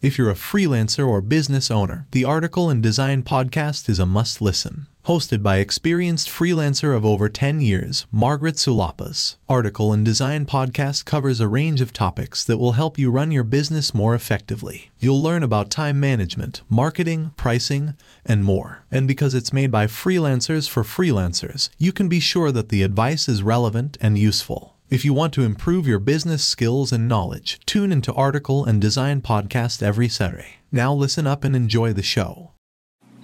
If 0.00 0.16
you're 0.16 0.30
a 0.30 0.34
freelancer 0.34 1.04
or 1.04 1.20
business 1.20 1.72
owner, 1.72 2.06
the 2.12 2.24
Article 2.24 2.70
and 2.70 2.80
Design 2.80 3.24
podcast 3.24 3.88
is 3.88 3.98
a 3.98 4.06
must 4.06 4.40
listen. 4.40 4.86
Hosted 5.06 5.42
by 5.42 5.56
experienced 5.56 6.28
freelancer 6.28 6.96
of 6.96 7.04
over 7.04 7.28
10 7.28 7.60
years, 7.60 8.06
Margaret 8.12 8.54
Sulapas. 8.54 9.34
Article 9.48 9.92
and 9.92 10.04
Design 10.04 10.46
podcast 10.46 11.04
covers 11.04 11.40
a 11.40 11.48
range 11.48 11.80
of 11.80 11.92
topics 11.92 12.44
that 12.44 12.58
will 12.58 12.72
help 12.72 12.96
you 12.96 13.10
run 13.10 13.32
your 13.32 13.42
business 13.42 13.92
more 13.92 14.14
effectively. 14.14 14.92
You'll 15.00 15.20
learn 15.20 15.42
about 15.42 15.68
time 15.68 15.98
management, 15.98 16.62
marketing, 16.68 17.32
pricing, 17.36 17.94
and 18.24 18.44
more. 18.44 18.84
And 18.92 19.08
because 19.08 19.34
it's 19.34 19.52
made 19.52 19.72
by 19.72 19.88
freelancers 19.88 20.68
for 20.68 20.84
freelancers, 20.84 21.70
you 21.76 21.90
can 21.90 22.08
be 22.08 22.20
sure 22.20 22.52
that 22.52 22.68
the 22.68 22.84
advice 22.84 23.28
is 23.28 23.42
relevant 23.42 23.98
and 24.00 24.16
useful. 24.16 24.77
If 24.90 25.04
you 25.04 25.12
want 25.12 25.34
to 25.34 25.42
improve 25.42 25.86
your 25.86 25.98
business 25.98 26.42
skills 26.42 26.92
and 26.92 27.06
knowledge, 27.06 27.60
tune 27.66 27.92
into 27.92 28.10
Article 28.14 28.64
and 28.64 28.80
Design 28.80 29.20
Podcast 29.20 29.82
every 29.82 30.08
Saturday. 30.08 30.60
Now 30.72 30.94
listen 30.94 31.26
up 31.26 31.44
and 31.44 31.54
enjoy 31.54 31.92
the 31.92 32.02
show. 32.02 32.52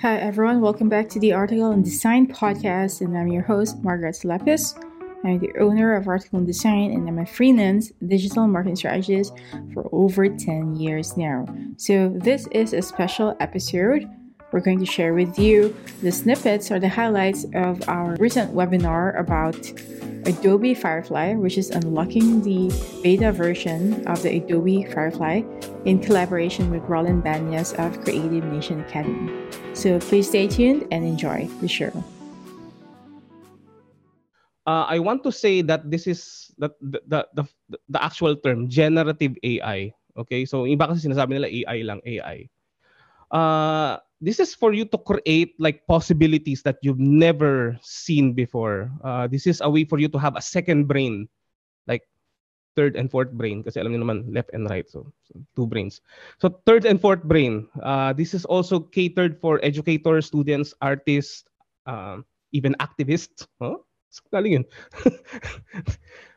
Hi, 0.03 0.19
everyone. 0.19 0.61
Welcome 0.61 0.91
back 0.91 1.09
to 1.09 1.19
the 1.19 1.33
Article 1.33 1.71
and 1.71 1.83
Design 1.83 2.27
Podcast, 2.27 3.01
and 3.01 3.17
I'm 3.17 3.29
your 3.29 3.45
host, 3.45 3.83
Margaret 3.83 4.15
Lepis. 4.25 4.79
I'm 5.25 5.39
the 5.39 5.59
owner 5.59 5.97
of 5.97 6.07
Article 6.07 6.37
and 6.37 6.47
Design, 6.47 6.91
and 6.91 7.09
I'm 7.09 7.21
a 7.21 7.25
freelance 7.25 7.93
digital 8.07 8.47
marketing 8.47 8.77
strategist 8.77 9.33
for 9.73 9.89
over 9.91 10.29
10 10.29 10.77
years 10.77 11.17
now. 11.17 11.47
So, 11.79 12.11
this 12.15 12.47
is 12.49 12.75
a 12.75 12.83
special 12.83 13.35
episode. 13.41 14.07
We're 14.55 14.63
going 14.63 14.79
to 14.79 14.87
share 14.87 15.19
with 15.19 15.35
you 15.35 15.75
the 15.99 16.15
snippets 16.15 16.71
or 16.71 16.79
the 16.79 16.87
highlights 16.87 17.43
of 17.59 17.83
our 17.91 18.15
recent 18.23 18.55
webinar 18.55 19.19
about 19.19 19.59
Adobe 20.31 20.79
Firefly, 20.79 21.35
which 21.35 21.59
is 21.59 21.75
unlocking 21.75 22.39
the 22.39 22.71
beta 23.03 23.35
version 23.35 24.07
of 24.07 24.23
the 24.23 24.39
Adobe 24.39 24.87
Firefly 24.95 25.43
in 25.91 25.99
collaboration 25.99 26.71
with 26.71 26.87
Roland 26.87 27.27
Banyas 27.27 27.75
of 27.83 27.99
Creative 28.07 28.47
Nation 28.47 28.79
Academy. 28.79 29.27
So 29.75 29.99
please 29.99 30.29
stay 30.31 30.47
tuned 30.47 30.87
and 30.95 31.03
enjoy 31.03 31.51
the 31.59 31.67
show. 31.67 31.91
Uh, 34.71 34.87
I 34.87 35.01
want 35.03 35.27
to 35.27 35.33
say 35.33 35.63
that 35.63 35.91
this 35.91 36.07
is 36.07 36.55
the, 36.59 36.71
the, 36.81 37.27
the, 37.35 37.45
the 37.89 37.99
actual 37.99 38.37
term, 38.37 38.69
generative 38.69 39.35
AI. 39.43 39.91
Okay, 40.17 40.47
so 40.47 40.63
iba 40.63 40.87
kasi 40.87 41.11
sinasabi 41.11 41.43
nila 41.43 41.51
AI 41.51 41.83
lang, 41.83 41.99
AI. 42.07 42.47
Uh, 43.35 43.99
this 44.21 44.41
is 44.41 44.55
for 44.55 44.73
you 44.73 44.85
to 44.87 44.99
create 44.99 45.55
like 45.59 45.87
possibilities 45.87 46.63
that 46.63 46.79
you've 46.83 47.01
never 47.01 47.79
seen 47.83 48.33
before. 48.33 48.91
Uh, 49.03 49.27
this 49.27 49.47
is 49.47 49.61
a 49.61 49.71
way 49.71 49.85
for 49.85 49.99
you 49.99 50.09
to 50.09 50.19
have 50.19 50.37
a 50.37 50.43
second 50.43 50.87
brain, 50.87 51.29
like 51.87 52.03
third 52.77 52.97
and 52.97 53.11
fourth 53.11 53.33
brain. 53.33 53.63
Kasi 53.63 53.81
alam 53.81 53.93
niyo 53.93 54.03
naman, 54.05 54.27
left 54.33 54.51
and 54.53 54.69
right. 54.71 54.89
So, 54.89 55.13
so 55.23 55.41
two 55.57 55.67
brains. 55.67 56.01
So 56.39 56.61
third 56.67 56.87
and 56.87 57.01
fourth 57.01 57.23
brain. 57.25 57.69
Uh, 57.83 58.13
this 58.13 58.35
is 58.35 58.45
also 58.45 58.81
catered 58.81 59.41
for 59.41 59.61
educators, 59.63 60.27
students, 60.27 60.75
artists, 60.81 61.45
uh, 61.87 62.19
even 62.53 62.75
activists. 62.79 63.47
Huh? 63.61 63.77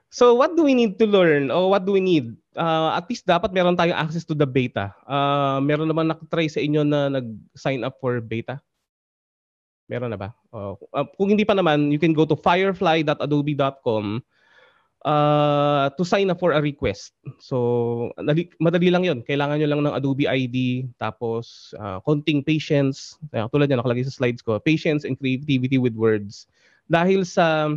So 0.10 0.34
what 0.34 0.56
do 0.56 0.64
we 0.64 0.74
need 0.74 0.98
to 1.00 1.06
learn 1.06 1.52
or 1.52 1.70
what 1.70 1.86
do 1.86 1.92
we 1.92 2.00
need? 2.00 2.36
Uh, 2.58 2.98
at 2.98 3.06
least 3.06 3.30
dapat 3.30 3.54
meron 3.54 3.78
tayong 3.78 3.94
access 3.94 4.26
to 4.26 4.34
the 4.34 4.50
beta. 4.50 4.90
Uh, 5.06 5.62
meron 5.62 5.86
naman 5.86 6.10
nakatry 6.10 6.50
sa 6.50 6.58
inyo 6.58 6.82
na 6.82 7.06
nag-sign 7.14 7.86
up 7.86 8.02
for 8.02 8.18
beta? 8.18 8.58
Meron 9.86 10.10
na 10.10 10.20
ba? 10.20 10.34
Uh, 10.50 10.74
kung 11.16 11.30
hindi 11.30 11.46
pa 11.46 11.54
naman, 11.54 11.94
you 11.94 12.02
can 12.02 12.18
go 12.18 12.26
to 12.26 12.36
firefly.adobe.com 12.36 14.26
uh, 15.06 15.88
to 15.96 16.04
sign 16.04 16.28
up 16.34 16.40
for 16.44 16.52
a 16.52 16.62
request. 16.62 17.14
So, 17.40 18.12
madali, 18.20 18.52
madali 18.60 18.92
lang 18.92 19.08
yon 19.08 19.20
Kailangan 19.24 19.62
nyo 19.62 19.70
lang 19.70 19.82
ng 19.88 19.96
Adobe 19.96 20.28
ID, 20.28 20.90
tapos 21.00 21.72
uh, 21.80 22.04
konting 22.04 22.44
patience. 22.44 23.16
Uh, 23.32 23.48
tulad 23.48 23.72
yan, 23.72 23.80
nakalagay 23.80 24.04
sa 24.04 24.12
slides 24.12 24.44
ko. 24.44 24.60
Patience 24.60 25.08
and 25.08 25.16
creativity 25.16 25.80
with 25.80 25.96
words. 25.96 26.52
Dahil 26.92 27.24
sa 27.24 27.72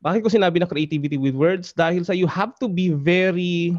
bakit 0.00 0.20
ko 0.24 0.28
sinabi 0.28 0.60
na 0.60 0.68
creativity 0.68 1.16
with 1.16 1.36
words? 1.36 1.72
Dahil 1.72 2.04
sa 2.04 2.12
you 2.12 2.28
have 2.28 2.56
to 2.60 2.68
be 2.68 2.92
very 2.92 3.76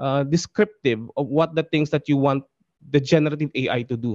uh, 0.00 0.22
descriptive 0.26 1.02
of 1.16 1.28
what 1.28 1.54
the 1.54 1.64
things 1.68 1.90
that 1.90 2.08
you 2.08 2.16
want 2.16 2.44
the 2.90 3.02
generative 3.02 3.50
AI 3.54 3.82
to 3.86 3.96
do. 3.98 4.14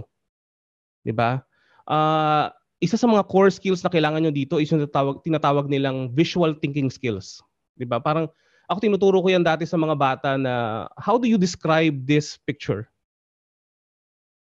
'Di 1.03 1.13
ba? 1.15 1.43
Uh, 1.89 2.49
isa 2.81 2.97
sa 2.97 3.05
mga 3.09 3.27
core 3.29 3.53
skills 3.53 3.83
na 3.85 3.91
kailangan 3.93 4.25
nyo 4.25 4.33
dito 4.33 4.57
is 4.57 4.69
yung 4.73 4.81
tinatawag, 4.81 5.21
tinatawag 5.21 5.65
nilang 5.69 6.09
visual 6.13 6.55
thinking 6.57 6.89
skills. 6.89 7.41
'Di 7.77 7.85
ba? 7.85 7.99
Parang 7.99 8.29
ako 8.71 8.79
tinuturo 8.79 9.19
ko 9.19 9.27
yan 9.27 9.43
dati 9.43 9.67
sa 9.67 9.75
mga 9.75 9.95
bata 9.99 10.29
na 10.39 10.87
how 10.95 11.19
do 11.19 11.27
you 11.27 11.35
describe 11.35 12.07
this 12.07 12.39
picture? 12.47 12.87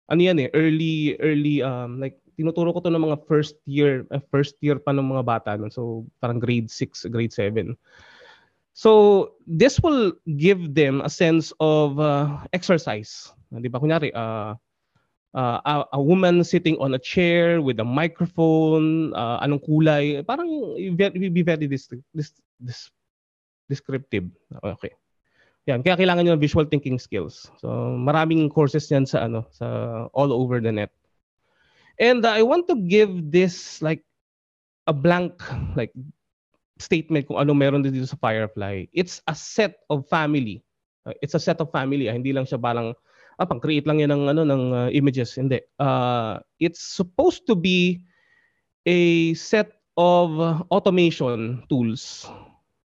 Ano 0.08 0.22
yan 0.22 0.38
eh, 0.38 0.48
early 0.54 1.18
early 1.18 1.60
um 1.60 1.98
like 1.98 2.16
tinuturo 2.36 2.72
ko 2.72 2.84
to 2.84 2.92
ng 2.92 3.00
mga 3.00 3.18
first 3.24 3.56
year, 3.64 4.04
uh, 4.12 4.20
first 4.30 4.60
year 4.60 4.76
pa 4.76 4.92
ng 4.92 5.08
mga 5.08 5.24
bata. 5.24 5.50
No? 5.56 5.72
So, 5.72 6.04
parang 6.20 6.38
grade 6.38 6.70
6, 6.70 7.08
grade 7.08 7.32
7. 7.32 7.74
So, 8.76 9.32
this 9.48 9.80
will 9.80 10.12
give 10.36 10.76
them 10.76 11.00
a 11.00 11.08
sense 11.08 11.50
of 11.58 11.96
uh, 11.96 12.44
exercise. 12.52 13.32
Di 13.48 13.72
ba? 13.72 13.80
Kunyari, 13.80 14.12
uh, 14.12 14.52
uh, 15.32 15.58
a, 15.64 15.74
a 15.96 16.00
woman 16.00 16.44
sitting 16.44 16.76
on 16.76 16.92
a 16.92 17.00
chair 17.00 17.64
with 17.64 17.80
a 17.80 17.88
microphone, 17.88 19.16
uh, 19.16 19.40
anong 19.40 19.64
kulay, 19.64 20.20
parang 20.24 20.48
very, 20.92 21.28
be 21.32 21.40
very 21.40 21.66
dis, 21.66 21.88
dis, 22.12 22.32
dis, 22.60 22.92
descriptive. 23.68 24.28
Okay. 24.60 24.92
Yan, 25.66 25.82
kaya 25.82 25.98
kailangan 25.98 26.22
niyo 26.22 26.34
ng 26.38 26.44
visual 26.44 26.68
thinking 26.68 26.94
skills. 27.00 27.50
So, 27.58 27.96
maraming 27.98 28.52
courses 28.54 28.86
yan 28.86 29.02
sa 29.02 29.26
ano, 29.26 29.48
sa 29.50 29.66
all 30.14 30.30
over 30.30 30.62
the 30.62 30.70
net. 30.70 30.94
And 31.96 32.24
uh, 32.24 32.32
I 32.32 32.42
want 32.42 32.68
to 32.68 32.76
give 32.76 33.32
this 33.32 33.80
like 33.80 34.04
a 34.86 34.92
blank 34.92 35.40
like 35.74 35.92
statement 36.76 37.26
kung 37.28 37.40
ano 37.40 37.56
meron 37.56 37.82
dito 37.82 38.04
sa 38.04 38.20
Firefly. 38.20 38.88
It's 38.92 39.24
a 39.26 39.34
set 39.34 39.80
of 39.88 40.04
family. 40.08 40.60
Uh, 41.08 41.16
it's 41.24 41.34
a 41.34 41.42
set 41.42 41.60
of 41.60 41.72
family. 41.72 42.08
Ah. 42.08 42.14
Hindi 42.14 42.36
lang 42.36 42.44
siya 42.44 42.60
balang 42.60 42.92
ah, 43.40 43.46
pang-create 43.48 43.88
lang 43.88 44.00
yan 44.00 44.12
ng 44.12 44.24
ano 44.28 44.42
ng 44.44 44.62
uh, 44.72 44.88
images. 44.92 45.36
Hindi. 45.36 45.60
Uh, 45.80 46.40
it's 46.60 46.80
supposed 46.80 47.48
to 47.48 47.56
be 47.56 48.04
a 48.84 49.32
set 49.34 49.80
of 49.96 50.36
automation 50.68 51.64
tools. 51.72 52.28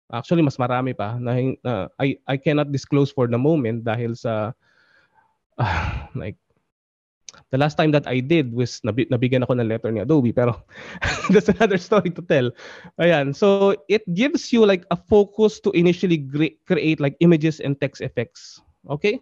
Actually, 0.09 0.41
mas 0.41 0.57
marami 0.57 0.93
pa 0.93 1.21
na 1.21 1.37
uh, 1.65 1.85
I 2.01 2.17
I 2.25 2.37
cannot 2.37 2.73
disclose 2.73 3.13
for 3.13 3.29
the 3.29 3.37
moment 3.37 3.85
dahil 3.85 4.17
sa 4.17 4.53
uh, 5.57 5.89
like 6.17 6.37
The 7.49 7.57
last 7.57 7.77
time 7.77 7.93
that 7.93 8.05
I 8.05 8.21
did 8.21 8.53
was 8.53 8.81
nab- 8.81 9.09
nabigyan 9.09 9.45
ako 9.45 9.57
ng 9.57 9.69
letter 9.69 9.89
ni 9.93 10.01
Adobe 10.01 10.33
pero 10.33 10.65
that's 11.33 11.49
another 11.49 11.77
story 11.77 12.09
to 12.13 12.21
tell. 12.25 12.49
Ayan. 13.01 13.33
So 13.33 13.77
it 13.89 14.05
gives 14.13 14.49
you 14.53 14.65
like 14.65 14.85
a 14.89 14.97
focus 14.97 15.61
to 15.65 15.73
initially 15.73 16.17
gre- 16.17 16.57
create 16.65 16.97
like 17.01 17.17
images 17.21 17.61
and 17.61 17.77
text 17.77 18.01
effects. 18.01 18.61
Okay? 18.89 19.21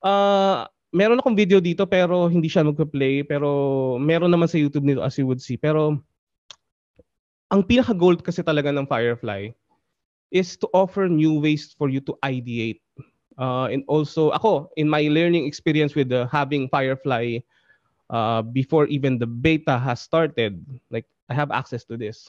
Uh, 0.00 0.64
meron 0.92 1.20
akong 1.20 1.36
video 1.36 1.60
dito 1.60 1.84
pero 1.84 2.32
hindi 2.32 2.48
siya 2.48 2.64
magpa-play 2.64 3.24
pero 3.28 3.96
meron 4.00 4.32
naman 4.32 4.48
sa 4.48 4.56
YouTube 4.56 4.88
nito 4.88 5.04
as 5.04 5.16
you 5.20 5.28
would 5.28 5.40
see. 5.40 5.60
Pero 5.60 6.00
ang 7.48 7.64
pinaka-goal 7.64 8.20
kasi 8.20 8.44
talaga 8.44 8.72
ng 8.72 8.88
Firefly 8.88 9.52
is 10.28 10.60
to 10.60 10.68
offer 10.76 11.08
new 11.08 11.40
ways 11.40 11.72
for 11.72 11.88
you 11.88 12.04
to 12.04 12.12
ideate 12.20 12.84
Uh, 13.38 13.70
and 13.70 13.86
also, 13.86 14.34
ako, 14.34 14.68
in 14.76 14.90
my 14.90 15.06
learning 15.06 15.46
experience 15.46 15.94
with 15.94 16.10
uh, 16.10 16.26
having 16.26 16.68
Firefly 16.68 17.38
uh, 18.10 18.42
before 18.42 18.86
even 18.90 19.18
the 19.18 19.26
beta 19.26 19.78
has 19.78 20.02
started, 20.02 20.58
like, 20.90 21.06
I 21.30 21.34
have 21.34 21.54
access 21.54 21.84
to 21.86 21.96
this. 21.96 22.26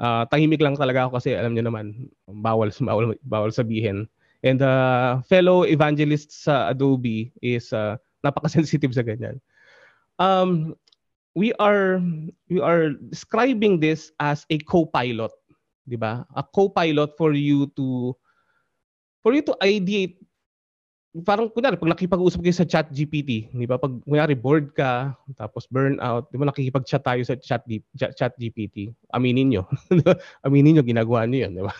Uh, 0.00 0.24
tahimik 0.32 0.64
lang 0.64 0.80
talaga 0.80 1.06
ako 1.06 1.20
kasi 1.20 1.36
alam 1.36 1.54
niyo 1.54 1.68
naman, 1.68 2.08
bawal, 2.26 2.72
bawal, 2.72 3.14
bawal 3.28 3.52
sabihin. 3.52 4.08
And 4.42 4.62
uh, 4.62 5.20
fellow 5.28 5.62
evangelists 5.68 6.48
sa 6.48 6.72
Adobe 6.72 7.32
is 7.42 7.72
uh, 7.72 8.00
napaka-sensitive 8.24 8.96
sa 8.96 9.04
ganyan. 9.04 9.38
Um, 10.18 10.74
we 11.36 11.52
are 11.60 12.00
we 12.48 12.64
are 12.64 12.96
describing 13.12 13.78
this 13.78 14.10
as 14.18 14.48
a 14.48 14.56
co-pilot, 14.64 15.30
'di 15.84 16.00
ba? 16.00 16.24
A 16.32 16.42
co-pilot 16.42 17.12
for 17.20 17.36
you 17.36 17.68
to 17.76 18.16
for 19.26 19.34
you 19.34 19.42
to 19.42 19.58
ideate, 19.58 20.22
parang 21.26 21.50
kunyari, 21.50 21.74
pag 21.74 21.90
nakipag-usap 21.98 22.46
kayo 22.46 22.54
sa 22.54 22.62
chat 22.62 22.86
GPT, 22.94 23.50
di 23.50 23.66
ba? 23.66 23.74
Pag 23.74 23.98
kunyari 24.06 24.38
bored 24.38 24.70
ka, 24.70 25.18
tapos 25.34 25.66
burnout, 25.66 26.30
di 26.30 26.38
ba 26.38 26.46
nakikipag-chat 26.46 27.02
tayo 27.02 27.26
sa 27.26 27.34
chat, 27.34 27.66
chat, 27.98 28.14
chat 28.14 28.32
GPT, 28.38 28.94
aminin 29.10 29.50
nyo. 29.50 29.62
aminin 30.46 30.78
nyo, 30.78 30.86
ginagawa 30.86 31.26
nyo 31.26 31.42
yun, 31.42 31.58
di 31.58 31.62
ba? 31.66 31.74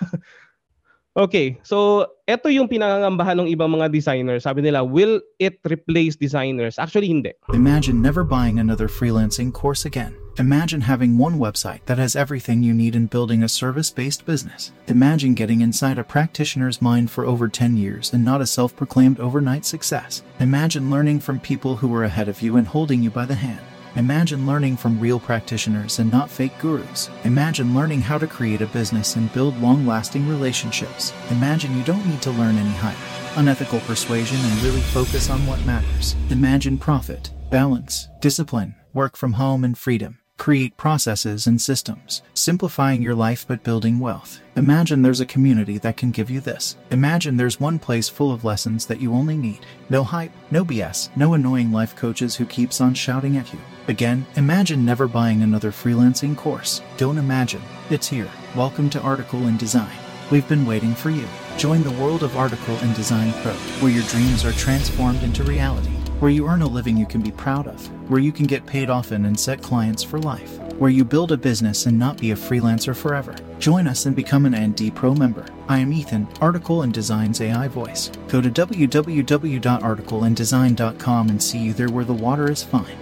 Okay, 1.16 1.56
so 1.64 2.04
ito 2.28 2.52
yung 2.52 2.68
pinangangambahan 2.68 3.40
ng 3.40 3.48
ibang 3.48 3.72
mga 3.72 3.88
designers. 3.88 4.44
Sabi 4.44 4.60
nila, 4.60 4.84
will 4.84 5.24
it 5.40 5.56
replace 5.64 6.12
designers? 6.12 6.76
Actually, 6.76 7.08
hindi. 7.08 7.32
Imagine 7.56 8.04
never 8.04 8.20
buying 8.20 8.60
another 8.60 8.84
freelancing 8.84 9.48
course 9.48 9.88
again. 9.88 10.12
Imagine 10.36 10.84
having 10.84 11.16
one 11.16 11.40
website 11.40 11.80
that 11.88 11.96
has 11.96 12.12
everything 12.12 12.60
you 12.60 12.76
need 12.76 12.92
in 12.92 13.08
building 13.08 13.40
a 13.42 13.48
service 13.48 13.88
based 13.88 14.28
business. 14.28 14.76
Imagine 14.92 15.32
getting 15.32 15.64
inside 15.64 15.96
a 15.96 16.04
practitioner's 16.04 16.84
mind 16.84 17.10
for 17.10 17.24
over 17.24 17.48
10 17.48 17.80
years 17.80 18.12
and 18.12 18.20
not 18.20 18.44
a 18.44 18.46
self 18.46 18.76
proclaimed 18.76 19.16
overnight 19.16 19.64
success. 19.64 20.20
Imagine 20.38 20.92
learning 20.92 21.24
from 21.24 21.40
people 21.40 21.80
who 21.80 21.88
were 21.88 22.04
ahead 22.04 22.28
of 22.28 22.44
you 22.44 22.60
and 22.60 22.68
holding 22.68 23.00
you 23.00 23.08
by 23.08 23.24
the 23.24 23.40
hand. 23.40 23.64
Imagine 23.96 24.46
learning 24.46 24.76
from 24.76 25.00
real 25.00 25.18
practitioners 25.18 26.00
and 26.00 26.12
not 26.12 26.28
fake 26.30 26.52
gurus. 26.58 27.08
Imagine 27.24 27.74
learning 27.74 28.02
how 28.02 28.18
to 28.18 28.26
create 28.26 28.60
a 28.60 28.66
business 28.66 29.16
and 29.16 29.32
build 29.32 29.58
long 29.62 29.86
lasting 29.86 30.28
relationships. 30.28 31.14
Imagine 31.30 31.74
you 31.74 31.82
don't 31.82 32.04
need 32.06 32.20
to 32.20 32.30
learn 32.32 32.58
any 32.58 32.72
hype, 32.72 33.38
unethical 33.38 33.80
persuasion, 33.80 34.36
and 34.36 34.62
really 34.62 34.82
focus 34.82 35.30
on 35.30 35.46
what 35.46 35.64
matters. 35.64 36.14
Imagine 36.28 36.76
profit, 36.76 37.30
balance, 37.50 38.08
discipline, 38.20 38.74
work 38.92 39.16
from 39.16 39.32
home, 39.32 39.64
and 39.64 39.78
freedom. 39.78 40.18
Create 40.36 40.76
processes 40.76 41.46
and 41.46 41.58
systems, 41.58 42.20
simplifying 42.34 43.00
your 43.00 43.14
life 43.14 43.46
but 43.48 43.64
building 43.64 43.98
wealth. 43.98 44.42
Imagine 44.56 45.00
there's 45.00 45.20
a 45.20 45.26
community 45.26 45.78
that 45.78 45.96
can 45.96 46.10
give 46.10 46.28
you 46.28 46.40
this. 46.40 46.76
Imagine 46.90 47.38
there's 47.38 47.58
one 47.58 47.78
place 47.78 48.10
full 48.10 48.30
of 48.30 48.44
lessons 48.44 48.84
that 48.84 49.00
you 49.00 49.14
only 49.14 49.38
need. 49.38 49.64
No 49.88 50.04
hype, 50.04 50.32
no 50.50 50.66
BS, 50.66 51.08
no 51.16 51.32
annoying 51.32 51.72
life 51.72 51.96
coaches 51.96 52.36
who 52.36 52.44
keeps 52.44 52.82
on 52.82 52.92
shouting 52.92 53.38
at 53.38 53.50
you. 53.54 53.58
Again, 53.88 54.26
imagine 54.34 54.84
never 54.84 55.06
buying 55.06 55.42
another 55.42 55.70
freelancing 55.70 56.36
course. 56.36 56.82
Don't 56.96 57.18
imagine. 57.18 57.62
It's 57.88 58.08
here. 58.08 58.28
Welcome 58.56 58.90
to 58.90 59.00
Article 59.00 59.46
and 59.46 59.58
Design. 59.58 59.96
We've 60.30 60.48
been 60.48 60.66
waiting 60.66 60.94
for 60.94 61.10
you. 61.10 61.26
Join 61.56 61.84
the 61.84 61.92
world 61.92 62.24
of 62.24 62.36
Article 62.36 62.76
and 62.78 62.96
Design 62.96 63.32
Pro, 63.42 63.52
where 63.80 63.92
your 63.92 64.02
dreams 64.04 64.44
are 64.44 64.52
transformed 64.52 65.22
into 65.22 65.44
reality 65.44 65.96
where 66.20 66.30
you 66.30 66.46
earn 66.48 66.62
a 66.62 66.66
living 66.66 66.96
you 66.96 67.04
can 67.04 67.20
be 67.20 67.30
proud 67.30 67.66
of, 67.66 67.86
where 68.10 68.20
you 68.20 68.32
can 68.32 68.46
get 68.46 68.64
paid 68.64 68.88
often 68.88 69.26
and 69.26 69.38
set 69.38 69.60
clients 69.60 70.02
for 70.02 70.18
life, 70.18 70.58
where 70.78 70.88
you 70.90 71.04
build 71.04 71.30
a 71.30 71.36
business 71.36 71.84
and 71.86 71.98
not 71.98 72.18
be 72.18 72.30
a 72.30 72.36
freelancer 72.36 72.96
forever. 72.96 73.34
Join 73.58 73.86
us 73.86 74.06
and 74.06 74.16
become 74.16 74.46
an 74.46 74.70
ND 74.70 74.94
Pro 74.94 75.14
member. 75.14 75.44
I 75.68 75.76
am 75.78 75.92
Ethan, 75.92 76.26
Article 76.40 76.80
and 76.82 76.94
Design's 76.94 77.42
AI 77.42 77.68
voice. 77.68 78.10
Go 78.28 78.40
to 78.40 78.50
www.articleanddesign.com 78.50 81.28
and 81.28 81.42
see 81.42 81.58
you 81.58 81.74
there 81.74 81.90
where 81.90 82.04
the 82.04 82.14
water 82.14 82.50
is 82.50 82.62
fine. 82.62 82.96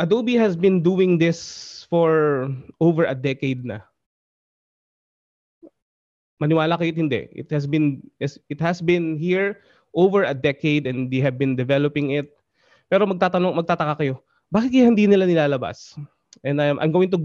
Adobe 0.00 0.40
has 0.40 0.56
been 0.56 0.80
doing 0.80 1.20
this 1.20 1.84
for 1.92 2.48
over 2.80 3.04
a 3.04 3.12
decade 3.12 3.68
na. 3.68 3.84
Maniwala 6.40 6.80
kayo 6.80 6.96
hindi. 6.96 7.28
It 7.36 7.52
has 7.52 7.68
been 7.68 8.00
it 8.16 8.60
has 8.64 8.80
been 8.80 9.20
here 9.20 9.60
over 9.92 10.24
a 10.24 10.32
decade 10.32 10.88
and 10.88 11.12
they 11.12 11.20
have 11.20 11.36
been 11.36 11.52
developing 11.52 12.16
it. 12.16 12.32
Pero 12.88 13.04
magtatanong, 13.04 13.54
magtataka 13.54 14.00
kayo, 14.00 14.24
bakit 14.48 14.72
kaya 14.72 14.88
hindi 14.88 15.04
nila 15.04 15.28
nilalabas? 15.28 15.94
And 16.42 16.58
I'm, 16.62 16.80
I'm 16.80 16.90
going 16.94 17.12
to, 17.12 17.18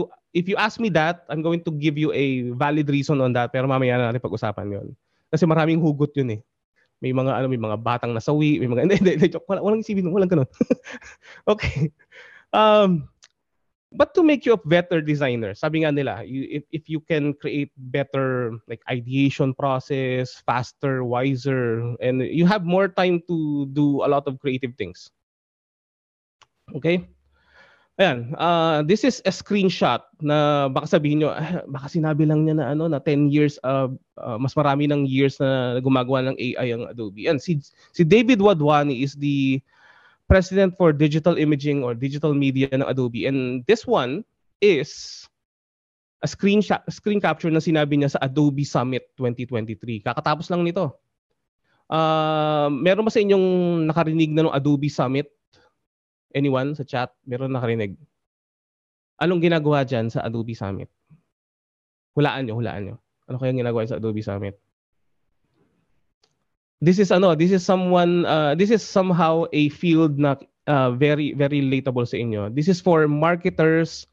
to, 0.00 0.08
if 0.32 0.48
you 0.48 0.56
ask 0.56 0.80
me 0.80 0.88
that, 0.96 1.26
I'm 1.28 1.44
going 1.44 1.62
to 1.68 1.70
give 1.70 1.98
you 1.98 2.10
a 2.16 2.50
valid 2.56 2.88
reason 2.88 3.20
on 3.20 3.36
that. 3.36 3.52
Pero 3.52 3.68
mamaya 3.68 4.00
na 4.00 4.10
natin 4.10 4.24
pag-usapan 4.24 4.72
yon 4.72 4.86
Kasi 5.28 5.44
maraming 5.44 5.78
hugot 5.78 6.16
yun 6.16 6.38
eh. 6.38 6.40
May 7.02 7.10
mga 7.10 7.34
ano, 7.34 7.46
may 7.50 7.58
mga 7.58 7.82
batang 7.82 8.14
nasawi, 8.14 8.62
may 8.62 8.70
mga 8.70 8.82
hindi, 8.86 8.96
hindi, 9.02 9.12
hindi 9.18 9.28
wala, 9.46 9.60
walang 9.60 9.82
isipin, 9.82 10.10
walang 10.10 10.30
ganun. 10.30 10.50
okay. 11.52 11.90
Um, 12.52 13.08
but 13.92 14.14
to 14.14 14.22
make 14.22 14.44
you 14.44 14.56
a 14.56 14.64
better 14.64 15.00
designer 15.00 15.54
sabi 15.54 15.84
nga 15.84 15.92
nila 15.92 16.24
you, 16.24 16.48
if, 16.48 16.64
if 16.72 16.88
you 16.88 17.00
can 17.00 17.34
create 17.36 17.70
better 17.92 18.56
like 18.68 18.80
ideation 18.88 19.52
process 19.54 20.40
faster 20.48 21.04
wiser 21.04 21.84
and 22.00 22.24
you 22.24 22.48
have 22.48 22.64
more 22.64 22.88
time 22.88 23.20
to 23.28 23.68
do 23.76 24.00
a 24.04 24.08
lot 24.08 24.24
of 24.26 24.40
creative 24.40 24.72
things 24.76 25.12
okay 26.74 27.04
Ayan, 28.00 28.32
uh, 28.40 28.80
this 28.80 29.04
is 29.04 29.20
a 29.28 29.32
screenshot 29.32 30.00
na 30.24 30.64
baka 30.72 30.96
sabihin 30.96 31.20
nyo, 31.20 31.36
ah, 31.36 31.60
baka 31.68 31.92
sinabi 31.92 32.24
lang 32.24 32.48
niya 32.48 32.56
na 32.56 32.72
ano 32.72 32.88
na 32.88 32.96
10 32.96 33.28
years 33.28 33.60
uh, 33.68 33.92
uh, 34.16 34.40
mas 34.40 34.56
marami 34.56 34.88
ng 34.88 35.04
years 35.04 35.36
na 35.36 35.76
gumagawa 35.76 36.24
ng 36.24 36.36
AI 36.40 36.72
ang 36.72 36.88
Adobe. 36.88 37.28
Yan 37.28 37.36
si 37.36 37.60
si 37.92 38.00
David 38.00 38.40
Wadwani 38.40 39.04
is 39.04 39.12
the 39.20 39.60
president 40.32 40.72
for 40.80 40.96
digital 40.96 41.36
imaging 41.36 41.84
or 41.84 41.92
digital 41.92 42.32
media 42.32 42.72
ng 42.72 42.88
Adobe. 42.88 43.28
And 43.28 43.60
this 43.68 43.84
one 43.84 44.24
is 44.64 44.88
a 46.24 46.28
screen, 46.28 46.64
sh- 46.64 46.80
screen 46.88 47.20
capture 47.20 47.52
na 47.52 47.60
sinabi 47.60 48.00
niya 48.00 48.16
sa 48.16 48.24
Adobe 48.24 48.64
Summit 48.64 49.12
2023. 49.20 50.00
Kakatapos 50.00 50.48
lang 50.48 50.64
nito. 50.64 50.96
Uh, 51.92 52.72
meron 52.72 53.04
ba 53.04 53.12
sa 53.12 53.20
inyong 53.20 53.44
nakarinig 53.84 54.32
na 54.32 54.48
ng 54.48 54.56
Adobe 54.56 54.88
Summit? 54.88 55.28
Anyone 56.32 56.72
sa 56.72 56.88
chat? 56.88 57.12
Meron 57.28 57.52
nakarinig? 57.52 58.00
Anong 59.20 59.44
ginagawa 59.44 59.84
dyan 59.84 60.08
sa 60.08 60.24
Adobe 60.24 60.56
Summit? 60.56 60.88
Hulaan 62.16 62.48
nyo, 62.48 62.56
hulaan 62.56 62.82
nyo. 62.88 62.96
Ano 63.28 63.36
kaya 63.36 63.52
ginagawa 63.52 63.84
sa 63.84 64.00
Adobe 64.00 64.24
Summit? 64.24 64.56
This 66.82 66.98
is 66.98 67.14
ano, 67.14 67.38
this 67.38 67.54
is 67.54 67.62
someone 67.62 68.26
uh, 68.26 68.58
this 68.58 68.74
is 68.74 68.82
somehow 68.82 69.46
a 69.54 69.70
field 69.70 70.18
na 70.18 70.34
uh, 70.66 70.90
very 70.98 71.30
very 71.32 71.62
relatable 71.62 72.02
sa 72.02 72.18
inyo. 72.18 72.50
This 72.50 72.66
is 72.66 72.82
for 72.82 73.06
marketers 73.06 74.10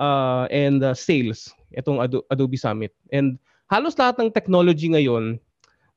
uh, 0.00 0.48
and 0.48 0.80
uh, 0.80 0.96
sales 0.96 1.52
itong 1.76 2.00
Adobe 2.32 2.56
Summit. 2.56 2.96
And 3.12 3.36
halos 3.68 4.00
lahat 4.00 4.16
ng 4.16 4.32
technology 4.32 4.88
ngayon 4.88 5.36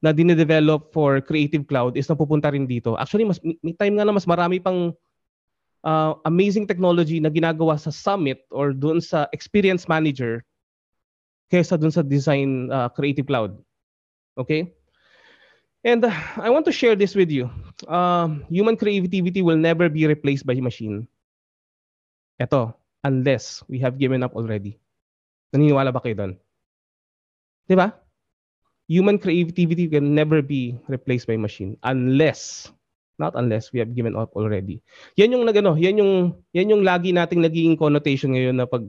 na 0.03 0.11
dinedevelop 0.11 0.91
for 0.91 1.23
Creative 1.23 1.63
Cloud 1.63 1.95
is 1.95 2.11
napupunta 2.11 2.51
rin 2.51 2.67
dito. 2.67 2.99
Actually, 2.99 3.23
mas 3.23 3.39
may 3.63 3.75
time 3.79 3.95
nga 3.95 4.03
na 4.03 4.15
mas 4.15 4.27
marami 4.27 4.59
pang 4.59 4.91
uh, 5.87 6.11
amazing 6.27 6.67
technology 6.67 7.23
na 7.23 7.31
ginagawa 7.31 7.79
sa 7.79 7.91
Summit 7.91 8.43
or 8.51 8.75
doon 8.75 8.99
sa 8.99 9.27
Experience 9.31 9.87
Manager 9.87 10.43
kaysa 11.51 11.79
doon 11.79 11.91
sa 11.91 12.03
Design 12.03 12.67
uh, 12.71 12.91
Creative 12.91 13.27
Cloud. 13.27 13.59
Okay? 14.39 14.71
And 15.83 16.03
uh, 16.03 16.11
I 16.35 16.51
want 16.51 16.67
to 16.67 16.75
share 16.75 16.95
this 16.95 17.15
with 17.15 17.31
you. 17.31 17.47
Uh, 17.87 18.43
human 18.51 18.75
creativity 18.75 19.39
will 19.39 19.55
never 19.55 19.87
be 19.87 20.07
replaced 20.07 20.43
by 20.43 20.59
machine. 20.59 21.07
Ito, 22.39 22.75
unless 23.03 23.63
we 23.71 23.79
have 23.79 23.95
given 23.95 24.23
up 24.23 24.35
already. 24.35 24.75
Naniniwala 25.55 25.95
ba 25.95 26.03
kayo 26.03 26.15
doon? 26.19 26.33
Di 27.71 27.75
ba? 27.79 27.95
Human 28.91 29.21
creativity 29.21 29.87
can 29.87 30.11
never 30.11 30.41
be 30.41 30.75
replaced 30.89 31.29
by 31.29 31.37
machine 31.37 31.77
unless 31.85 32.67
not 33.19 33.35
unless 33.35 33.69
we 33.75 33.77
have 33.77 33.93
given 33.93 34.15
up 34.15 34.31
already. 34.33 34.81
Yan 35.19 35.35
yung 35.35 35.45
nagano, 35.45 35.75
yan 35.77 35.99
yung 35.99 36.33
yan 36.55 36.71
yung 36.71 36.81
lagi 36.81 37.13
nating 37.13 37.43
naging 37.43 37.77
connotation 37.77 38.33
ngayon 38.33 38.57
na 38.57 38.65
pag 38.65 38.87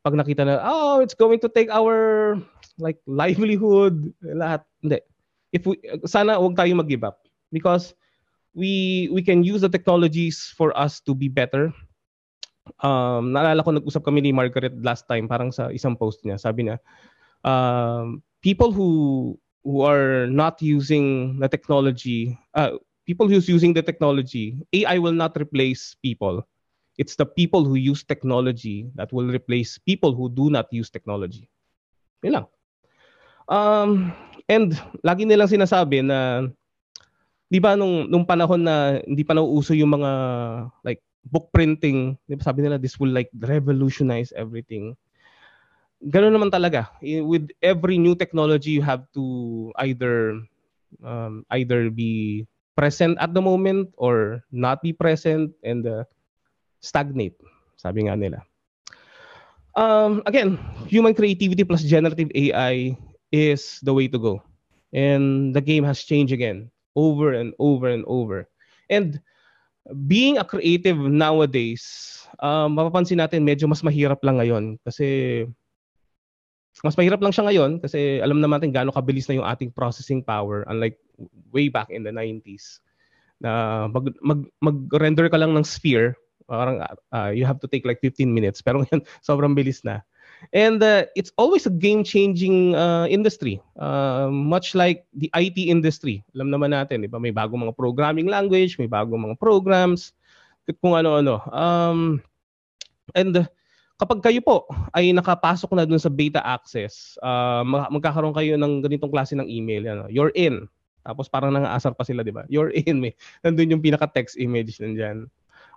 pag 0.00 0.16
nakita 0.16 0.46
na 0.46 0.62
oh, 0.62 1.04
it's 1.04 1.18
going 1.18 1.42
to 1.42 1.50
take 1.50 1.68
our 1.68 2.38
like 2.80 2.96
livelihood 3.04 4.14
lahat. 4.24 4.64
Hindi 4.80 5.04
if 5.52 5.68
we 5.68 5.78
sana 6.08 6.40
wag 6.40 6.56
tayo 6.56 6.72
mag-give 6.74 7.04
up 7.04 7.20
because 7.52 7.94
we 8.56 9.06
we 9.12 9.20
can 9.20 9.44
use 9.44 9.60
the 9.60 9.68
technologies 9.68 10.52
for 10.56 10.72
us 10.76 11.00
to 11.04 11.14
be 11.14 11.28
better. 11.28 11.72
Um, 12.80 13.34
naalala 13.34 13.64
ko 13.64 13.74
nag-usap 13.74 14.04
kami 14.04 14.24
ni 14.24 14.32
Margaret 14.32 14.72
last 14.80 15.04
time 15.06 15.28
parang 15.28 15.52
sa 15.52 15.68
isang 15.68 15.96
post 15.96 16.24
niya. 16.24 16.40
Sabi 16.40 16.68
niya, 16.68 16.80
um, 17.44 18.24
people 18.40 18.72
who 18.72 18.90
who 19.62 19.84
are 19.84 20.26
not 20.26 20.58
using 20.60 21.38
the 21.38 21.48
technology, 21.48 22.34
uh, 22.54 22.76
people 23.06 23.28
who's 23.28 23.48
using 23.48 23.72
the 23.72 23.82
technology, 23.82 24.58
AI 24.72 24.98
will 24.98 25.14
not 25.14 25.36
replace 25.38 25.94
people. 26.02 26.42
It's 26.98 27.16
the 27.16 27.26
people 27.26 27.64
who 27.64 27.74
use 27.74 28.04
technology 28.04 28.90
that 28.94 29.12
will 29.12 29.26
replace 29.26 29.78
people 29.78 30.12
who 30.12 30.28
do 30.28 30.50
not 30.50 30.68
use 30.70 30.90
technology. 30.90 31.48
Yun 32.22 32.36
lang. 32.36 32.46
Um, 33.48 34.12
And 34.50 34.74
lagi 35.02 35.26
nilang 35.26 35.50
sinasabi 35.50 36.02
na 36.02 36.48
'di 37.52 37.60
ba 37.60 37.76
nung 37.76 38.08
nung 38.08 38.24
panahon 38.24 38.64
na 38.64 39.04
hindi 39.04 39.22
pa 39.22 39.36
nauuso 39.36 39.76
yung 39.76 39.92
mga 40.00 40.10
like 40.80 41.04
book 41.28 41.52
printing, 41.52 42.16
'di 42.24 42.40
ba 42.40 42.48
sabi 42.48 42.64
nila 42.64 42.80
this 42.80 42.96
will 42.96 43.12
like 43.12 43.28
revolutionize 43.44 44.32
everything. 44.32 44.96
Ganoon 46.02 46.34
naman 46.34 46.50
talaga. 46.50 46.90
With 47.04 47.52
every 47.62 48.00
new 48.00 48.18
technology 48.18 48.74
you 48.74 48.82
have 48.82 49.06
to 49.14 49.70
either 49.84 50.34
um, 51.04 51.46
either 51.54 51.92
be 51.92 52.42
present 52.74 53.20
at 53.20 53.36
the 53.36 53.44
moment 53.44 53.92
or 54.00 54.42
not 54.50 54.82
be 54.82 54.90
present 54.90 55.52
and 55.62 55.86
uh, 55.86 56.02
stagnate, 56.80 57.36
sabi 57.78 58.08
nga 58.08 58.16
nila. 58.16 58.40
Um, 59.72 60.20
again, 60.26 60.58
human 60.88 61.14
creativity 61.14 61.64
plus 61.64 61.84
generative 61.84 62.28
AI 62.34 62.96
is 63.32 63.80
the 63.82 63.92
way 63.96 64.06
to 64.06 64.20
go. 64.20 64.44
And 64.92 65.56
the 65.56 65.64
game 65.64 65.82
has 65.88 66.04
changed 66.04 66.36
again 66.36 66.70
over 66.94 67.32
and 67.32 67.56
over 67.58 67.88
and 67.88 68.04
over. 68.04 68.46
And 68.92 69.18
being 70.06 70.36
a 70.36 70.44
creative 70.44 71.00
nowadays, 71.00 71.82
um, 72.38 72.76
mapapansin 72.76 73.18
natin 73.18 73.42
medyo 73.42 73.66
mas 73.66 73.82
mahirap 73.82 74.20
lang 74.22 74.38
ngayon 74.38 74.76
kasi 74.84 75.42
mas 76.80 76.96
mahirap 76.96 77.20
lang 77.20 77.34
siya 77.34 77.46
ngayon 77.46 77.70
kasi 77.84 78.18
alam 78.24 78.40
naman 78.40 78.58
natin 78.60 78.72
gaano 78.72 78.90
kabilis 78.94 79.28
na 79.28 79.36
yung 79.36 79.48
ating 79.48 79.70
processing 79.70 80.24
power 80.24 80.64
unlike 80.72 80.96
way 81.52 81.68
back 81.68 81.92
in 81.92 82.00
the 82.00 82.10
90s 82.10 82.80
na 83.38 83.84
mag, 83.92 84.08
mag, 84.24 84.40
mag-render 84.58 85.28
ka 85.28 85.36
lang 85.36 85.52
ng 85.52 85.66
sphere 85.66 86.16
parang 86.48 86.80
uh, 87.12 87.30
you 87.30 87.44
have 87.44 87.60
to 87.60 87.68
take 87.68 87.84
like 87.84 88.00
15 88.00 88.26
minutes 88.26 88.64
pero 88.64 88.80
ngayon 88.82 89.04
sobrang 89.28 89.52
bilis 89.52 89.84
na 89.84 90.00
and 90.50 90.82
uh, 90.82 91.06
it's 91.14 91.30
always 91.38 91.64
a 91.64 91.72
game 91.72 92.02
changing 92.02 92.74
uh, 92.74 93.06
industry 93.06 93.62
uh, 93.78 94.26
much 94.26 94.74
like 94.74 95.06
the 95.14 95.30
IT 95.38 95.56
industry 95.56 96.26
alam 96.34 96.50
naman 96.50 96.74
natin 96.74 97.06
di 97.06 97.10
ba 97.10 97.22
may 97.22 97.30
bagong 97.30 97.62
mga 97.62 97.78
programming 97.78 98.26
language 98.26 98.74
may 98.82 98.90
bagong 98.90 99.22
mga 99.22 99.38
programs 99.38 100.10
kung 100.82 100.98
ano-ano 100.98 101.38
um, 101.54 102.18
and 103.14 103.46
kapag 104.02 104.18
kayo 104.18 104.42
po 104.42 104.66
ay 104.98 105.14
nakapasok 105.14 105.78
na 105.78 105.86
dun 105.86 106.02
sa 106.02 106.10
beta 106.10 106.42
access, 106.42 107.14
uh, 107.22 107.62
magkakaroon 107.66 108.34
kayo 108.34 108.58
ng 108.58 108.82
ganitong 108.82 109.14
klase 109.14 109.38
ng 109.38 109.46
email. 109.46 109.86
Ano, 109.86 110.04
you're 110.10 110.34
in. 110.34 110.66
Tapos 111.06 111.30
parang 111.30 111.54
nangaasar 111.54 111.94
pa 111.94 112.02
sila, 112.02 112.26
di 112.26 112.34
ba? 112.34 112.42
You're 112.50 112.74
in. 112.74 112.98
May, 112.98 113.14
nandun 113.46 113.78
yung 113.78 113.82
pinaka-text 113.84 114.38
image 114.42 114.82
nandyan. 114.82 115.30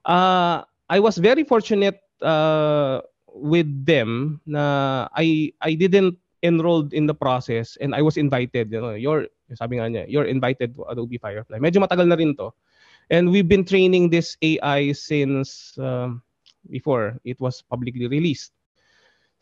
Uh, 0.10 0.66
I 0.90 0.98
was 0.98 1.22
very 1.22 1.46
fortunate 1.46 2.02
uh, 2.26 3.06
with 3.36 3.68
them 3.84 4.40
na 4.48 5.06
I 5.12 5.52
I 5.60 5.76
didn't 5.76 6.16
enrolled 6.46 6.94
in 6.94 7.10
the 7.10 7.18
process 7.18 7.76
and 7.82 7.98
I 7.98 8.02
was 8.06 8.16
invited. 8.16 8.72
You 8.72 8.82
know, 8.82 8.94
you're, 8.94 9.26
sabi 9.58 9.82
nga 9.82 9.90
niya, 9.90 10.06
you're 10.08 10.30
invited 10.30 10.78
to 10.78 10.86
Adobe 10.86 11.18
Firefly. 11.18 11.58
Medyo 11.58 11.82
matagal 11.82 12.06
na 12.06 12.16
rin 12.16 12.38
to. 12.38 12.54
And 13.10 13.30
we've 13.34 13.50
been 13.50 13.66
training 13.66 14.10
this 14.10 14.38
AI 14.42 14.94
since 14.94 15.78
um, 15.78 16.22
before 16.70 17.18
it 17.26 17.42
was 17.42 17.62
publicly 17.62 18.08
released. 18.08 18.54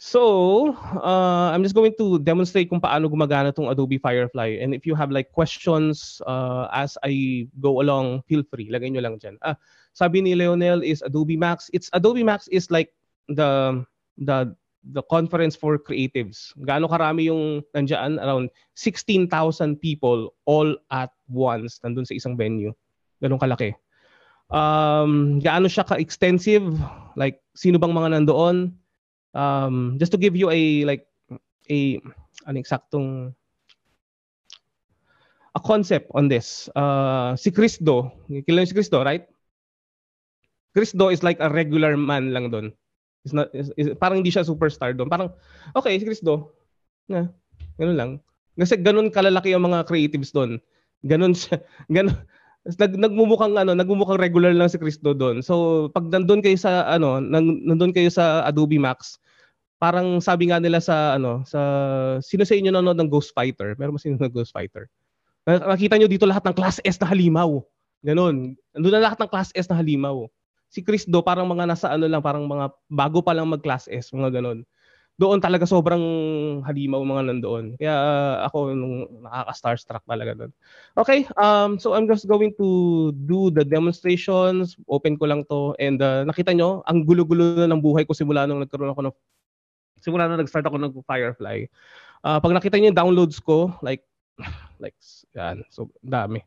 So, 0.04 0.76
uh, 1.00 1.56
I'm 1.56 1.64
just 1.64 1.76
going 1.76 1.96
to 1.96 2.20
demonstrate 2.20 2.68
kung 2.68 2.82
paano 2.82 3.08
gumagana 3.08 3.56
tong 3.56 3.72
Adobe 3.72 3.96
Firefly. 3.96 4.60
And 4.60 4.76
if 4.76 4.84
you 4.84 4.96
have 4.96 5.12
like 5.16 5.32
questions 5.32 6.20
uh, 6.28 6.68
as 6.76 6.98
I 7.08 7.48
go 7.64 7.80
along, 7.80 8.28
feel 8.28 8.44
free. 8.44 8.68
Lagay 8.68 8.92
nyo 8.92 9.00
lang 9.00 9.16
dyan. 9.16 9.40
Ah, 9.48 9.56
sabi 9.96 10.20
ni 10.20 10.36
Leonel 10.36 10.84
is 10.84 11.00
Adobe 11.08 11.40
Max. 11.40 11.72
It's 11.72 11.88
Adobe 11.96 12.24
Max 12.24 12.52
is 12.52 12.68
like 12.68 12.92
the 13.30 13.84
the 14.20 14.52
the 14.92 15.04
conference 15.08 15.56
for 15.56 15.80
creatives. 15.80 16.52
Gaano 16.60 16.92
karami 16.92 17.32
yung 17.32 17.64
nandiyan? 17.72 18.20
Around 18.20 18.52
16,000 18.76 19.80
people 19.80 20.36
all 20.44 20.76
at 20.92 21.12
once 21.32 21.80
nandun 21.80 22.04
sa 22.04 22.16
isang 22.16 22.36
venue. 22.36 22.76
Ganun 23.24 23.40
kalaki 23.40 23.72
um, 24.54 25.42
gaano 25.42 25.66
siya 25.66 25.84
ka-extensive, 25.84 26.64
like 27.18 27.42
sino 27.58 27.82
bang 27.82 27.92
mga 27.92 28.22
nandoon. 28.22 28.78
Um, 29.34 29.98
just 29.98 30.14
to 30.14 30.22
give 30.22 30.38
you 30.38 30.54
a 30.54 30.86
like 30.86 31.10
a 31.68 31.98
an 32.46 32.56
eksaktong 32.56 33.34
a 35.54 35.60
concept 35.62 36.10
on 36.14 36.30
this. 36.30 36.70
Uh, 36.78 37.38
si 37.38 37.50
Cristo, 37.50 38.14
kilala 38.30 38.70
si 38.70 38.78
Cristo, 38.78 39.02
right? 39.02 39.26
Cristo 40.74 41.14
is 41.14 41.22
like 41.22 41.38
a 41.42 41.50
regular 41.50 41.94
man 41.98 42.34
lang 42.34 42.50
doon. 42.50 42.74
Is 43.24 43.32
not 43.32 43.48
is, 43.56 43.72
is, 43.80 43.96
parang 43.96 44.20
hindi 44.20 44.32
siya 44.32 44.44
superstar 44.44 44.92
doon. 44.92 45.08
Parang 45.08 45.32
okay, 45.76 45.96
si 45.96 46.06
Cristo. 46.08 46.56
Na, 47.08 47.32
ganun 47.80 47.98
lang. 47.98 48.12
Kasi 48.60 48.78
ganun 48.80 49.10
kalalaki 49.10 49.56
ang 49.56 49.66
mga 49.66 49.88
creatives 49.88 50.36
doon. 50.36 50.60
Ganun 51.04 51.36
siya, 51.36 51.60
ganun 51.96 52.16
nag 52.64 52.96
nagmumukhang 52.96 53.60
ano, 53.60 53.76
nagmumukhang 53.76 54.24
regular 54.24 54.56
lang 54.56 54.72
si 54.72 54.80
Cristo 54.80 55.12
doon. 55.12 55.44
So 55.44 55.88
pag 55.92 56.08
nandoon 56.08 56.40
kayo 56.40 56.56
sa 56.56 56.88
ano, 56.88 57.20
nandoon 57.20 57.92
kayo 57.92 58.08
sa 58.08 58.48
Adobe 58.48 58.80
Max, 58.80 59.20
parang 59.84 60.24
sabi 60.24 60.48
nga 60.48 60.64
nila 60.64 60.80
sa 60.80 61.20
ano, 61.20 61.44
sa 61.44 61.60
sino 62.24 62.48
sa 62.48 62.56
inyo 62.56 62.72
nanonood 62.72 63.04
ng 63.04 63.12
Ghost 63.12 63.36
Fighter? 63.36 63.76
Meron 63.76 64.00
ba 64.00 64.00
sino 64.00 64.16
ng 64.16 64.32
Ghost 64.32 64.56
Fighter? 64.56 64.88
Nakita 65.44 66.00
niyo 66.00 66.08
dito 66.08 66.24
lahat 66.24 66.48
ng 66.48 66.56
class 66.56 66.80
S 66.88 66.96
na 67.04 67.12
halimaw. 67.12 67.60
Ganon. 68.00 68.56
Nandoon 68.72 68.94
na 68.96 69.12
lahat 69.12 69.20
ng 69.20 69.28
class 69.28 69.52
S 69.52 69.68
na 69.68 69.76
halimaw. 69.76 70.24
Si 70.74 70.82
Cristo 70.82 71.22
parang 71.22 71.46
mga 71.46 71.70
nasa 71.70 71.94
ano 71.94 72.10
lang, 72.10 72.26
parang 72.26 72.50
mga 72.50 72.74
bago 72.90 73.22
pa 73.22 73.38
lang 73.38 73.46
mag 73.46 73.62
class 73.62 73.86
S, 73.86 74.10
mga 74.10 74.42
ganon 74.42 74.66
doon 75.22 75.38
talaga 75.38 75.70
sobrang 75.70 76.02
halimaw 76.66 76.98
mga 77.06 77.24
nandoon. 77.30 77.78
Kaya 77.78 77.94
uh, 77.94 78.36
ako 78.50 78.74
nung 78.74 78.96
nakaka-starstruck 79.22 80.04
talaga 80.10 80.34
doon. 80.34 80.52
Okay, 80.98 81.30
um, 81.38 81.78
so 81.78 81.94
I'm 81.94 82.10
just 82.10 82.26
going 82.26 82.58
to 82.58 82.68
do 83.30 83.54
the 83.54 83.62
demonstrations. 83.62 84.74
Open 84.90 85.22
ko 85.22 85.30
lang 85.30 85.46
to 85.54 85.78
and 85.78 86.02
uh, 86.02 86.26
nakita 86.26 86.58
nyo, 86.58 86.82
ang 86.90 87.06
gulo-gulo 87.06 87.62
na 87.62 87.70
ng 87.70 87.82
buhay 87.82 88.10
ko 88.10 88.18
simula 88.18 88.50
nung 88.50 88.66
nagkaroon 88.66 88.90
ako 88.90 89.02
ng 89.06 89.16
simula 90.02 90.26
nung 90.26 90.42
nag-start 90.42 90.66
ako 90.66 90.82
ng 90.82 90.94
Firefly. 91.06 91.70
Uh, 92.26 92.42
pag 92.42 92.56
nakita 92.58 92.82
niyo 92.82 92.90
yung 92.90 92.98
downloads 92.98 93.38
ko, 93.38 93.70
like 93.86 94.02
like 94.84 94.98
yan, 95.38 95.62
so 95.70 95.94
dami. 96.02 96.42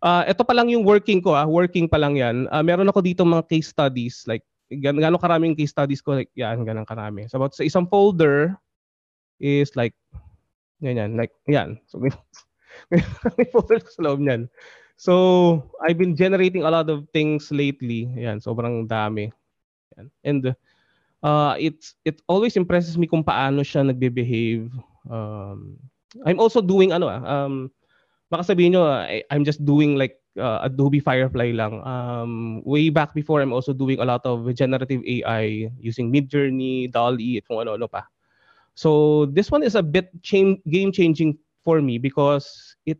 Uh, 0.00 0.24
ito 0.24 0.40
pa 0.40 0.56
lang 0.56 0.72
yung 0.72 0.84
working 0.84 1.20
ko, 1.20 1.36
ah. 1.36 1.44
working 1.44 1.84
pa 1.84 2.00
lang 2.00 2.16
yan. 2.16 2.48
Uh, 2.48 2.64
meron 2.64 2.88
ako 2.88 3.04
dito 3.04 3.20
mga 3.20 3.44
case 3.52 3.68
studies 3.68 4.24
like 4.24 4.44
gan 4.70 4.96
gaano 4.96 5.18
karaming 5.18 5.58
case 5.58 5.74
studies 5.74 5.98
ko 6.00 6.14
like 6.16 6.30
yan 6.38 6.62
ganang 6.62 6.88
karami. 6.88 7.26
So 7.26 7.42
about 7.42 7.52
sa 7.52 7.66
isang 7.66 7.90
folder 7.90 8.54
is 9.42 9.74
like 9.74 9.92
ganyan 10.78 11.18
like 11.18 11.34
yan. 11.50 11.76
So 11.90 11.98
may 11.98 12.14
folder 13.52 13.82
sa 13.82 14.06
loob 14.06 14.22
niyan. 14.22 14.46
So 14.94 15.12
I've 15.82 15.98
been 15.98 16.14
generating 16.14 16.62
a 16.62 16.70
lot 16.70 16.86
of 16.86 17.08
things 17.10 17.50
lately. 17.50 18.06
Yan, 18.14 18.38
sobrang 18.38 18.86
dami. 18.86 19.34
Yan. 19.98 20.06
And 20.22 20.42
uh 21.20 21.58
it's 21.58 21.98
it 22.06 22.22
always 22.30 22.54
impresses 22.54 22.94
me 22.94 23.10
kung 23.10 23.26
paano 23.26 23.66
siya 23.66 23.84
nagbe-behave. 23.84 24.70
Um 25.10 25.82
I'm 26.22 26.38
also 26.38 26.62
doing 26.62 26.94
ano 26.94 27.10
ah 27.10 27.20
um 27.26 27.74
baka 28.30 28.46
sabihin 28.46 28.78
nyo, 28.78 28.86
I, 28.86 29.26
I'm 29.28 29.42
just 29.42 29.66
doing 29.66 29.98
like 29.98 30.16
uh, 30.38 30.62
Adobe 30.62 31.02
Firefly 31.02 31.52
lang. 31.52 31.82
Um, 31.82 32.62
way 32.64 32.88
back 32.88 33.12
before, 33.12 33.42
I'm 33.42 33.52
also 33.52 33.74
doing 33.74 33.98
a 33.98 34.06
lot 34.06 34.24
of 34.24 34.46
generative 34.54 35.02
AI 35.02 35.68
using 35.82 36.14
Midjourney, 36.14 36.90
DALL-E, 36.90 37.42
at 37.42 37.44
kung 37.50 37.60
ano-ano 37.66 37.90
pa. 37.90 38.06
So 38.78 39.26
this 39.34 39.50
one 39.50 39.66
is 39.66 39.74
a 39.74 39.82
bit 39.82 40.08
change, 40.22 40.62
game-changing 40.70 41.36
for 41.66 41.82
me 41.82 41.98
because 41.98 42.76
it, 42.86 42.96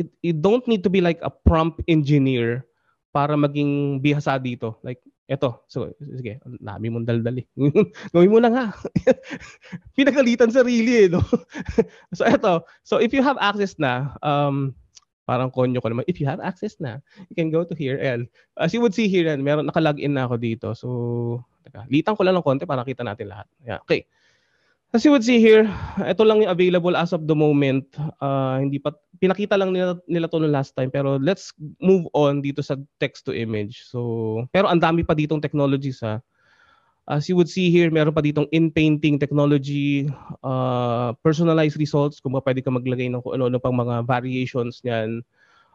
it 0.00 0.08
it 0.24 0.42
don't 0.42 0.66
need 0.66 0.82
to 0.82 0.90
be 0.90 1.04
like 1.04 1.20
a 1.22 1.30
prompt 1.30 1.84
engineer 1.86 2.64
para 3.12 3.36
maging 3.36 4.00
bihasa 4.00 4.40
dito. 4.40 4.80
Like, 4.82 4.98
eto. 5.30 5.62
So, 5.70 5.94
sige, 6.18 6.42
nami 6.58 6.90
mong 6.90 7.06
daldali. 7.06 7.46
Gawin 8.12 8.34
mo 8.34 8.42
na 8.42 8.50
nga. 8.50 8.64
Pinagalitan 9.96 10.50
sarili 10.50 11.06
eh, 11.06 11.08
no? 11.08 11.22
so, 12.18 12.26
eto. 12.26 12.66
So, 12.82 12.98
if 12.98 13.14
you 13.14 13.22
have 13.22 13.38
access 13.38 13.78
na, 13.78 14.18
um, 14.26 14.74
parang 15.30 15.54
konyo 15.54 15.78
ko 15.78 15.94
naman, 15.94 16.02
if 16.10 16.18
you 16.18 16.26
have 16.26 16.42
access 16.42 16.74
na, 16.82 16.98
you 17.30 17.38
can 17.38 17.54
go 17.54 17.62
to 17.62 17.78
here. 17.78 17.94
And 18.02 18.26
as 18.58 18.74
you 18.74 18.82
would 18.82 18.90
see 18.90 19.06
here, 19.06 19.30
meron 19.38 19.70
naka-login 19.70 20.18
na 20.18 20.26
ako 20.26 20.42
dito. 20.42 20.74
So, 20.74 20.88
teka, 21.62 21.86
litan 21.86 22.18
ko 22.18 22.26
lang 22.26 22.34
ng 22.34 22.42
konti 22.42 22.66
para 22.66 22.82
kita 22.82 23.06
natin 23.06 23.30
lahat. 23.30 23.46
Yeah, 23.62 23.78
okay. 23.86 24.10
As 24.90 25.06
you 25.06 25.14
would 25.14 25.22
see 25.22 25.38
here, 25.38 25.70
ito 26.02 26.26
lang 26.26 26.42
yung 26.42 26.50
available 26.50 26.98
as 26.98 27.14
of 27.14 27.30
the 27.30 27.36
moment. 27.38 27.86
Uh, 28.18 28.58
hindi 28.58 28.82
pa 28.82 28.90
pinakita 29.22 29.54
lang 29.54 29.70
nila 29.70 29.94
nila 30.10 30.26
to 30.26 30.42
no 30.42 30.50
last 30.50 30.74
time 30.74 30.90
pero 30.90 31.14
let's 31.14 31.54
move 31.78 32.10
on 32.10 32.42
dito 32.42 32.58
sa 32.58 32.74
text 32.98 33.22
to 33.22 33.30
image. 33.30 33.86
So, 33.86 34.42
pero 34.50 34.66
ang 34.66 34.82
dami 34.82 35.06
pa 35.06 35.14
ditong 35.14 35.38
technologies 35.38 36.02
ha. 36.02 36.18
As 37.06 37.30
you 37.30 37.38
would 37.38 37.46
see 37.46 37.70
here, 37.70 37.86
meron 37.86 38.14
pa 38.14 38.22
ditong 38.22 38.50
in-painting 38.50 39.22
technology, 39.22 40.10
uh, 40.42 41.14
personalized 41.22 41.78
results, 41.78 42.18
kung 42.18 42.34
pwede 42.34 42.58
ka 42.58 42.70
maglagay 42.70 43.10
ng 43.10 43.22
ano-ano 43.22 43.58
pang 43.62 43.74
mga 43.74 44.06
variations 44.06 44.82
niyan. 44.82 45.22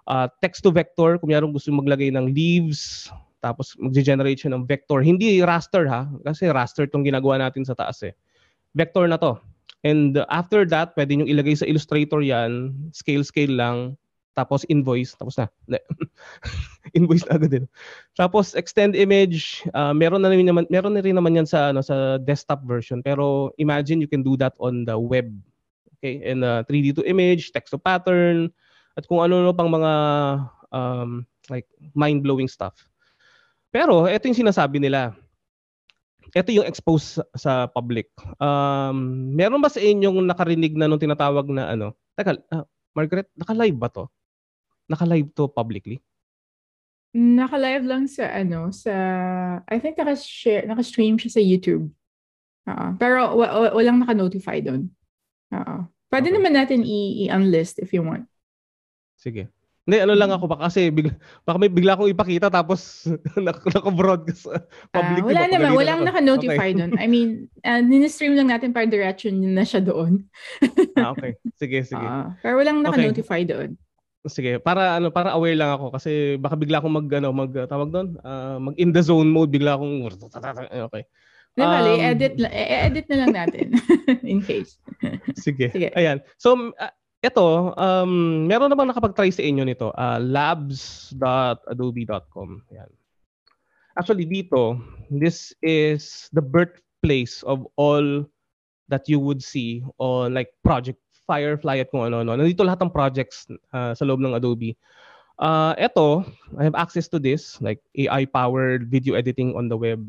Uh, 0.07 0.27
text 0.39 0.63
to 0.63 0.71
vector, 0.71 1.19
kung 1.19 1.31
meron 1.31 1.51
gusto 1.51 1.71
maglagay 1.75 2.07
ng 2.11 2.31
leaves, 2.31 3.11
tapos 3.43 3.75
mag-generate 3.75 4.43
siya 4.43 4.55
ng 4.55 4.63
vector. 4.63 5.03
Hindi 5.03 5.43
raster 5.43 5.87
ha, 5.91 6.07
kasi 6.23 6.47
raster 6.47 6.87
tong 6.87 7.03
ginagawa 7.03 7.35
natin 7.35 7.67
sa 7.67 7.75
taas 7.75 7.99
eh. 8.03 8.15
Vector 8.75 9.07
na 9.07 9.17
to. 9.17 9.39
And 9.85 10.17
after 10.33 10.65
that, 10.69 10.97
pwede 10.97 11.15
nyo 11.15 11.25
ilagay 11.29 11.55
sa 11.55 11.69
Illustrator 11.69 12.19
yan, 12.19 12.73
scale-scale 12.91 13.53
lang, 13.53 13.95
tapos 14.35 14.67
invoice, 14.67 15.15
tapos 15.15 15.39
na. 15.39 15.47
invoice 16.97 17.23
na 17.29 17.39
agad 17.39 17.55
din. 17.55 17.65
Tapos 18.19 18.51
extend 18.57 18.97
image, 18.97 19.63
uh, 19.71 19.95
meron 19.95 20.25
na 20.25 20.29
rin 20.33 20.43
naman 20.43 20.67
meron 20.67 20.97
na 20.97 21.05
rin 21.05 21.15
naman 21.15 21.39
yan 21.39 21.47
sa 21.47 21.71
ano 21.71 21.79
sa 21.79 22.19
desktop 22.19 22.67
version, 22.67 22.99
pero 22.99 23.55
imagine 23.61 24.03
you 24.03 24.11
can 24.11 24.21
do 24.21 24.35
that 24.35 24.51
on 24.59 24.83
the 24.83 24.97
web. 24.97 25.31
Okay? 25.97 26.19
And 26.27 26.43
uh, 26.43 26.67
3D 26.67 26.99
to 26.99 27.07
image, 27.07 27.55
text 27.55 27.71
to 27.71 27.79
pattern, 27.79 28.51
at 28.99 29.07
kung 29.07 29.23
ano-ano 29.23 29.55
pang 29.55 29.71
mga 29.71 29.93
um, 30.75 31.23
like 31.47 31.69
mind-blowing 31.95 32.51
stuff. 32.51 32.75
Pero 33.71 34.07
ito 34.07 34.27
yung 34.27 34.41
sinasabi 34.47 34.83
nila. 34.83 35.15
Ito 36.35 36.51
yung 36.51 36.67
expose 36.67 37.23
sa 37.31 37.63
public. 37.65 38.11
Um, 38.43 39.31
meron 39.31 39.63
ba 39.63 39.71
sa 39.71 39.79
inyong 39.79 40.19
nakarinig 40.27 40.75
na 40.75 40.91
nung 40.91 40.99
tinatawag 40.99 41.47
na 41.47 41.71
ano? 41.71 41.95
Teka, 42.11 42.35
uh, 42.51 42.67
Margaret, 42.91 43.31
naka-live 43.39 43.77
ba 43.79 43.87
to? 43.87 44.11
Naka-live 44.91 45.31
to 45.31 45.47
publicly? 45.47 46.03
Naka-live 47.15 47.87
lang 47.87 48.03
sa 48.11 48.27
ano, 48.35 48.67
sa 48.75 48.91
I 49.63 49.79
think 49.79 49.95
naka-share, 49.95 50.67
naka-stream 50.67 51.15
siya 51.15 51.39
sa 51.39 51.41
YouTube. 51.41 51.87
Oo. 52.67 52.87
Pero 52.99 53.39
wa- 53.39 53.55
wa- 53.55 53.73
walang 53.79 54.03
naka-notify 54.03 54.59
doon. 54.59 54.91
Oo. 55.55 55.75
Pwede 56.11 56.27
Okay. 56.29 56.35
naman 56.35 56.51
natin 56.51 56.83
i- 56.83 57.31
i-unlist 57.31 57.79
if 57.79 57.95
you 57.95 58.03
want. 58.03 58.27
Sige. 59.15 59.47
Hindi, 59.85 60.01
ano 60.01 60.17
lang 60.17 60.33
ako 60.33 60.49
baka 60.49 60.65
kasi 60.65 60.89
bigla, 60.89 61.13
baka 61.45 61.57
may 61.61 61.69
bigla 61.69 61.93
akong 61.93 62.09
ipakita 62.09 62.49
tapos 62.49 63.05
nak- 63.37 63.61
naka-broadcast 63.61 64.49
uh, 64.49 64.57
Ah, 64.57 64.97
public. 64.97 65.21
wala 65.29 65.41
naman, 65.45 65.71
walang 65.77 66.01
naka-notify 66.01 66.73
Okay. 66.73 66.77
doon. 66.81 66.91
I 66.97 67.05
mean, 67.05 67.29
uh, 67.61 67.85
ninistream 67.85 68.33
lang 68.33 68.49
natin 68.49 68.73
para 68.73 68.89
direction 68.89 69.37
na 69.45 69.61
siya 69.61 69.85
doon. 69.85 70.25
ah, 70.97 71.13
okay. 71.13 71.37
Sige, 71.55 71.85
sige. 71.85 72.01
Ah, 72.01 72.33
pero 72.41 72.57
walang 72.57 72.81
naka-notify 72.81 73.45
doon. 73.45 73.77
Sige, 74.25 74.57
para 74.57 74.97
ano, 74.97 75.13
para 75.13 75.37
aware 75.37 75.53
lang 75.53 75.77
ako 75.77 75.93
kasi 75.93 76.41
baka 76.41 76.57
bigla 76.57 76.81
akong 76.81 76.97
mag 76.97 77.05
ano, 77.13 77.29
mag 77.29 77.53
uh, 77.53 77.69
tawag 77.69 77.93
doon, 77.93 78.17
ah, 78.25 78.57
mag 78.57 78.73
in 78.81 78.89
the 78.89 79.05
zone 79.05 79.29
mode 79.29 79.53
bigla 79.53 79.77
akong 79.77 80.01
okay. 80.89 81.05
Di 81.55 81.61
Um, 81.63 81.71
i-edit, 82.01 82.35
la- 82.35 82.51
i-edit 82.51 83.05
na 83.07 83.17
lang 83.21 83.31
natin 83.31 83.67
in 84.27 84.41
case. 84.41 84.75
Sige. 85.39 85.71
Sige. 85.71 85.87
Ayan. 85.95 86.19
So 86.35 86.73
uh, 86.75 86.91
ito, 87.25 87.73
um 87.75 88.45
meron 88.45 88.69
namang 88.69 88.93
nakapag-try 88.93 89.33
sa 89.33 89.41
inyo 89.41 89.65
nito, 89.65 89.89
uh, 89.97 90.21
labs.adobe.com. 90.21 92.61
Yan. 92.71 92.89
Actually 93.95 94.27
dito, 94.27 94.75
this 95.07 95.55
is 95.63 96.27
the 96.35 96.43
birthplace 96.43 97.47
of 97.47 97.63
all 97.79 98.27
that 98.91 99.07
you 99.09 99.17
would 99.17 99.41
see 99.41 99.81
on 99.97 100.35
like 100.35 100.51
Project 100.61 100.99
Firefly 101.25 101.81
at 101.81 101.89
kung 101.89 102.05
ano-ano. 102.05 102.37
Nandito 102.37 102.61
lahat 102.61 102.85
ng 102.85 102.93
projects 102.93 103.49
uh, 103.73 103.97
sa 103.97 104.05
loob 104.05 104.21
ng 104.21 104.37
Adobe. 104.37 104.77
Uh, 105.41 105.73
ito, 105.75 106.23
I 106.55 106.63
have 106.63 106.77
access 106.77 107.09
to 107.11 107.19
this, 107.19 107.59
like 107.59 107.83
AI-powered 107.97 108.87
video 108.87 109.17
editing 109.17 109.57
on 109.57 109.67
the 109.67 109.75
web. 109.75 109.99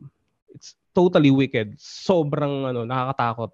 It's 0.54 0.76
totally 0.94 1.32
wicked. 1.32 1.80
Sobrang 1.80 2.68
ano, 2.68 2.84
nakakatakot. 2.84 3.50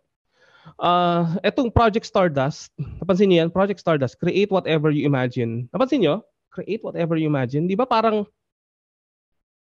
Uh, 0.78 1.38
etong 1.42 1.74
Project 1.74 2.06
Stardust, 2.06 2.70
napansin 3.02 3.30
niyo 3.30 3.46
yan? 3.46 3.50
Project 3.50 3.82
Stardust, 3.82 4.18
create 4.18 4.50
whatever 4.50 4.94
you 4.94 5.02
imagine. 5.02 5.66
Napansin 5.74 6.06
niyo? 6.06 6.22
Create 6.54 6.82
whatever 6.86 7.18
you 7.18 7.26
imagine. 7.26 7.66
Di 7.66 7.74
ba 7.74 7.86
parang, 7.86 8.26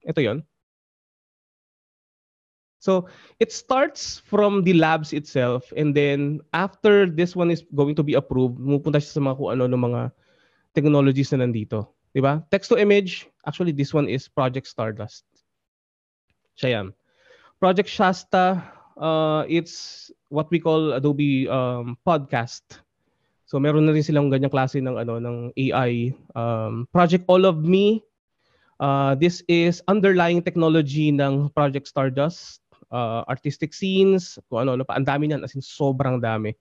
ito 0.05 0.21
yon 0.21 0.45
So, 2.83 3.07
it 3.39 3.55
starts 3.55 4.19
from 4.27 4.67
the 4.67 4.75
labs 4.75 5.15
itself 5.15 5.71
and 5.71 5.95
then 5.95 6.43
after 6.51 7.07
this 7.07 7.31
one 7.31 7.47
is 7.47 7.63
going 7.71 7.95
to 7.95 8.03
be 8.03 8.19
approved, 8.19 8.59
pumupunta 8.59 8.99
siya 8.99 9.15
sa 9.15 9.23
mga 9.23 9.39
kung 9.39 9.51
ano 9.55 9.63
ng 9.71 9.83
mga 9.87 10.01
technologies 10.75 11.31
na 11.31 11.47
nandito. 11.47 11.95
Di 12.11 12.19
ba? 12.19 12.43
Text 12.51 12.67
to 12.69 12.77
image, 12.77 13.31
actually 13.47 13.71
this 13.71 13.95
one 13.95 14.11
is 14.11 14.27
Project 14.27 14.67
Stardust. 14.67 15.23
Siya 16.59 16.69
yan. 16.75 16.87
Project 17.63 17.87
Shasta, 17.87 18.59
uh, 18.99 19.47
it's 19.47 20.11
what 20.33 20.49
we 20.49 20.57
call 20.57 20.97
Adobe 20.97 21.45
um, 21.45 21.93
Podcast. 22.01 22.81
So 23.45 23.61
meron 23.61 23.85
na 23.85 23.93
rin 23.93 24.01
silang 24.01 24.33
ganyang 24.33 24.49
klase 24.49 24.81
ng 24.81 24.97
ano 24.97 25.21
ng 25.21 25.53
AI. 25.53 26.09
Um, 26.33 26.89
Project 26.89 27.29
All 27.29 27.45
of 27.45 27.61
Me, 27.61 28.01
uh, 28.81 29.13
this 29.13 29.45
is 29.45 29.85
underlying 29.85 30.41
technology 30.41 31.13
ng 31.13 31.53
Project 31.53 31.85
Stardust. 31.85 32.65
Uh, 32.89 33.21
artistic 33.29 33.73
scenes, 33.73 34.37
kung 34.49 34.65
ano, 34.65 34.77
ano 34.77 34.85
pa, 34.85 34.97
ang 34.97 35.05
dami 35.05 35.29
niyan, 35.29 35.41
as 35.41 35.57
in 35.57 35.61
sobrang 35.61 36.21
dami. 36.21 36.53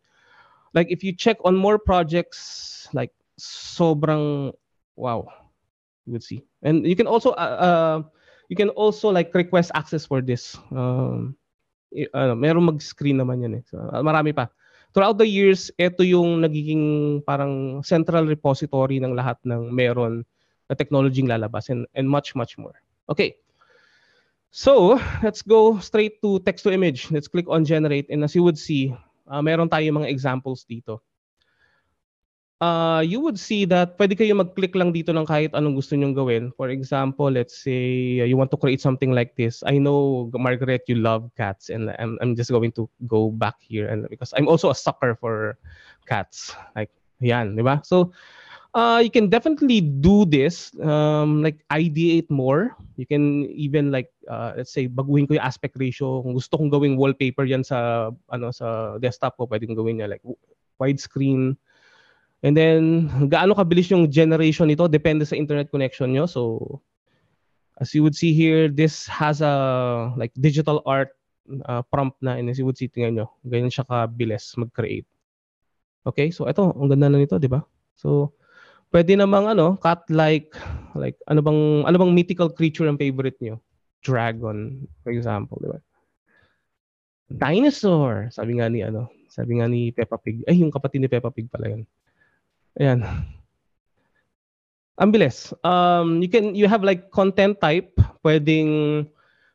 Like 0.73 0.89
if 0.89 1.05
you 1.05 1.13
check 1.13 1.37
on 1.45 1.57
more 1.57 1.77
projects, 1.77 2.89
like 2.97 3.13
sobrang, 3.37 4.53
wow, 4.97 5.29
you 6.09 6.17
would 6.17 6.25
see. 6.25 6.45
And 6.65 6.89
you 6.89 6.97
can 6.97 7.05
also, 7.05 7.37
uh, 7.37 7.57
uh, 7.61 7.99
you 8.49 8.57
can 8.57 8.73
also 8.73 9.13
like 9.13 9.33
request 9.37 9.73
access 9.77 10.09
for 10.09 10.25
this. 10.25 10.57
Um, 10.73 11.37
ano, 12.13 12.33
meron 12.35 12.69
mag-screen 12.69 13.21
naman 13.21 13.45
yan 13.45 13.61
eh. 13.61 13.65
So, 13.69 13.79
marami 14.01 14.33
pa. 14.33 14.49
Throughout 14.93 15.17
the 15.17 15.29
years, 15.29 15.73
ito 15.81 16.05
yung 16.05 16.45
nagiging 16.45 17.25
parang 17.25 17.81
central 17.81 18.29
repository 18.29 19.01
ng 19.01 19.17
lahat 19.17 19.41
ng 19.45 19.73
meron 19.73 20.25
na 20.69 20.77
technology 20.77 21.25
lalabas 21.25 21.73
and, 21.73 21.89
and 21.97 22.09
much, 22.09 22.37
much 22.37 22.61
more. 22.61 22.77
Okay. 23.09 23.37
So, 24.53 25.01
let's 25.25 25.41
go 25.41 25.81
straight 25.81 26.21
to 26.21 26.37
text 26.45 26.69
to 26.69 26.73
image. 26.73 27.09
Let's 27.09 27.29
click 27.29 27.49
on 27.49 27.65
generate 27.65 28.13
and 28.13 28.21
as 28.21 28.37
you 28.37 28.45
would 28.45 28.61
see, 28.61 28.93
uh, 29.25 29.41
meron 29.41 29.73
tayo 29.73 29.89
mga 29.97 30.13
examples 30.13 30.69
dito. 30.69 31.01
Uh, 32.63 33.03
you 33.03 33.19
would 33.19 33.35
see 33.35 33.67
that 33.67 33.99
pwede 33.99 34.15
kayo 34.15 34.39
mag-click 34.39 34.79
lang 34.79 34.95
dito 34.95 35.11
ng 35.11 35.27
kahit 35.27 35.51
anong 35.51 35.75
gusto 35.75 35.99
nyong 35.99 36.15
gawin. 36.15 36.55
For 36.55 36.71
example, 36.71 37.27
let's 37.27 37.59
say 37.59 38.23
uh, 38.23 38.29
you 38.31 38.39
want 38.39 38.55
to 38.55 38.61
create 38.61 38.79
something 38.79 39.11
like 39.11 39.35
this. 39.35 39.67
I 39.67 39.83
know, 39.83 40.31
Margaret, 40.31 40.87
you 40.87 40.95
love 40.95 41.27
cats 41.35 41.75
and 41.75 41.91
I'm, 41.99 42.23
I'm 42.23 42.39
just 42.39 42.55
going 42.55 42.71
to 42.79 42.87
go 43.11 43.35
back 43.35 43.59
here 43.59 43.91
and 43.91 44.07
because 44.07 44.31
I'm 44.39 44.47
also 44.47 44.71
a 44.71 44.79
sucker 44.79 45.19
for 45.19 45.59
cats. 46.07 46.55
Like, 46.79 46.95
yan, 47.19 47.59
di 47.59 47.67
ba? 47.67 47.83
So, 47.83 48.15
uh, 48.79 49.03
you 49.03 49.11
can 49.11 49.27
definitely 49.27 49.83
do 49.83 50.23
this, 50.23 50.71
um, 50.87 51.43
like 51.43 51.67
ideate 51.75 52.31
more. 52.31 52.79
You 52.95 53.11
can 53.11 53.51
even 53.51 53.91
like, 53.91 54.15
uh, 54.31 54.55
let's 54.55 54.71
say, 54.71 54.87
baguhin 54.87 55.27
ko 55.27 55.35
yung 55.35 55.43
aspect 55.43 55.75
ratio. 55.83 56.23
Kung 56.23 56.39
gusto 56.39 56.63
kong 56.63 56.71
gawing 56.71 56.95
wallpaper 56.95 57.43
yan 57.43 57.67
sa, 57.67 58.15
ano, 58.31 58.55
sa 58.55 59.03
desktop 59.03 59.35
ko, 59.35 59.51
pwede 59.51 59.67
kong 59.67 59.83
gawin 59.83 59.99
niya 59.99 60.15
like 60.15 60.23
widescrreen. 60.79 61.59
And 62.43 62.59
then, 62.59 63.07
gaano 63.31 63.55
kabilis 63.55 63.95
yung 63.95 64.11
generation 64.11 64.67
nito, 64.67 64.91
depende 64.91 65.23
sa 65.23 65.39
internet 65.39 65.71
connection 65.71 66.11
nyo. 66.11 66.27
So, 66.27 66.83
as 67.79 67.95
you 67.95 68.03
would 68.03 68.19
see 68.19 68.35
here, 68.35 68.67
this 68.67 69.07
has 69.07 69.41
a 69.41 70.11
like 70.19 70.35
digital 70.35 70.83
art 70.83 71.15
uh, 71.71 71.87
prompt 71.87 72.19
na. 72.19 72.35
And 72.35 72.51
as 72.51 72.59
you 72.59 72.67
would 72.67 72.79
see, 72.79 72.91
tingnan 72.91 73.15
nyo, 73.15 73.31
ganyan 73.47 73.71
siya 73.71 73.87
kabilis 73.87 74.59
mag-create. 74.59 75.07
Okay, 76.03 76.35
so 76.35 76.51
ito, 76.51 76.75
ang 76.75 76.91
ganda 76.91 77.07
na 77.07 77.23
nito, 77.23 77.39
di 77.39 77.47
ba? 77.47 77.63
So, 77.95 78.35
pwede 78.91 79.15
namang 79.15 79.55
ano, 79.55 79.79
cat 79.79 80.03
like, 80.11 80.51
like 80.99 81.15
ano 81.31 81.47
bang, 81.47 81.87
ano 81.87 81.95
bang 81.95 82.11
mythical 82.11 82.51
creature 82.51 82.91
ang 82.91 82.99
favorite 82.99 83.39
nyo? 83.39 83.63
Dragon, 84.03 84.83
for 85.07 85.15
example, 85.15 85.63
di 85.63 85.71
ba? 85.71 85.79
Dinosaur, 87.33 88.35
sabi 88.35 88.59
nga 88.59 88.67
ni 88.67 88.83
ano, 88.83 89.09
sabi 89.31 89.63
nga 89.63 89.71
ni 89.71 89.95
Peppa 89.95 90.19
Pig. 90.19 90.43
Ay, 90.45 90.61
yung 90.61 90.75
kapatid 90.75 91.01
ni 91.01 91.09
Peppa 91.09 91.31
Pig 91.31 91.47
pala 91.49 91.71
yun. 91.71 91.87
Ayan. 92.81 93.05
Ang. 95.01 95.11
Um, 95.65 96.23
you 96.23 96.31
can 96.31 96.55
you 96.55 96.69
have 96.69 96.85
like 96.85 97.11
content 97.11 97.59
type, 97.59 97.97
pwedeng 98.23 99.03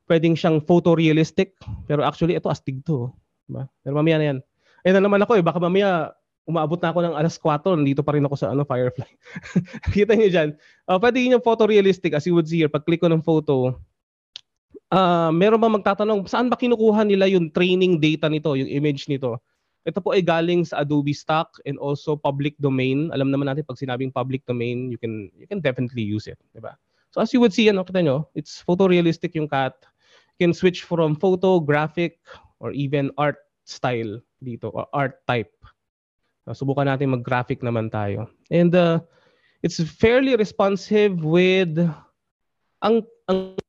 pwedeng 0.08 0.36
siyang 0.36 0.64
photorealistic, 0.64 1.56
pero 1.86 2.02
actually 2.04 2.36
ito 2.36 2.50
astig 2.50 2.82
to, 2.84 3.12
diba? 3.46 3.68
Pero 3.84 3.94
mamaya 3.96 4.18
na 4.18 4.26
'yan. 4.32 4.40
Ayun 4.88 4.96
na 4.98 5.04
naman 5.04 5.22
ako 5.24 5.40
eh, 5.40 5.44
baka 5.44 5.60
mamaya 5.60 6.16
umaabot 6.48 6.80
na 6.80 6.90
ako 6.96 7.00
ng 7.04 7.16
alas 7.20 7.36
4, 7.36 7.76
nandito 7.76 8.00
pa 8.00 8.16
rin 8.16 8.24
ako 8.24 8.36
sa 8.40 8.56
ano 8.56 8.64
Firefly. 8.64 9.12
Kita 9.96 10.16
niyo 10.16 10.32
diyan. 10.32 10.50
Uh, 10.88 10.96
pwede 10.96 11.20
yung 11.28 11.44
photorealistic 11.44 12.16
as 12.16 12.24
you 12.24 12.32
would 12.32 12.48
see 12.48 12.64
here, 12.64 12.72
pag 12.72 12.88
click 12.88 13.04
ko 13.04 13.12
ng 13.12 13.20
photo, 13.20 13.76
ah 14.88 15.28
meron 15.36 15.60
ba 15.60 15.68
magtatanong 15.68 16.24
saan 16.32 16.48
ba 16.48 16.56
kinukuha 16.56 17.04
nila 17.04 17.28
yung 17.28 17.52
training 17.52 18.00
data 18.00 18.32
nito, 18.32 18.56
yung 18.56 18.72
image 18.72 19.12
nito? 19.12 19.36
Ito 19.88 20.04
po 20.04 20.12
ay 20.12 20.20
galing 20.20 20.68
sa 20.68 20.84
Adobe 20.84 21.16
Stock 21.16 21.56
and 21.64 21.80
also 21.80 22.20
public 22.20 22.60
domain. 22.60 23.08
Alam 23.16 23.32
naman 23.32 23.48
natin 23.48 23.64
pag 23.64 23.80
sinabing 23.80 24.12
public 24.12 24.44
domain, 24.44 24.92
you 24.92 25.00
can 25.00 25.32
you 25.40 25.48
can 25.48 25.64
definitely 25.64 26.04
use 26.04 26.28
it, 26.28 26.36
'di 26.52 26.60
ba? 26.60 26.76
So 27.16 27.24
as 27.24 27.32
you 27.32 27.40
would 27.40 27.56
see, 27.56 27.72
ano 27.72 27.88
kita 27.88 28.04
nyo, 28.04 28.28
it's 28.36 28.60
photorealistic 28.60 29.32
yung 29.40 29.48
cat. 29.48 29.80
You 30.36 30.52
can 30.52 30.54
switch 30.54 30.84
from 30.84 31.16
photo, 31.16 31.64
graphic, 31.64 32.20
or 32.60 32.76
even 32.76 33.10
art 33.16 33.40
style 33.64 34.20
dito, 34.44 34.70
or 34.76 34.86
art 34.94 35.24
type. 35.26 35.50
So, 36.48 36.64
subukan 36.64 36.88
natin 36.88 37.12
mag-graphic 37.12 37.60
naman 37.60 37.92
tayo. 37.92 38.32
And 38.48 38.72
uh, 38.72 39.04
it's 39.64 39.84
fairly 39.84 40.38
responsive 40.40 41.20
with 41.20 41.76
ang 42.80 43.04
ang 43.28 43.60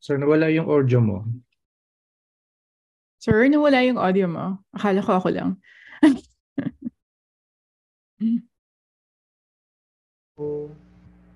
Sir, 0.00 0.16
nawala 0.16 0.48
yung 0.48 0.64
audio 0.64 1.04
mo. 1.04 1.28
Sir, 3.20 3.44
nawala 3.52 3.84
yung 3.84 4.00
audio 4.00 4.24
mo. 4.24 4.64
Akala 4.72 5.04
ko 5.04 5.20
ako 5.20 5.28
lang. 5.28 5.60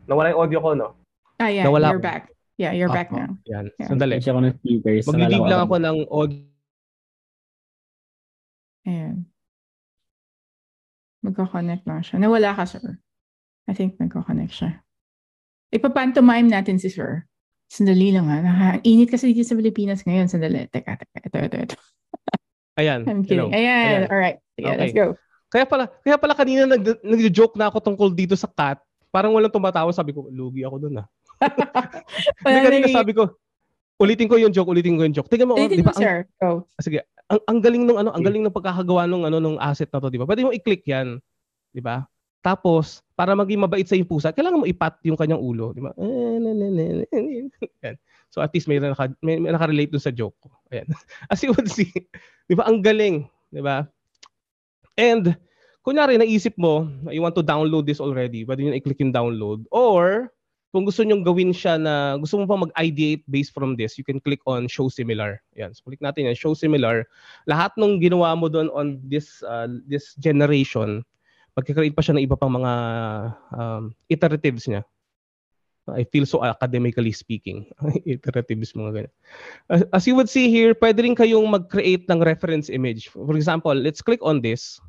nawala 0.09 0.33
yung 0.33 0.41
audio 0.41 0.65
ko, 0.65 0.73
no? 0.73 0.97
ah, 1.45 1.53
yeah, 1.53 1.69
Nawala 1.69 1.93
you're 1.93 2.01
ako. 2.01 2.09
back. 2.09 2.33
Yeah, 2.57 2.73
you're 2.73 2.89
back 2.89 3.11
Ako. 3.11 3.19
now. 3.19 3.35
Yan. 3.51 3.67
Yeah. 3.77 3.89
Sandali. 3.91 4.23
Kasi 4.23 4.31
ako 4.31 4.41
ng 4.47 4.55
speakers. 4.63 5.11
Mag-leave 5.11 5.51
lang 5.51 5.67
ako 5.67 5.75
ng 5.83 6.07
audio 6.09 6.39
Ayan. 8.85 9.25
Magko-connect 11.25 11.89
lang 11.89 12.05
siya. 12.05 12.21
Nawala 12.21 12.53
ka, 12.53 12.69
sir. 12.69 13.01
I 13.65 13.73
think 13.73 13.97
nagko-connect 13.97 14.53
siya. 14.53 14.85
Ipapantomime 15.73 16.53
natin 16.53 16.77
si 16.77 16.93
sir. 16.93 17.25
Sandali 17.69 18.15
lang 18.15 18.27
ha. 18.31 18.39
Nakainit 18.41 19.09
kasi 19.11 19.33
dito 19.35 19.49
sa 19.49 19.59
Pilipinas 19.59 20.05
ngayon. 20.05 20.27
Sandali. 20.31 20.69
Teka, 20.71 20.95
teka. 21.01 21.19
Ito, 21.27 21.37
ito, 21.43 21.57
ito. 21.71 21.77
Ayan. 22.81 23.07
I'm 23.07 23.23
kidding. 23.23 23.51
Hello. 23.51 23.55
Ayan. 23.55 23.87
Ayan. 23.87 24.03
Alright. 24.11 24.39
Sige, 24.55 24.67
Okay. 24.71 24.79
let's 24.79 24.95
go. 24.95 25.07
Kaya 25.51 25.65
pala, 25.71 25.85
kaya 26.03 26.17
pala 26.19 26.35
kanina 26.35 26.67
nag, 26.67 26.83
nag-joke 27.07 27.55
na 27.55 27.71
ako 27.71 27.79
tungkol 27.79 28.11
dito 28.11 28.35
sa 28.35 28.51
cat. 28.51 28.83
Parang 29.15 29.31
walang 29.31 29.55
tumatawa. 29.55 29.95
Sabi 29.95 30.11
ko, 30.11 30.27
lugi 30.27 30.67
ako 30.67 30.77
dun 30.83 30.99
ah. 30.99 31.07
Hindi 32.43 32.61
kanina 32.67 32.87
sabi 32.91 33.15
ko, 33.15 33.31
ulitin 34.03 34.27
ko 34.27 34.35
yung 34.35 34.51
joke, 34.51 34.71
ulitin 34.75 34.99
ko 34.99 35.07
yung 35.07 35.15
joke. 35.15 35.31
Tingnan 35.31 35.49
mo, 35.51 35.55
oh, 35.55 35.63
Ulitin 35.63 35.79
di 35.79 35.87
mo, 35.87 35.91
ba? 35.91 35.95
Ang, 35.95 36.03
sir. 36.03 36.17
Go. 36.43 36.67
sige, 36.83 37.07
ang, 37.31 37.41
ang 37.47 37.59
galing 37.63 37.87
nung 37.87 37.99
ano, 38.03 38.11
ang 38.11 38.23
galing 38.27 38.43
ng 38.43 38.55
pagkakagawa 38.55 39.07
nung 39.07 39.23
ano 39.23 39.39
nung 39.39 39.59
asset 39.63 39.87
na 39.95 40.03
to, 40.03 40.11
di 40.11 40.19
ba? 40.19 40.27
Pwede 40.27 40.43
mo 40.43 40.51
i-click 40.51 40.83
'yan, 40.83 41.23
di 41.71 41.79
ba? 41.79 42.03
Tapos, 42.45 43.01
para 43.17 43.33
maging 43.33 43.65
mabait 43.65 43.89
sa 43.89 43.97
yung 43.97 44.05
pusa, 44.05 44.29
kailangan 44.29 44.61
mo 44.61 44.69
ipat 44.69 45.01
yung 45.09 45.17
kanyang 45.17 45.41
ulo, 45.41 45.73
di 45.73 45.81
ba? 45.81 45.97
Yan. 47.89 47.97
So 48.29 48.45
at 48.45 48.53
least 48.53 48.69
may, 48.69 48.77
naka, 48.77 49.09
may, 49.25 49.41
may 49.41 49.49
nakarelate 49.49 49.89
dun 49.89 50.05
sa 50.05 50.13
joke 50.13 50.37
ko. 50.45 50.53
Ayan. 50.69 50.85
As 51.33 51.41
you 51.41 51.57
would 51.57 51.73
see, 51.73 51.89
di 52.45 52.53
ba? 52.53 52.69
Ang 52.69 52.85
galing, 52.85 53.25
di 53.49 53.65
ba? 53.65 53.89
And, 55.01 55.33
kunyari, 55.81 56.21
naisip 56.21 56.53
mo, 56.61 56.85
you 57.09 57.25
want 57.25 57.33
to 57.41 57.47
download 57.47 57.89
this 57.89 58.03
already, 58.03 58.45
pwede 58.45 58.61
nyo 58.61 58.77
i-click 58.77 59.01
yung 59.01 59.17
download. 59.17 59.65
Or, 59.73 60.29
kung 60.75 60.85
gusto 60.85 61.01
nyong 61.01 61.25
gawin 61.25 61.55
siya 61.55 61.81
na, 61.81 62.21
gusto 62.21 62.37
mo 62.37 62.45
pa 62.45 62.61
mag-ideate 62.61 63.25
based 63.31 63.57
from 63.57 63.79
this, 63.79 63.97
you 63.97 64.05
can 64.05 64.21
click 64.21 64.43
on 64.45 64.69
show 64.69 64.93
similar. 64.93 65.41
Yan. 65.57 65.73
So, 65.73 65.87
click 65.89 66.05
natin 66.05 66.29
yan, 66.29 66.37
show 66.37 66.53
similar. 66.53 67.09
Lahat 67.49 67.73
nung 67.79 68.03
ginawa 68.03 68.37
mo 68.37 68.53
doon 68.53 68.69
on 68.75 69.01
this 69.01 69.41
uh, 69.47 69.71
this 69.89 70.19
generation, 70.19 71.07
magkakreate 71.55 71.95
pa 71.95 72.03
siya 72.03 72.19
ng 72.19 72.25
iba 72.27 72.35
pang 72.35 72.51
mga 72.51 72.73
um, 73.55 73.83
iteratives 74.11 74.67
niya. 74.67 74.83
I 75.85 76.09
feel 76.09 76.25
so 76.25 76.41
academically 76.41 77.13
speaking. 77.13 77.69
iteratives, 78.09 78.73
mga 78.73 78.93
ganyan. 79.05 79.13
As, 79.69 79.81
as 79.93 80.05
you 80.09 80.17
would 80.17 80.33
see 80.33 80.49
here, 80.49 80.73
pwede 80.81 81.05
rin 81.05 81.13
kayong 81.13 81.45
mag-create 81.45 82.09
ng 82.09 82.25
reference 82.25 82.73
image. 82.73 83.13
For 83.13 83.37
example, 83.37 83.77
let's 83.77 84.01
click 84.01 84.21
on 84.25 84.41
this. 84.41 84.81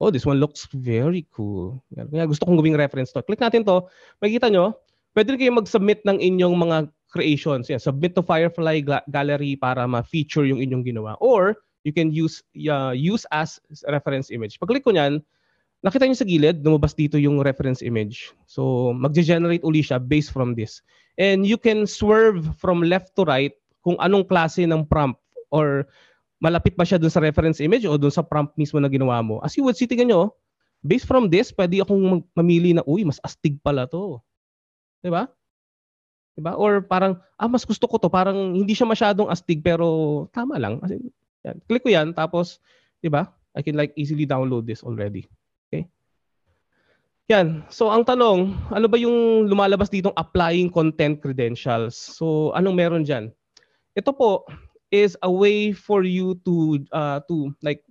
Oh, 0.00 0.08
this 0.08 0.24
one 0.24 0.40
looks 0.40 0.64
very 0.72 1.28
cool. 1.34 1.84
Kaya 1.92 2.24
gusto 2.24 2.48
kong 2.48 2.56
gawing 2.56 2.80
reference 2.80 3.12
to. 3.12 3.20
Click 3.20 3.42
natin 3.42 3.66
to. 3.68 3.84
Makikita 4.24 4.48
nyo, 4.48 4.72
pwede 5.12 5.36
rin 5.36 5.40
kayong 5.42 5.60
mag-submit 5.60 6.00
ng 6.08 6.16
inyong 6.16 6.56
mga 6.56 6.76
creations. 7.12 7.68
Yan, 7.68 7.82
submit 7.82 8.16
to 8.16 8.24
Firefly 8.24 8.80
Ga- 8.80 9.04
Gallery 9.12 9.52
para 9.60 9.84
ma-feature 9.84 10.48
yung 10.48 10.64
inyong 10.64 10.86
ginawa. 10.86 11.20
Or, 11.20 11.60
you 11.84 11.92
can 11.92 12.08
use 12.08 12.40
uh, 12.68 12.96
use 12.96 13.28
as 13.36 13.60
reference 13.84 14.32
image. 14.32 14.56
Pag-click 14.56 14.84
ko 14.86 14.96
niyan, 14.96 15.20
nakita 15.82 16.04
niyo 16.06 16.18
sa 16.18 16.26
gilid, 16.26 16.64
lumabas 16.66 16.94
dito 16.94 17.16
yung 17.18 17.38
reference 17.42 17.80
image. 17.84 18.34
So, 18.50 18.90
magge-generate 18.94 19.62
uli 19.62 19.82
siya 19.82 20.02
based 20.02 20.34
from 20.34 20.58
this. 20.58 20.82
And 21.18 21.46
you 21.46 21.58
can 21.58 21.86
swerve 21.86 22.46
from 22.58 22.82
left 22.82 23.14
to 23.18 23.26
right 23.26 23.54
kung 23.82 23.98
anong 24.02 24.26
klase 24.26 24.66
ng 24.66 24.86
prompt 24.86 25.18
or 25.54 25.86
malapit 26.38 26.78
ba 26.78 26.86
siya 26.86 26.98
dun 26.98 27.10
sa 27.10 27.22
reference 27.22 27.58
image 27.58 27.86
o 27.86 27.98
dun 27.98 28.14
sa 28.14 28.22
prompt 28.22 28.54
mismo 28.54 28.78
na 28.78 28.90
ginawa 28.90 29.22
mo. 29.22 29.42
As 29.42 29.54
you 29.58 29.66
would 29.66 29.74
see, 29.74 29.86
tingnan 29.90 30.14
nyo, 30.14 30.22
based 30.82 31.06
from 31.06 31.26
this, 31.30 31.50
pwede 31.54 31.82
akong 31.82 32.22
mamili 32.34 32.74
na, 32.74 32.86
uy, 32.86 33.02
mas 33.02 33.18
astig 33.26 33.58
pala 33.62 33.90
to. 33.90 34.22
'Di 35.02 35.10
ba? 35.10 35.26
'Di 36.34 36.42
ba? 36.42 36.54
Or 36.54 36.82
parang, 36.82 37.18
ah, 37.38 37.50
mas 37.50 37.66
gusto 37.66 37.90
ko 37.90 37.98
to. 37.98 38.10
Parang 38.10 38.54
hindi 38.54 38.74
siya 38.74 38.86
masyadong 38.86 39.30
astig 39.30 39.62
pero 39.62 40.26
tama 40.30 40.58
lang. 40.58 40.78
As 40.82 40.94
in, 40.94 41.10
yan. 41.42 41.58
Click 41.66 41.82
ko 41.82 41.90
yan, 41.90 42.14
tapos, 42.14 42.62
'di 43.02 43.10
ba? 43.10 43.34
I 43.58 43.62
can 43.62 43.74
like 43.74 43.90
easily 43.98 44.22
download 44.22 44.70
this 44.70 44.86
already. 44.86 45.26
Okay? 45.68 45.84
Yan. 47.28 47.62
So, 47.68 47.92
ang 47.92 48.08
tanong, 48.08 48.56
ano 48.72 48.86
ba 48.88 48.96
yung 48.96 49.46
lumalabas 49.46 49.92
ditong 49.92 50.16
applying 50.16 50.72
content 50.72 51.20
credentials? 51.20 51.94
So, 51.94 52.56
anong 52.56 52.76
meron 52.76 53.04
dyan? 53.04 53.30
Ito 53.92 54.16
po 54.16 54.48
is 54.88 55.12
a 55.20 55.28
way 55.28 55.76
for 55.76 56.08
you 56.08 56.40
to 56.48 56.80
uh, 56.96 57.20
to 57.28 57.52
like 57.60 57.84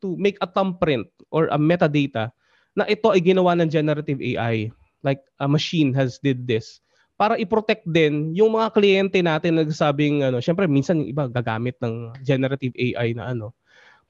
to 0.00 0.16
make 0.16 0.40
a 0.40 0.48
thumbprint 0.48 1.04
or 1.28 1.52
a 1.52 1.60
metadata 1.60 2.32
na 2.72 2.88
ito 2.88 3.12
ay 3.12 3.20
ginawa 3.20 3.52
ng 3.60 3.68
generative 3.68 4.16
AI. 4.24 4.72
Like 5.04 5.20
a 5.40 5.48
machine 5.48 5.92
has 5.96 6.16
did 6.20 6.48
this 6.48 6.80
para 7.20 7.36
i-protect 7.36 7.84
din 7.84 8.32
yung 8.32 8.56
mga 8.56 8.72
kliyente 8.72 9.20
natin 9.20 9.60
na 9.60 9.60
nagsasabing 9.60 10.24
ano, 10.24 10.40
syempre 10.40 10.64
minsan 10.64 11.04
yung 11.04 11.12
iba 11.12 11.28
gagamit 11.28 11.76
ng 11.84 12.16
generative 12.24 12.72
AI 12.80 13.12
na 13.12 13.36
ano. 13.36 13.52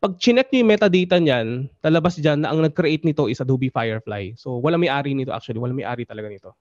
Pag 0.00 0.16
chinek 0.16 0.48
niyo 0.48 0.64
yung 0.64 0.72
metadata 0.72 1.16
niyan, 1.20 1.68
talabas 1.84 2.16
diyan 2.16 2.40
na 2.40 2.48
ang 2.48 2.64
nag-create 2.64 3.04
nito 3.04 3.28
is 3.28 3.44
Adobe 3.44 3.68
Firefly. 3.68 4.32
So 4.32 4.56
wala 4.56 4.80
may-ari 4.80 5.12
nito 5.12 5.28
actually, 5.28 5.60
wala 5.60 5.76
may-ari 5.76 6.08
talaga 6.08 6.32
nito. 6.32 6.56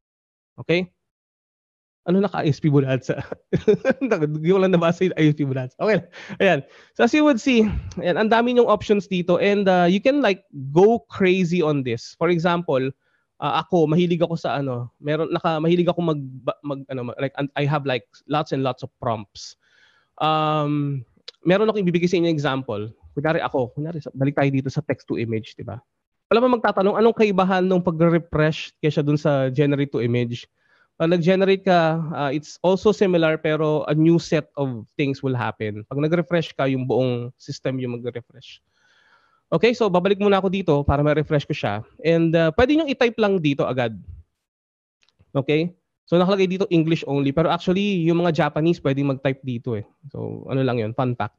Okay? 0.60 0.92
Ano 2.04 2.20
naka-ISP 2.20 2.68
Bonanza? 2.68 3.24
Hindi 4.04 4.50
ko 4.52 4.60
lang 4.60 4.76
nabasa 4.76 5.08
yung 5.08 5.16
ISP 5.16 5.48
Bonanza. 5.48 5.80
Okay. 5.80 6.04
Ayan. 6.44 6.68
So 7.00 7.08
as 7.08 7.16
you 7.16 7.24
would 7.24 7.40
see, 7.40 7.64
ayan, 8.04 8.20
ang 8.20 8.28
dami 8.28 8.60
yung 8.60 8.68
options 8.68 9.08
dito 9.08 9.40
and 9.40 9.72
uh, 9.72 9.88
you 9.88 10.04
can 10.04 10.20
like 10.20 10.44
go 10.76 11.08
crazy 11.08 11.64
on 11.64 11.88
this. 11.88 12.20
For 12.20 12.28
example, 12.28 12.92
uh, 13.40 13.64
ako 13.64 13.88
mahilig 13.88 14.20
ako 14.20 14.36
sa 14.36 14.60
ano, 14.60 14.92
meron 15.00 15.32
naka 15.32 15.64
mahilig 15.64 15.88
ako 15.88 16.12
mag, 16.12 16.20
mag 16.60 16.84
ano 16.92 17.16
like 17.24 17.32
I 17.56 17.64
have 17.64 17.88
like 17.88 18.04
lots 18.28 18.52
and 18.52 18.68
lots 18.68 18.84
of 18.84 18.92
prompts. 19.00 19.56
Um 20.20 21.08
meron 21.48 21.72
ako 21.72 21.80
ibibigay 21.80 22.12
sa 22.12 22.20
inyo 22.20 22.28
example. 22.28 22.92
Kunyari 23.20 23.44
ako, 23.44 23.76
kunyari 23.76 24.00
balik 24.16 24.40
tayo 24.40 24.50
dito 24.50 24.72
sa 24.72 24.80
text 24.80 25.04
to 25.12 25.20
image, 25.20 25.60
di 25.60 25.68
ba? 25.68 25.76
Wala 26.32 26.40
ba 26.40 26.48
magtatanong 26.56 26.96
anong 26.96 27.18
kaibahan 27.20 27.68
nung 27.68 27.84
pag-refresh 27.84 28.72
kaysa 28.80 29.04
dun 29.04 29.20
sa 29.20 29.52
generate 29.52 29.92
to 29.92 30.00
image? 30.00 30.48
Pag 30.96 31.16
nag-generate 31.16 31.64
ka, 31.68 32.00
uh, 32.12 32.32
it's 32.32 32.56
also 32.64 32.92
similar 32.92 33.40
pero 33.40 33.88
a 33.88 33.96
new 33.96 34.20
set 34.20 34.52
of 34.60 34.84
things 35.00 35.20
will 35.20 35.36
happen. 35.36 35.84
Pag 35.88 36.00
nag-refresh 36.00 36.52
ka, 36.54 36.68
yung 36.68 36.84
buong 36.84 37.32
system 37.40 37.80
yung 37.80 38.00
mag-refresh. 38.00 38.60
Okay, 39.50 39.74
so 39.74 39.90
babalik 39.90 40.22
muna 40.22 40.38
ako 40.38 40.48
dito 40.54 40.76
para 40.86 41.02
ma-refresh 41.02 41.48
ko 41.48 41.56
siya. 41.56 41.82
And 42.06 42.36
uh, 42.38 42.54
pwede 42.54 42.78
nyo 42.78 42.86
i-type 42.86 43.18
lang 43.18 43.42
dito 43.42 43.66
agad. 43.66 43.98
Okay? 45.34 45.74
So 46.04 46.20
nakalagay 46.20 46.52
dito 46.52 46.68
English 46.68 47.08
only. 47.08 47.32
Pero 47.32 47.48
actually, 47.48 48.06
yung 48.06 48.22
mga 48.22 48.46
Japanese 48.46 48.78
pwedeng 48.84 49.10
mag-type 49.10 49.42
dito 49.42 49.74
eh. 49.80 49.88
So 50.12 50.46
ano 50.52 50.62
lang 50.62 50.78
yun, 50.78 50.92
fun 50.94 51.16
fact. 51.16 51.39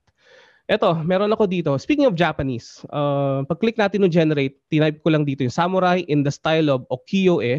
Eto, 0.70 0.94
meron 1.02 1.35
ako 1.35 1.50
dito. 1.50 1.74
Speaking 1.83 2.06
of 2.06 2.14
Japanese, 2.14 2.87
uh, 2.94 3.42
pag-click 3.50 3.74
natin 3.74 4.06
no 4.06 4.11
generate, 4.11 4.54
tinype 4.70 5.02
ko 5.02 5.11
lang 5.11 5.26
dito 5.26 5.42
yung 5.42 5.50
samurai 5.50 6.06
in 6.06 6.22
the 6.22 6.30
style 6.30 6.70
of 6.70 6.87
ukiyo-e 6.94 7.59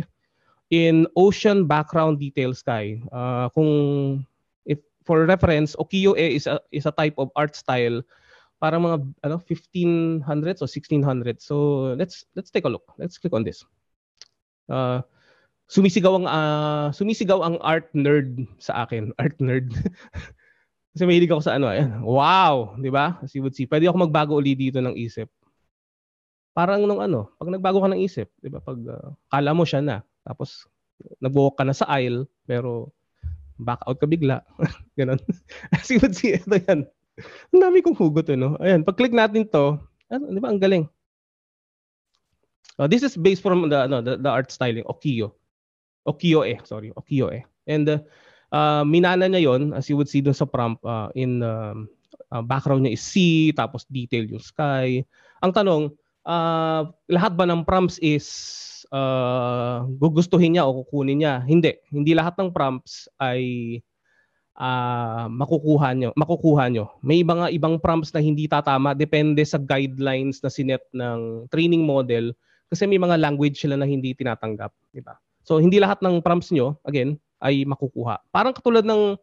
in 0.71 1.03
ocean 1.19 1.67
background 1.67 2.23
detail 2.23 2.55
sky. 2.55 3.03
Uh, 3.11 3.51
kung 3.51 3.69
if 4.63 4.79
for 5.03 5.27
reference, 5.27 5.75
ukiyo-e 5.75 6.39
is 6.39 6.47
a, 6.47 6.63
is 6.71 6.87
a 6.87 6.95
type 6.95 7.19
of 7.19 7.27
art 7.35 7.51
style 7.51 7.99
para 8.63 8.79
mga 8.79 9.03
ano 9.27 9.35
1500s 9.43 10.63
o 10.63 10.67
1600s. 10.71 11.43
So 11.43 11.55
let's 11.99 12.23
let's 12.39 12.47
take 12.47 12.63
a 12.63 12.71
look. 12.71 12.87
Let's 12.95 13.19
click 13.19 13.35
on 13.35 13.43
this. 13.43 13.67
Uh, 14.71 15.03
sumisigaw 15.67 16.15
ang 16.15 16.27
uh, 16.31 16.95
sumisigaw 16.95 17.43
ang 17.43 17.59
art 17.59 17.91
nerd 17.91 18.47
sa 18.55 18.87
akin, 18.87 19.11
art 19.19 19.35
nerd. 19.43 19.75
Kasi 20.91 21.07
mahilig 21.07 21.31
ako 21.31 21.43
sa 21.43 21.55
ano, 21.55 21.71
ayan. 21.71 22.03
Wow, 22.03 22.75
'di 22.75 22.91
ba? 22.91 23.19
See, 23.27 23.39
pwede 23.67 23.87
ako 23.87 24.07
magbago 24.07 24.35
uli 24.35 24.55
dito 24.55 24.83
ng 24.83 24.95
isip. 24.99 25.31
Parang 26.51 26.83
nung 26.83 26.99
ano, 26.99 27.31
pag 27.39 27.47
nagbago 27.47 27.79
ka 27.79 27.89
ng 27.91 28.03
isip, 28.03 28.27
'di 28.43 28.51
ba? 28.51 28.59
Pag 28.59 28.79
uh, 28.91 29.15
kala 29.31 29.55
mo 29.55 29.63
siya 29.63 29.79
na, 29.79 30.03
tapos 30.27 30.67
nag-walk 31.23 31.57
ka 31.57 31.63
na 31.63 31.73
sa 31.73 31.87
aisle, 31.89 32.27
pero 32.43 32.91
back 33.61 33.81
out 33.87 33.97
ka 34.01 34.07
bigla. 34.09 34.41
Ganon. 34.97 35.21
See, 35.85 36.01
ito 36.01 36.55
yan. 36.67 36.85
Ang 37.53 37.61
dami 37.61 37.85
kong 37.85 37.97
hugot, 37.97 38.27
ano? 38.33 38.57
Ayan, 38.59 38.81
pag-click 38.81 39.13
natin 39.13 39.45
to, 39.49 39.77
ano, 40.09 40.23
di 40.31 40.41
ba, 40.41 40.49
ang 40.49 40.61
galing. 40.61 40.85
Uh, 42.81 42.89
this 42.89 43.05
is 43.05 43.13
based 43.13 43.45
from 43.45 43.69
the, 43.69 43.85
ano, 43.85 44.01
the, 44.01 44.17
the 44.17 44.29
art 44.29 44.49
styling, 44.49 44.85
Okiyo. 44.89 45.35
Okiyo 46.09 46.41
eh, 46.41 46.57
sorry, 46.65 46.89
Okiyo 46.97 47.29
eh. 47.29 47.45
And 47.69 47.85
uh, 47.85 47.99
uh, 48.51 48.83
minana 48.85 49.25
niya 49.25 49.49
yon 49.49 49.71
as 49.73 49.87
you 49.87 49.95
would 49.97 50.11
see 50.11 50.21
dun 50.21 50.35
sa 50.35 50.45
prompt, 50.45 50.83
uh, 50.83 51.09
in 51.15 51.41
um, 51.41 51.87
uh, 52.29 52.43
background 52.43 52.85
niya 52.85 52.95
is 52.95 53.03
sea, 53.03 53.51
tapos 53.55 53.87
detail 53.87 54.27
yung 54.27 54.43
sky. 54.43 55.01
Ang 55.41 55.51
tanong, 55.55 55.83
uh, 56.27 56.91
lahat 57.09 57.33
ba 57.33 57.47
ng 57.47 57.65
prompts 57.65 57.97
is 58.03 58.27
uh, 58.93 59.87
gugustuhin 59.97 60.55
niya 60.55 60.67
o 60.67 60.83
kukunin 60.83 61.23
niya? 61.23 61.41
Hindi. 61.41 61.79
Hindi 61.89 62.11
lahat 62.13 62.37
ng 62.37 62.53
prompts 62.53 63.09
ay 63.17 63.41
uh, 64.59 65.25
makukuha 65.31 65.95
nyo, 65.97 66.09
makukuha 66.13 66.69
nyo. 66.69 66.85
May 67.01 67.25
mga 67.25 67.49
ibang 67.55 67.79
prompts 67.81 68.13
na 68.13 68.21
hindi 68.21 68.45
tatama 68.45 68.93
depende 68.93 69.41
sa 69.47 69.57
guidelines 69.57 70.43
na 70.43 70.49
sinet 70.51 70.83
ng 70.93 71.49
training 71.49 71.83
model 71.83 72.35
kasi 72.71 72.87
may 72.87 73.01
mga 73.01 73.19
language 73.19 73.59
sila 73.59 73.75
na 73.75 73.83
hindi 73.83 74.15
tinatanggap, 74.15 74.71
di 74.95 75.03
ba? 75.03 75.19
So 75.43 75.59
hindi 75.59 75.81
lahat 75.81 75.99
ng 75.99 76.23
prompts 76.23 76.53
nyo, 76.55 76.79
again, 76.87 77.19
ay 77.41 77.65
makukuha. 77.65 78.21
Parang 78.29 78.53
katulad 78.53 78.85
ng 78.85 79.17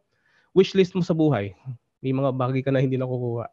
wishlist 0.53 0.93
mo 0.93 1.01
sa 1.01 1.15
buhay. 1.15 1.55
May 2.03 2.11
mga 2.11 2.35
bagay 2.35 2.61
ka 2.63 2.71
na 2.71 2.83
hindi 2.83 2.99
nakukuha. 2.99 3.47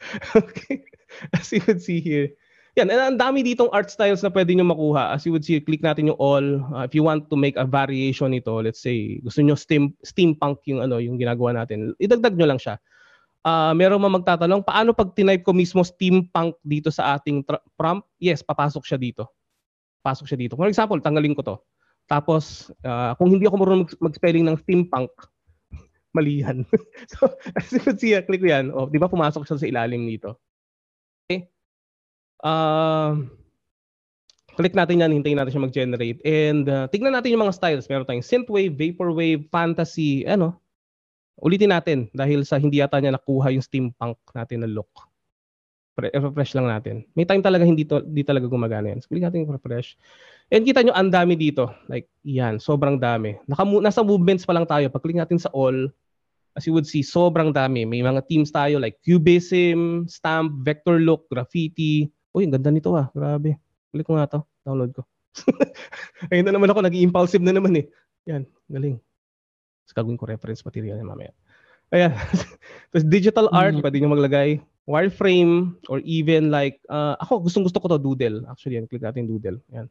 okay. 0.40 0.86
As 1.34 1.50
you 1.50 1.62
would 1.66 1.82
see 1.82 2.00
here. 2.00 2.30
Yan, 2.78 2.86
and 2.86 3.02
ang 3.02 3.18
dami 3.18 3.42
ditong 3.42 3.66
art 3.74 3.90
styles 3.90 4.22
na 4.22 4.30
pwede 4.30 4.54
nyo 4.54 4.62
makuha. 4.70 5.10
As 5.10 5.26
you 5.26 5.34
would 5.34 5.42
see, 5.42 5.58
click 5.58 5.82
natin 5.82 6.14
yung 6.14 6.20
all. 6.22 6.62
Uh, 6.70 6.86
if 6.86 6.94
you 6.94 7.02
want 7.02 7.26
to 7.26 7.34
make 7.34 7.58
a 7.58 7.66
variation 7.66 8.30
nito, 8.30 8.62
let's 8.62 8.78
say, 8.78 9.18
gusto 9.26 9.42
nyo 9.42 9.58
steam, 9.58 9.90
steampunk 10.06 10.62
yung, 10.70 10.78
ano, 10.78 11.02
yung 11.02 11.18
ginagawa 11.18 11.50
natin, 11.50 11.98
idagdag 11.98 12.38
nyo 12.38 12.46
lang 12.46 12.62
siya. 12.62 12.78
Uh, 13.42 13.74
meron 13.74 13.98
man 13.98 14.22
magtatanong, 14.22 14.62
paano 14.62 14.94
pag 14.94 15.10
tinype 15.18 15.42
ko 15.42 15.50
mismo 15.50 15.82
steampunk 15.82 16.54
dito 16.62 16.94
sa 16.94 17.18
ating 17.18 17.42
tra- 17.42 17.64
prompt? 17.74 18.06
Yes, 18.22 18.46
papasok 18.46 18.86
siya 18.86 18.98
dito. 19.02 19.26
Pasok 20.06 20.30
siya 20.30 20.38
dito. 20.38 20.54
For 20.54 20.70
example, 20.70 21.02
tanggalin 21.02 21.34
ko 21.34 21.42
to. 21.42 21.56
Tapos, 22.10 22.74
uh, 22.82 23.14
kung 23.14 23.30
hindi 23.30 23.46
ako 23.46 23.56
marunong 23.62 23.86
mag-spelling 24.02 24.42
ng 24.42 24.58
steampunk, 24.66 25.14
mali 26.16 26.42
yan. 26.42 26.66
so, 27.14 27.30
as 27.54 27.70
you 27.70 27.78
can 27.78 27.94
see, 27.94 28.18
click 28.26 28.42
ko 28.42 28.50
yan. 28.50 28.74
Oh, 28.74 28.90
di 28.90 28.98
ba 28.98 29.06
pumasok 29.06 29.46
siya 29.46 29.62
sa 29.62 29.68
ilalim 29.70 30.10
nito? 30.10 30.34
Okay? 31.30 31.46
Uh, 32.42 33.30
click 34.58 34.74
natin 34.74 35.06
yan, 35.06 35.14
hintayin 35.14 35.38
natin 35.38 35.54
siya 35.54 35.66
mag-generate. 35.70 36.18
And 36.26 36.66
uh, 36.66 36.90
tignan 36.90 37.14
natin 37.14 37.30
yung 37.30 37.46
mga 37.46 37.54
styles. 37.54 37.86
Meron 37.86 38.10
tayong 38.10 38.26
synthwave, 38.26 38.74
vaporwave, 38.74 39.46
fantasy, 39.46 40.26
ano. 40.26 40.58
Ulitin 41.40 41.72
natin 41.72 42.10
dahil 42.12 42.42
sa 42.44 42.58
hindi 42.58 42.82
yata 42.82 42.98
niya 42.98 43.16
nakuha 43.16 43.54
yung 43.54 43.64
steampunk 43.64 44.18
natin 44.34 44.66
na 44.66 44.68
look. 44.68 44.90
Pre- 46.00 46.14
refresh 46.16 46.56
lang 46.56 46.72
natin. 46.72 47.04
May 47.12 47.28
time 47.28 47.44
talaga 47.44 47.68
hindi, 47.68 47.84
to, 47.84 48.00
hindi 48.00 48.24
talaga 48.24 48.48
gumagana 48.48 48.96
yan. 48.96 49.04
So, 49.04 49.12
click 49.12 49.20
natin 49.20 49.44
refresh. 49.44 50.00
And 50.48 50.64
kita 50.64 50.80
nyo, 50.80 50.96
ang 50.96 51.12
dami 51.12 51.36
dito. 51.36 51.68
Like, 51.92 52.08
yan, 52.24 52.56
sobrang 52.56 52.96
dami. 52.96 53.36
Naka, 53.44 53.68
nasa 53.84 54.00
movements 54.00 54.48
pa 54.48 54.56
lang 54.56 54.64
tayo. 54.64 54.88
Pag 54.88 55.04
click 55.04 55.20
natin 55.20 55.36
sa 55.36 55.52
all, 55.52 55.92
as 56.56 56.64
you 56.64 56.72
would 56.72 56.88
see, 56.88 57.04
sobrang 57.04 57.52
dami. 57.52 57.84
May 57.84 58.00
mga 58.00 58.24
teams 58.24 58.48
tayo 58.48 58.80
like 58.80 58.96
Cubism, 59.04 60.08
Stamp, 60.08 60.64
Vector 60.64 60.96
Look, 60.96 61.28
Graffiti, 61.28 62.08
Uy, 62.30 62.46
ang 62.46 62.54
ganda 62.54 62.70
nito 62.70 62.94
ah. 62.94 63.10
Grabe. 63.10 63.58
Click 63.90 64.06
ko 64.06 64.14
nga 64.14 64.30
to. 64.30 64.40
Download 64.62 64.94
ko. 64.94 65.02
Ayun 66.30 66.46
na 66.46 66.54
naman 66.54 66.70
ako. 66.70 66.80
Nag-impulsive 66.86 67.42
na 67.42 67.54
naman 67.54 67.74
eh. 67.74 67.86
Yan. 68.30 68.46
Galing. 68.70 69.02
Tapos 69.82 69.94
gagawin 69.98 70.18
ko 70.18 70.30
reference 70.30 70.62
material 70.62 71.02
yan 71.02 71.10
mamaya. 71.10 71.34
Ayan. 71.90 72.14
Tapos 72.94 73.06
digital 73.10 73.50
art, 73.50 73.74
mm-hmm. 73.74 73.82
pwede 73.82 73.98
nyo 73.98 74.10
maglagay. 74.14 74.62
Wireframe 74.88 75.76
or 75.88 76.00
even 76.04 76.50
like, 76.50 76.80
uh, 76.88 77.16
ako 77.20 77.44
gustong 77.46 77.64
gusto 77.64 77.80
ko 77.80 77.88
to 77.88 78.00
doodle. 78.00 78.44
Actually, 78.48 78.80
yan. 78.80 78.86
Click 78.88 79.04
natin 79.04 79.28
doodle. 79.28 79.60
Yan. 79.72 79.86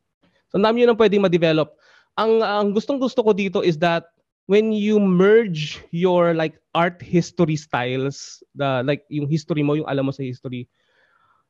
So, 0.49 0.58
ang 0.58 0.65
dami 0.65 0.82
yun 0.84 0.91
ang 0.91 0.99
pwedeng 0.99 1.21
ma-develop. 1.21 1.78
Ang, 2.17 2.41
ang 2.41 2.73
gustong 2.73 2.97
gusto 2.99 3.21
ko 3.21 3.32
dito 3.32 3.62
is 3.62 3.78
that 3.80 4.10
when 4.49 4.73
you 4.73 4.97
merge 4.97 5.78
your 5.93 6.34
like 6.34 6.58
art 6.73 6.97
history 7.06 7.56
styles, 7.56 8.41
the 8.58 8.82
like 8.82 9.06
yung 9.13 9.30
history 9.30 9.62
mo, 9.62 9.78
yung 9.78 9.86
alam 9.86 10.10
mo 10.10 10.12
sa 10.12 10.25
history, 10.25 10.65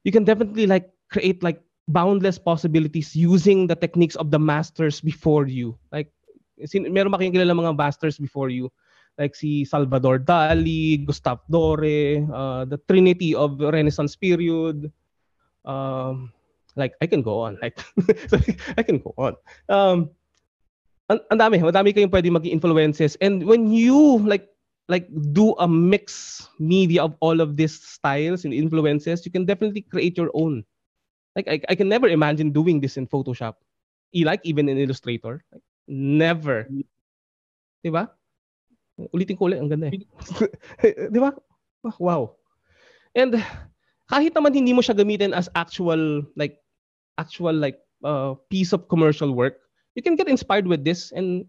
you 0.04 0.12
can 0.12 0.28
definitely 0.28 0.68
like 0.68 0.92
create 1.08 1.40
like 1.42 1.64
boundless 1.88 2.38
possibilities 2.38 3.16
using 3.16 3.66
the 3.66 3.76
techniques 3.76 4.20
of 4.20 4.30
the 4.30 4.38
masters 4.38 5.02
before 5.02 5.48
you. 5.48 5.80
Like, 5.96 6.12
sin- 6.68 6.92
meron 6.92 7.10
ba 7.10 7.18
kayong 7.18 7.34
kilala 7.34 7.56
mga 7.56 7.80
masters 7.80 8.20
before 8.20 8.52
you? 8.52 8.70
Like 9.20 9.36
si 9.36 9.68
Salvador 9.68 10.24
Dali, 10.24 11.04
Gustave 11.04 11.44
Dore, 11.52 12.24
uh, 12.32 12.64
the 12.64 12.80
trinity 12.88 13.36
of 13.36 13.60
Renaissance 13.60 14.16
period. 14.16 14.88
Um, 15.68 16.32
like, 16.80 16.96
I 17.02 17.06
can 17.06 17.22
go 17.22 17.44
on. 17.44 17.60
Like, 17.62 17.76
I 18.80 18.82
can 18.84 19.04
go 19.04 19.14
on. 19.20 19.36
Um, 19.68 20.16
ang 21.10 21.42
dami, 21.42 21.58
ang 21.58 21.74
dami 21.74 21.90
kayong 21.92 22.14
pwede 22.14 22.30
maging 22.30 22.54
influences. 22.54 23.18
And 23.20 23.44
when 23.44 23.74
you 23.74 24.22
like 24.24 24.48
like 24.90 25.10
do 25.34 25.54
a 25.58 25.68
mix 25.68 26.46
media 26.58 27.06
of 27.06 27.18
all 27.22 27.42
of 27.42 27.58
these 27.58 27.74
styles 27.74 28.46
and 28.46 28.54
influences, 28.54 29.26
you 29.26 29.32
can 29.34 29.46
definitely 29.46 29.82
create 29.82 30.18
your 30.18 30.30
own. 30.34 30.64
Like 31.36 31.50
I, 31.50 31.62
I 31.70 31.76
can 31.76 31.90
never 31.90 32.08
imagine 32.08 32.54
doing 32.54 32.80
this 32.80 32.98
in 32.98 33.10
Photoshop. 33.10 33.58
Like 34.14 34.42
even 34.46 34.70
in 34.70 34.78
Illustrator. 34.78 35.44
Like, 35.52 35.66
never. 35.88 36.70
Diba? 37.86 38.10
Ulitin 39.16 39.40
ko 39.40 39.48
ulit, 39.48 39.64
ang 39.64 39.72
ganda 39.72 39.88
eh. 39.88 40.04
Diba? 41.16 41.32
Wow. 42.00 42.36
And 43.16 43.40
kahit 44.12 44.36
naman 44.36 44.58
hindi 44.58 44.76
mo 44.76 44.84
siya 44.84 44.98
gamitin 44.98 45.32
as 45.32 45.48
actual 45.56 46.26
like 46.36 46.60
actual 47.16 47.56
like 47.56 47.80
uh, 48.04 48.36
piece 48.52 48.76
of 48.76 48.90
commercial 48.92 49.32
work, 49.32 49.64
you 49.96 50.04
can 50.04 50.20
get 50.20 50.28
inspired 50.28 50.68
with 50.68 50.84
this 50.84 51.14
and 51.16 51.46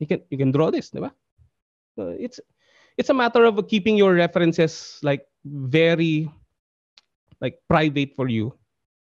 you 0.00 0.06
can 0.06 0.22
you 0.32 0.38
can 0.38 0.52
draw 0.52 0.72
this, 0.72 0.88
diba? 0.88 1.12
Uh, 1.96 2.16
it's 2.16 2.40
it's 2.96 3.12
a 3.12 3.16
matter 3.16 3.44
of 3.44 3.60
keeping 3.68 3.96
your 3.96 4.16
references 4.16 5.00
like 5.04 5.28
very 5.44 6.28
like 7.40 7.60
private 7.68 8.16
for 8.16 8.28
you. 8.28 8.52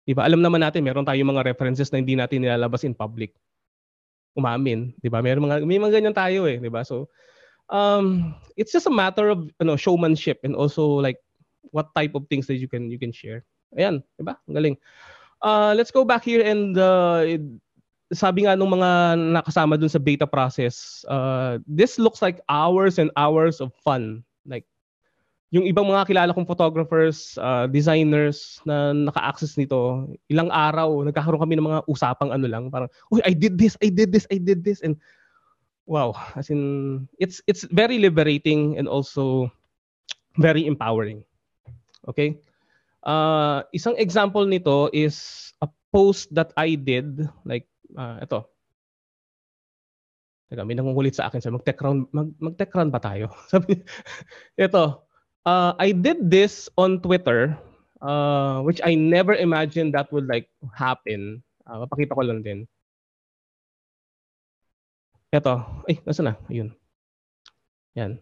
Diba? 0.02 0.26
Alam 0.26 0.42
naman 0.42 0.64
natin, 0.64 0.83
meron 0.83 1.07
tayong 1.07 1.31
mga 1.31 1.46
references 1.55 1.92
na 1.94 2.02
hindi 2.02 2.18
natin 2.18 2.42
nilalabas 2.42 2.83
in 2.83 2.96
public. 2.96 3.37
Umamin, 4.33 4.96
'di 4.98 5.12
ba? 5.12 5.20
Meron 5.20 5.44
mga 5.44 5.62
may 5.68 5.76
mga 5.76 6.00
ganyan 6.00 6.16
tayo 6.16 6.48
eh, 6.48 6.57
'di 6.57 6.72
ba? 6.72 6.81
So 6.83 7.12
um 7.73 8.37
it's 8.55 8.71
just 8.71 8.87
a 8.87 8.93
matter 8.93 9.33
of 9.33 9.49
you 9.59 9.67
know, 9.67 9.77
showmanship 9.77 10.39
and 10.45 10.55
also 10.55 10.87
like 10.87 11.19
what 11.73 11.89
type 11.97 12.15
of 12.15 12.29
things 12.29 12.47
that 12.47 12.61
you 12.61 12.69
can 12.69 12.93
you 12.93 13.01
can 13.01 13.11
share. 13.11 13.43
Ayan, 13.75 14.05
'di 14.21 14.25
ba? 14.29 14.37
Ang 14.47 14.55
galing. 14.55 14.77
Uh, 15.43 15.75
let's 15.75 15.91
go 15.91 16.07
back 16.07 16.23
here 16.23 16.45
and 16.45 16.79
uh, 16.79 17.27
sabi 18.13 18.45
nga 18.45 18.55
nung 18.55 18.71
mga 18.71 19.17
nakasama 19.41 19.81
dun 19.81 19.91
sa 19.91 19.99
beta 19.99 20.29
process, 20.29 21.03
uh, 21.09 21.59
this 21.65 21.99
looks 21.99 22.21
like 22.21 22.39
hours 22.47 23.01
and 23.01 23.11
hours 23.17 23.59
of 23.59 23.73
fun. 23.81 24.23
Like, 24.45 24.69
yung 25.51 25.65
ibang 25.65 25.89
mga 25.89 26.07
kilala 26.09 26.31
kong 26.37 26.47
photographers, 26.47 27.41
uh, 27.41 27.67
designers 27.67 28.61
na 28.69 28.93
naka-access 28.93 29.57
nito, 29.57 30.09
ilang 30.29 30.53
araw, 30.53 31.03
nagkakaroon 31.09 31.43
kami 31.43 31.57
ng 31.57 31.69
mga 31.69 31.81
usapang 31.89 32.31
ano 32.31 32.47
lang, 32.47 32.69
parang, 32.69 32.89
uy, 33.11 33.25
I 33.25 33.33
did 33.33 33.57
this, 33.57 33.77
I 33.81 33.89
did 33.89 34.13
this, 34.13 34.29
I 34.31 34.39
did 34.39 34.63
this, 34.63 34.85
and 34.85 34.97
wow, 35.87 36.14
as 36.37 36.51
in, 36.51 37.09
it's, 37.18 37.42
it's 37.47 37.64
very 37.71 37.99
liberating 37.99 38.79
and 38.79 38.88
also 38.88 39.51
very 40.38 40.66
empowering. 40.66 41.25
Okay? 42.09 42.38
Uh, 43.03 43.62
isang 43.75 43.99
example 43.99 44.47
nito 44.47 44.88
is 44.92 45.51
a 45.61 45.68
post 45.92 46.33
that 46.35 46.53
I 46.57 46.75
did, 46.75 47.29
like 47.45 47.66
uh, 47.99 48.23
ito. 48.23 48.47
Teka, 50.53 50.68
may 50.68 50.77
nangungulit 50.77 51.16
sa 51.16 51.33
akin. 51.33 51.40
Sabi, 51.40 51.57
mag-tech 51.57 51.81
round, 51.81 52.07
mag, 52.12 52.29
mag-tech 52.37 52.68
round 52.77 52.92
ba 52.92 53.01
tayo? 53.01 53.33
Sabi, 53.53 53.81
ito. 54.61 55.01
Uh, 55.49 55.73
I 55.81 55.90
did 55.90 56.31
this 56.31 56.68
on 56.79 57.01
Twitter, 57.01 57.57
uh, 58.05 58.61
which 58.62 58.79
I 58.85 58.95
never 58.95 59.35
imagined 59.35 59.97
that 59.97 60.12
would 60.12 60.29
like 60.29 60.47
happen. 60.77 61.42
Uh, 61.66 61.83
papakita 61.88 62.14
ko 62.14 62.23
lang 62.23 62.45
din. 62.45 62.68
Ito. 65.33 65.64
Ay, 65.88 65.97
nasa 66.05 66.21
na? 66.21 66.37
Ayun. 66.53 66.77
Yan. 67.97 68.21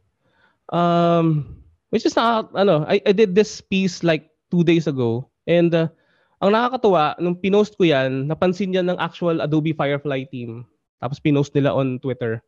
Um, 0.71 1.59
which 1.91 2.07
is 2.07 2.15
not, 2.15 2.55
ano, 2.55 2.87
I, 2.87 3.03
I 3.03 3.11
did 3.11 3.35
this 3.35 3.59
piece 3.59 4.07
like 4.07 4.31
two 4.51 4.63
days 4.63 4.87
ago. 4.87 5.27
And 5.51 5.75
uh, 5.75 5.91
ang 6.39 6.55
nakakatuwa, 6.55 7.19
nung 7.19 7.35
pinost 7.35 7.75
ko 7.75 7.91
yan, 7.91 8.31
napansin 8.31 8.71
yan 8.71 8.87
ng 8.87 9.03
actual 9.03 9.43
Adobe 9.43 9.75
Firefly 9.75 10.31
team. 10.31 10.63
Tapos 11.03 11.19
pinost 11.19 11.51
nila 11.59 11.75
on 11.75 11.99
Twitter. 11.99 12.39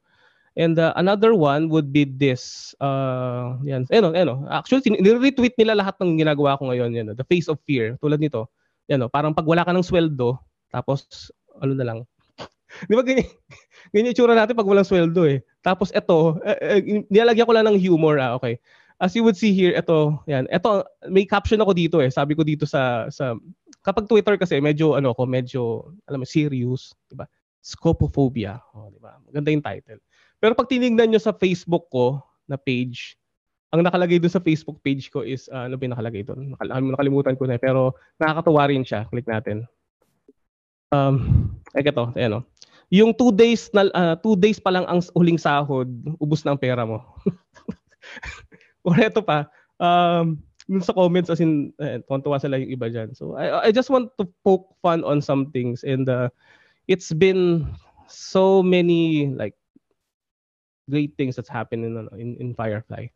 And 0.55 0.79
uh, 0.79 0.92
another 0.94 1.35
one 1.35 1.66
would 1.72 1.90
be 1.90 2.07
this. 2.07 2.70
Uh, 2.79 3.59
yan. 3.66 3.90
Ano, 3.90 4.14
ano. 4.14 4.46
Actually, 4.46 4.94
nire-retweet 4.94 5.59
nila 5.59 5.83
lahat 5.83 5.98
ng 5.98 6.22
ginagawa 6.22 6.55
ko 6.61 6.70
ngayon. 6.70 6.94
Yan, 6.94 7.18
the 7.18 7.27
face 7.27 7.51
of 7.51 7.59
fear. 7.66 7.98
Tulad 7.98 8.22
nito. 8.22 8.46
Yan, 8.87 9.03
no, 9.03 9.09
parang 9.11 9.35
pag 9.35 9.48
wala 9.48 9.64
ka 9.64 9.72
ng 9.75 9.83
sweldo, 9.83 10.37
tapos 10.68 11.31
ano 11.62 11.72
na 11.72 11.87
lang. 11.87 11.98
Di 12.88 12.94
ba 12.96 13.02
ganyan, 13.04 13.28
ganyan 13.92 14.08
yung 14.12 14.16
tsura 14.16 14.35
natin 14.37 14.56
pag 14.56 14.68
walang 14.68 14.87
sweldo 14.87 15.28
eh. 15.28 15.44
Tapos 15.61 15.92
ito, 15.92 16.40
eh, 16.42 16.80
eh, 16.80 17.04
nilalagyan 17.12 17.46
ko 17.48 17.54
lang 17.54 17.66
ng 17.68 17.78
humor. 17.78 18.16
Ah, 18.18 18.35
okay. 18.37 18.56
As 19.02 19.12
you 19.18 19.26
would 19.26 19.35
see 19.35 19.50
here, 19.50 19.74
ito, 19.74 20.22
yan. 20.30 20.46
Ito, 20.46 20.87
may 21.11 21.26
caption 21.26 21.58
ako 21.58 21.74
dito 21.74 21.98
eh. 21.98 22.08
Sabi 22.08 22.38
ko 22.38 22.46
dito 22.46 22.64
sa, 22.64 23.11
sa 23.11 23.35
kapag 23.82 24.06
Twitter 24.06 24.38
kasi 24.38 24.62
medyo 24.62 24.94
ano 24.94 25.11
ko, 25.12 25.26
medyo 25.26 25.90
alam 26.06 26.22
mo 26.22 26.26
serious, 26.26 26.94
'di 27.11 27.18
ba? 27.18 27.26
Scopophobia. 27.62 28.62
Oh, 28.72 28.88
'di 28.94 29.02
ba? 29.02 29.18
Maganda 29.26 29.50
yung 29.50 29.64
title. 29.66 30.00
Pero 30.38 30.54
pag 30.54 30.70
tiningnan 30.70 31.14
niyo 31.14 31.20
sa 31.22 31.35
Facebook 31.35 31.90
ko 31.90 32.22
na 32.46 32.58
page, 32.58 33.18
ang 33.74 33.82
nakalagay 33.82 34.18
doon 34.22 34.35
sa 34.35 34.42
Facebook 34.42 34.78
page 34.82 35.11
ko 35.11 35.22
is 35.26 35.46
uh, 35.50 35.66
ano 35.66 35.78
ba 35.78 35.82
yung 35.87 35.94
nakalagay 35.94 36.22
doon? 36.22 36.54
Nakalimutan 36.62 37.35
ko 37.38 37.46
na 37.46 37.58
eh, 37.58 37.62
pero 37.62 37.94
nakakatuwa 38.18 38.70
rin 38.70 38.82
siya. 38.87 39.06
Click 39.11 39.26
natin. 39.26 39.66
Um, 40.92 41.48
ay 41.72 41.88
ito, 41.88 42.05
ayan. 42.14 42.44
Yung 42.92 43.16
two 43.16 43.33
days 43.33 43.72
na 43.72 43.88
uh, 43.96 44.14
two 44.20 44.37
days 44.37 44.61
pa 44.61 44.68
lang 44.68 44.85
ang 44.85 45.00
huling 45.16 45.40
sahod, 45.40 45.88
ubos 46.20 46.44
na 46.44 46.52
ang 46.52 46.61
pera 46.61 46.85
mo. 46.85 47.00
Or 48.87 48.92
ito 49.00 49.24
pa, 49.24 49.48
um, 49.81 50.37
sa 50.85 50.92
comments 50.92 51.33
as 51.33 51.40
in 51.40 51.72
eh, 51.81 52.05
tuwa 52.05 52.37
sila 52.37 52.61
yung 52.61 52.76
iba 52.76 52.92
diyan. 52.92 53.16
So 53.16 53.35
I 53.40 53.68
I 53.68 53.70
just 53.72 53.88
want 53.88 54.12
to 54.20 54.28
poke 54.44 54.76
fun 54.85 55.00
on 55.02 55.24
some 55.24 55.48
things 55.50 55.81
and 55.83 56.07
uh, 56.07 56.28
it's 56.87 57.11
been 57.16 57.64
so 58.07 58.61
many 58.61 59.33
like 59.33 59.57
great 60.92 61.16
things 61.16 61.35
that's 61.35 61.50
happened 61.50 61.88
in 61.88 61.96
in, 62.20 62.37
in 62.37 62.48
Firefly. 62.52 63.09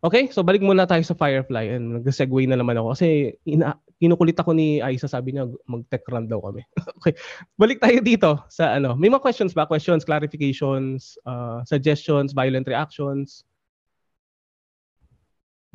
Okay, 0.00 0.32
so 0.32 0.40
balik 0.40 0.64
muna 0.64 0.88
tayo 0.88 1.04
sa 1.04 1.12
Firefly. 1.12 1.76
And 1.76 2.00
nag-segue 2.00 2.48
na 2.48 2.56
naman 2.56 2.80
ako 2.80 2.96
kasi 2.96 3.36
ina- 3.44 3.76
kinukulit 4.00 4.32
ako 4.32 4.56
ni 4.56 4.80
Aisa, 4.80 5.04
sabi 5.04 5.36
niya 5.36 5.44
mag-tech 5.68 6.08
run 6.08 6.24
daw 6.24 6.40
kami. 6.40 6.64
okay, 6.96 7.12
balik 7.60 7.84
tayo 7.84 8.00
dito 8.00 8.40
sa 8.48 8.80
ano. 8.80 8.96
May 8.96 9.12
mga 9.12 9.20
questions 9.20 9.52
ba? 9.52 9.68
Questions, 9.68 10.00
clarifications, 10.00 11.20
uh, 11.28 11.60
suggestions, 11.68 12.32
violent 12.32 12.64
reactions? 12.64 13.44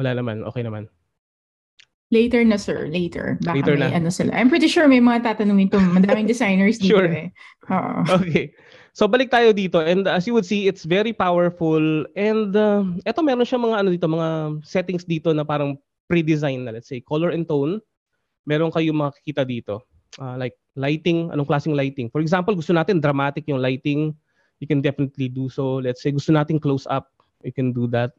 Wala 0.02 0.18
naman, 0.18 0.42
okay 0.44 0.66
naman. 0.66 0.90
Later 2.10 2.42
na, 2.46 2.58
sir. 2.58 2.86
Later. 2.90 3.38
Baka 3.42 3.62
Later 3.62 3.76
may 3.78 3.94
na. 3.94 3.98
ano 3.98 4.10
sila. 4.10 4.34
I'm 4.34 4.50
pretty 4.50 4.70
sure 4.70 4.90
may 4.90 5.02
mga 5.02 5.22
tatanungin 5.26 5.70
to. 5.70 5.78
Madaming 5.82 6.26
designers 6.34 6.78
dito 6.78 6.98
Sure. 6.98 7.10
eh. 7.10 7.28
Oo. 7.70 8.06
Okay. 8.22 8.54
So 8.96 9.12
balik 9.12 9.28
tayo 9.28 9.52
dito 9.52 9.84
and 9.84 10.08
as 10.08 10.24
you 10.24 10.32
would 10.32 10.48
see 10.48 10.72
it's 10.72 10.88
very 10.88 11.12
powerful 11.12 11.84
and 12.16 12.56
uh, 12.56 12.88
eto 13.04 13.20
meron 13.20 13.44
siya 13.44 13.60
mga 13.60 13.84
ano 13.84 13.90
dito 13.92 14.08
mga 14.08 14.30
settings 14.64 15.04
dito 15.04 15.36
na 15.36 15.44
parang 15.44 15.76
pre-design 16.08 16.64
na 16.64 16.72
let's 16.72 16.88
say 16.88 17.04
color 17.04 17.36
and 17.36 17.44
tone. 17.44 17.84
Meron 18.48 18.72
kayo 18.72 18.96
makikita 18.96 19.44
dito. 19.44 19.84
Uh, 20.16 20.40
like 20.40 20.56
lighting, 20.80 21.28
anong 21.36 21.44
klaseng 21.44 21.76
lighting. 21.76 22.08
For 22.08 22.24
example, 22.24 22.56
gusto 22.56 22.72
natin 22.72 23.04
dramatic 23.04 23.44
yung 23.52 23.60
lighting, 23.60 24.16
you 24.64 24.68
can 24.70 24.80
definitely 24.80 25.28
do 25.28 25.52
so. 25.52 25.84
Let's 25.84 26.00
say 26.00 26.16
gusto 26.16 26.32
natin 26.32 26.64
close 26.64 26.88
up, 26.88 27.12
you 27.44 27.52
can 27.52 27.76
do 27.76 27.92
that. 27.92 28.16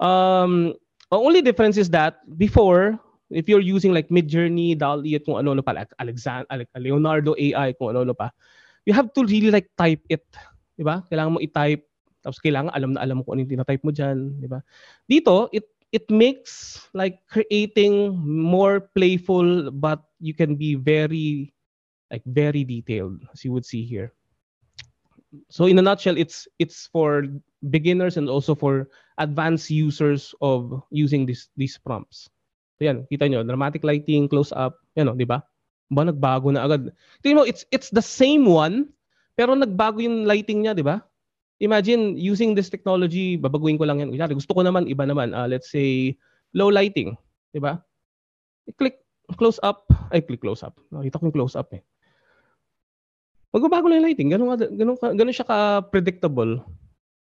Um 0.00 0.72
only 1.12 1.44
difference 1.44 1.76
is 1.76 1.92
that 1.92 2.24
before 2.40 2.96
if 3.28 3.52
you're 3.52 3.60
using 3.60 3.92
like 3.92 4.08
Midjourney, 4.08 4.72
DALL-E 4.80 5.20
at 5.20 5.28
kung 5.28 5.36
ano-ano 5.36 5.60
pa, 5.60 5.76
like 5.76 5.92
Alexander, 6.00 6.48
Leonardo 6.80 7.36
AI, 7.36 7.76
kung 7.76 7.92
ano-ano 7.92 8.16
pa, 8.16 8.32
you 8.84 8.92
have 8.92 9.12
to 9.14 9.24
really 9.24 9.50
like 9.50 9.68
type 9.76 10.02
it. 10.08 10.24
Di 10.76 10.84
ba? 10.84 11.04
Kailangan 11.08 11.36
mo 11.36 11.40
i-type. 11.42 11.84
Tapos 12.20 12.38
kailangan 12.40 12.72
alam 12.76 12.96
na 12.96 13.00
alam 13.00 13.20
mo 13.20 13.22
kung 13.24 13.40
ano 13.40 13.48
yung 13.48 13.52
tinatype 13.56 13.84
mo 13.84 13.92
dyan. 13.92 14.36
Di 14.40 14.48
ba? 14.48 14.60
Dito, 15.08 15.48
it 15.52 15.68
it 15.90 16.06
makes 16.06 16.86
like 16.94 17.18
creating 17.26 18.14
more 18.22 18.92
playful 18.94 19.74
but 19.74 20.06
you 20.22 20.30
can 20.30 20.54
be 20.54 20.78
very 20.78 21.50
like 22.14 22.22
very 22.30 22.62
detailed 22.62 23.18
as 23.34 23.42
you 23.42 23.50
would 23.50 23.66
see 23.66 23.82
here. 23.82 24.14
So 25.48 25.66
in 25.66 25.78
a 25.78 25.82
nutshell, 25.82 26.18
it's 26.18 26.48
it's 26.58 26.90
for 26.90 27.26
beginners 27.70 28.16
and 28.18 28.26
also 28.28 28.54
for 28.54 28.90
advanced 29.18 29.70
users 29.70 30.34
of 30.42 30.82
using 30.90 31.26
this 31.26 31.48
these 31.54 31.78
prompts. 31.78 32.26
So 32.78 32.88
yan, 32.88 33.06
kita 33.12 33.30
nyo, 33.30 33.44
dramatic 33.44 33.84
lighting, 33.84 34.26
close 34.26 34.50
up, 34.56 34.80
yan 34.96 35.12
o, 35.12 35.14
di 35.14 35.28
ba? 35.28 35.44
Ba 35.90 36.06
nagbago 36.06 36.54
na 36.54 36.62
agad. 36.64 36.94
Tingnan 37.20 37.42
mo, 37.42 37.44
it's 37.44 37.66
it's 37.74 37.90
the 37.90 38.02
same 38.02 38.46
one, 38.46 38.94
pero 39.34 39.58
nagbago 39.58 39.98
yung 39.98 40.24
lighting 40.24 40.62
niya, 40.62 40.72
di 40.72 40.86
ba? 40.86 41.02
Imagine 41.60 42.16
using 42.16 42.56
this 42.56 42.72
technology, 42.72 43.36
babaguhin 43.36 43.76
ko 43.76 43.84
lang 43.84 44.00
yan. 44.00 44.08
Kunyari, 44.08 44.32
gusto 44.32 44.54
ko 44.56 44.64
naman 44.64 44.88
iba 44.88 45.04
naman, 45.04 45.36
ah, 45.36 45.44
let's 45.44 45.68
say 45.68 46.16
low 46.56 46.72
lighting, 46.72 47.18
di 47.52 47.60
ba? 47.60 47.82
I-click 48.70 49.02
close 49.36 49.60
up, 49.60 49.84
ay 50.14 50.24
click 50.24 50.40
close 50.40 50.64
up. 50.64 50.78
Nakita 50.88 51.20
ko 51.20 51.28
yung 51.28 51.36
close 51.36 51.58
up 51.58 51.68
eh. 51.76 51.82
Magbabago 53.50 53.90
na 53.90 53.98
yung 53.98 54.06
lighting, 54.08 54.30
ganun, 54.30 54.56
ganun, 54.56 54.96
ganun 54.96 55.34
siya 55.34 55.44
ka-predictable 55.44 56.62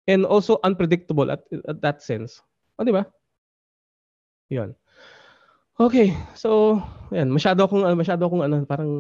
and 0.06 0.24
also 0.30 0.62
unpredictable 0.62 1.32
at, 1.34 1.42
at 1.66 1.82
that 1.82 2.00
sense. 2.06 2.40
O, 2.78 2.86
di 2.86 2.94
ba? 2.94 3.04
Yun. 4.54 4.78
Okay, 5.74 6.14
so 6.38 6.78
ayan, 7.10 7.34
masyado 7.34 7.66
akong 7.66 7.82
ano, 7.82 7.98
masyado 7.98 8.22
akong 8.30 8.46
ano, 8.46 8.62
parang 8.70 8.92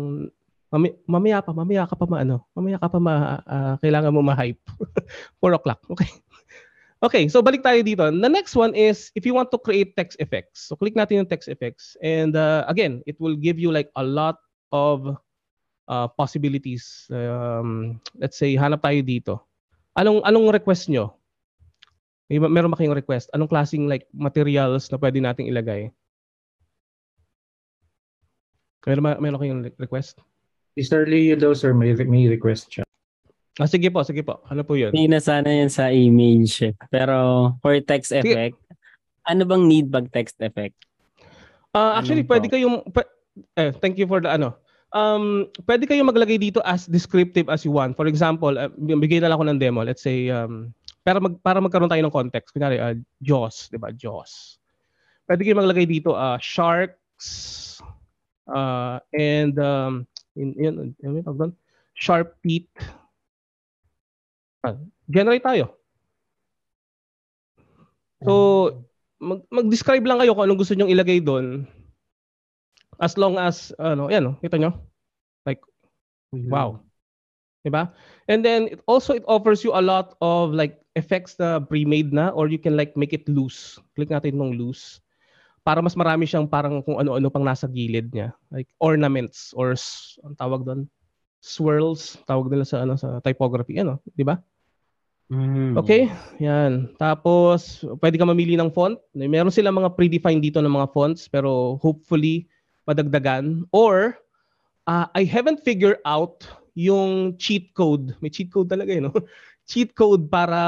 mami, 0.74 0.98
mamaya 1.06 1.38
pa, 1.46 1.54
mamaya 1.54 1.86
ka 1.86 1.94
pa 1.94 2.10
maano, 2.10 2.50
mamaya 2.58 2.82
ka 2.82 2.90
pa 2.90 2.98
ma, 2.98 3.14
ah, 3.46 3.76
kailangan 3.78 4.10
mo 4.10 4.26
ma-hype. 4.26 4.58
4 5.38 5.54
o'clock, 5.54 5.86
okay. 5.94 6.10
Okay, 7.04 7.28
so 7.28 7.44
balik 7.44 7.62
tayo 7.62 7.84
dito. 7.84 8.08
The 8.08 8.32
next 8.32 8.56
one 8.56 8.72
is 8.74 9.12
if 9.12 9.28
you 9.28 9.36
want 9.36 9.52
to 9.52 9.60
create 9.60 9.92
text 10.00 10.16
effects. 10.24 10.72
So 10.72 10.80
click 10.80 10.96
natin 10.96 11.20
yung 11.20 11.28
text 11.28 11.52
effects 11.52 12.00
and 12.00 12.32
uh, 12.32 12.64
again, 12.72 13.04
it 13.04 13.20
will 13.20 13.36
give 13.36 13.60
you 13.60 13.76
like 13.76 13.92
a 14.00 14.04
lot 14.08 14.40
of 14.72 15.12
uh, 15.92 16.08
possibilities. 16.16 17.12
Um, 17.12 18.00
let's 18.16 18.40
say 18.40 18.56
hanap 18.56 18.88
tayo 18.88 19.04
dito. 19.04 19.44
Anong 20.00 20.24
anong 20.24 20.56
request 20.56 20.88
nyo? 20.88 21.20
May, 22.32 22.40
meron 22.40 22.72
ba 22.72 22.80
kayong 22.80 22.96
request? 22.96 23.28
Anong 23.36 23.52
klaseng 23.52 23.92
like 23.92 24.08
materials 24.16 24.88
na 24.88 24.96
pwede 24.96 25.20
nating 25.20 25.52
ilagay? 25.52 25.92
Meron, 28.84 29.04
meron 29.20 29.40
kayong 29.40 29.62
re- 29.64 29.78
request? 29.80 30.20
Sir 30.76 31.06
Leo 31.06 31.38
daw, 31.38 31.54
sir, 31.54 31.72
may, 31.72 31.94
may 31.94 32.26
request 32.28 32.74
siya. 32.74 32.84
Ah, 33.62 33.70
sige 33.70 33.94
po, 33.94 34.02
sige 34.02 34.26
po. 34.26 34.42
Ano 34.50 34.66
po 34.66 34.74
yun? 34.74 34.90
Hindi 34.90 35.14
na 35.14 35.22
sana 35.22 35.46
yan 35.46 35.70
sa 35.70 35.94
image. 35.94 36.66
eh. 36.66 36.74
Pero 36.90 37.54
for 37.62 37.78
text 37.86 38.10
effect, 38.10 38.58
ano 39.30 39.46
bang 39.46 39.64
need 39.70 39.88
bag 39.94 40.10
text 40.10 40.42
effect? 40.42 40.74
Ah, 41.70 42.02
actually, 42.02 42.26
Anong 42.26 42.32
pwede 42.34 42.48
kayong... 42.50 42.82
pwe- 42.90 43.12
eh, 43.58 43.70
thank 43.78 43.98
you 44.02 44.10
for 44.10 44.22
the 44.22 44.30
ano. 44.30 44.58
Um, 44.94 45.50
pwede 45.66 45.86
kayong 45.90 46.10
maglagay 46.10 46.38
dito 46.38 46.62
as 46.66 46.86
descriptive 46.86 47.50
as 47.50 47.66
you 47.66 47.74
want. 47.74 47.94
For 47.98 48.06
example, 48.06 48.58
uh, 48.58 48.70
bigay 48.78 49.22
na 49.22 49.30
lang 49.30 49.38
ako 49.42 49.46
ng 49.50 49.62
demo. 49.62 49.82
Let's 49.86 50.02
say, 50.06 50.30
um, 50.30 50.74
para, 51.06 51.18
mag, 51.22 51.38
para 51.42 51.58
magkaroon 51.62 51.90
tayo 51.90 52.02
ng 52.06 52.14
context. 52.14 52.54
Kunyari, 52.54 52.78
uh, 52.82 52.98
Jaws, 53.22 53.70
di 53.70 53.78
ba? 53.78 53.90
Jaws. 53.94 54.58
Pwede 55.30 55.46
kayong 55.46 55.62
maglagay 55.66 55.86
dito, 55.86 56.14
uh, 56.14 56.38
sharks, 56.42 57.78
uh, 58.48 58.98
and, 59.14 59.56
um, 59.60 60.08
in, 60.36 60.56
yun, 60.58 60.96
yun, 61.00 61.22
yun, 61.22 61.54
sharp 61.94 62.34
teeth. 62.42 62.72
Ah, 64.64 64.80
generate 65.12 65.44
tayo. 65.44 65.76
So, 68.24 68.32
mag, 69.20 69.44
mag-describe 69.52 70.08
lang 70.08 70.24
kayo 70.24 70.32
kung 70.32 70.48
anong 70.48 70.64
gusto 70.64 70.72
nyong 70.72 70.96
ilagay 70.96 71.20
doon. 71.20 71.68
As 73.04 73.20
long 73.20 73.36
as, 73.36 73.76
ano, 73.76 74.08
yan, 74.08 74.40
kita 74.40 74.56
nyo? 74.56 74.80
Like, 75.44 75.60
wow. 76.32 76.80
Diba? 77.68 77.92
And 78.32 78.40
then, 78.40 78.72
it 78.72 78.80
also, 78.88 79.12
it 79.12 79.28
offers 79.28 79.60
you 79.68 79.76
a 79.76 79.84
lot 79.84 80.16
of, 80.24 80.56
like, 80.56 80.80
effects 80.96 81.36
na 81.36 81.60
pre-made 81.60 82.16
na 82.16 82.32
or 82.32 82.48
you 82.48 82.56
can, 82.56 82.80
like, 82.80 82.96
make 82.96 83.12
it 83.12 83.28
loose. 83.28 83.76
Click 84.00 84.08
natin 84.08 84.40
nung 84.40 84.56
loose. 84.56 85.03
Para 85.64 85.80
mas 85.80 85.96
marami 85.96 86.28
siyang 86.28 86.46
parang 86.46 86.84
kung 86.84 87.00
ano-ano 87.00 87.32
pang 87.32 87.44
nasa 87.44 87.72
gilid 87.72 88.12
niya. 88.12 88.36
Like, 88.52 88.68
ornaments 88.84 89.56
or, 89.56 89.76
ang 90.28 90.36
tawag 90.36 90.68
doon? 90.68 90.92
Swirls. 91.40 92.20
Tawag 92.28 92.52
nila 92.52 92.68
sa, 92.68 92.84
ano, 92.84 93.00
sa 93.00 93.24
typography. 93.24 93.80
Ano, 93.80 94.04
di 94.12 94.28
ba? 94.28 94.44
Mm. 95.32 95.80
Okay, 95.80 96.12
yan. 96.38 96.92
Tapos, 97.00 97.82
pwede 98.04 98.20
ka 98.20 98.28
mamili 98.28 98.60
ng 98.60 98.70
font. 98.70 99.00
Meron 99.16 99.56
sila 99.56 99.72
mga 99.72 99.96
predefined 99.96 100.44
dito 100.44 100.60
ng 100.60 100.70
mga 100.70 100.92
fonts, 100.92 101.32
pero 101.32 101.80
hopefully, 101.80 102.46
madagdagan. 102.84 103.64
Or, 103.72 104.20
uh, 104.86 105.08
I 105.16 105.24
haven't 105.24 105.64
figured 105.64 106.04
out 106.04 106.44
yung 106.76 107.40
cheat 107.40 107.72
code. 107.74 108.18
May 108.20 108.30
cheat 108.30 108.52
code 108.52 108.68
talaga 108.68 108.92
eh, 108.94 109.02
no? 109.02 109.14
cheat 109.70 109.96
code 109.96 110.28
para 110.28 110.60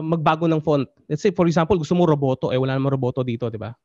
magbago 0.00 0.48
ng 0.48 0.62
font. 0.64 0.88
Let's 1.04 1.20
say, 1.20 1.34
for 1.34 1.44
example, 1.44 1.76
gusto 1.76 1.92
mo 1.92 2.08
roboto. 2.08 2.48
Eh, 2.48 2.58
wala 2.58 2.74
namang 2.74 2.96
roboto 2.96 3.20
dito, 3.20 3.52
di 3.52 3.60
ba? 3.60 3.76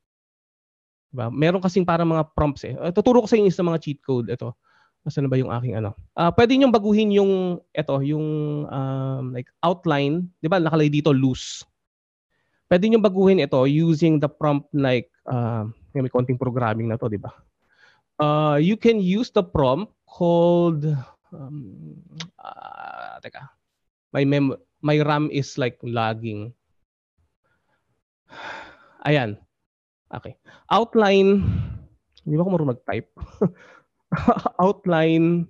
Diba? 1.13 1.29
Meron 1.29 1.61
kasing 1.61 1.85
parang 1.85 2.09
mga 2.09 2.33
prompts 2.33 2.65
eh. 2.65 2.73
Uh, 2.73 2.89
tuturo 2.89 3.21
ko 3.21 3.29
sa 3.29 3.37
inyo 3.37 3.53
sa 3.53 3.61
mga 3.61 3.77
cheat 3.77 4.01
code. 4.01 4.33
Ito. 4.33 4.57
Nasaan 5.05 5.27
na 5.27 5.31
ba 5.31 5.37
yung 5.37 5.51
aking 5.51 5.77
ano? 5.77 5.93
Ah, 6.15 6.31
pwede 6.31 6.55
niyo 6.55 6.71
baguhin 6.71 7.11
yung 7.11 7.59
ito, 7.75 7.95
yung 8.01 8.25
um, 8.65 9.23
like 9.35 9.51
outline, 9.59 10.31
'di 10.39 10.47
ba? 10.47 10.63
Nakalagay 10.63 10.89
dito 10.89 11.11
loose. 11.11 11.67
Pwede 12.71 12.87
niyo 12.87 13.03
baguhin 13.03 13.43
ito 13.43 13.59
using 13.67 14.17
the 14.17 14.31
prompt 14.31 14.71
like 14.71 15.11
uh, 15.27 15.67
may 15.91 16.07
konting 16.07 16.39
programming 16.39 16.87
na 16.87 16.95
to, 16.95 17.11
'di 17.11 17.19
ba? 17.19 17.35
Uh, 18.15 18.55
you 18.55 18.79
can 18.79 19.03
use 19.03 19.27
the 19.27 19.43
prompt 19.43 19.91
called 20.07 20.87
um, 21.35 21.99
ah, 22.39 23.19
teka. 23.19 23.51
My 24.15 24.23
mem 24.23 24.55
my 24.79 25.03
RAM 25.03 25.27
is 25.35 25.59
like 25.59 25.75
lagging. 25.83 26.55
Ayan. 29.03 29.35
Okay. 30.13 30.37
Outline. 30.69 31.41
Hindi 32.23 32.35
ba 32.37 32.43
ako 32.45 32.51
marunong 32.53 32.73
mag-type? 32.77 33.09
outline 34.63 35.49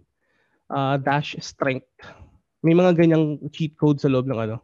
uh, 0.72 0.96
dash 0.98 1.36
strength. 1.44 1.92
May 2.64 2.72
mga 2.72 2.96
ganyang 2.96 3.44
cheat 3.52 3.76
code 3.76 4.00
sa 4.00 4.08
loob 4.08 4.26
ng 4.26 4.40
ano. 4.40 4.64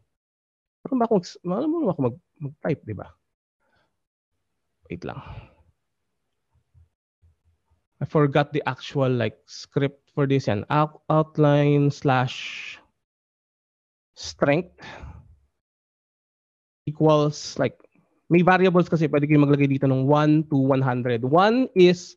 Pero 0.82 0.96
ba 0.96 1.06
akong, 1.06 1.24
alam 1.44 1.68
mo 1.68 1.92
ako 1.92 2.00
mag, 2.08 2.18
mag-type, 2.40 2.82
di 2.88 2.96
ba? 2.96 3.12
Wait 4.88 5.04
lang. 5.04 5.20
I 8.00 8.08
forgot 8.08 8.56
the 8.56 8.64
actual 8.64 9.12
like 9.12 9.36
script 9.43 10.08
for 10.16 10.24
this 10.24 10.47
yan. 10.47 10.64
Out, 10.72 11.04
outline 11.12 11.91
slash 11.91 12.80
strength 14.16 14.80
equals 16.88 17.60
like 17.60 17.76
may 18.30 18.45
variables 18.45 18.86
kasi 18.86 19.09
pwede 19.09 19.25
kayo 19.25 19.41
maglagay 19.41 19.65
dito 19.65 19.89
ng 19.89 20.05
1 20.05 20.53
to 20.53 20.57
100. 20.61 21.25
1 21.25 21.73
is 21.73 22.13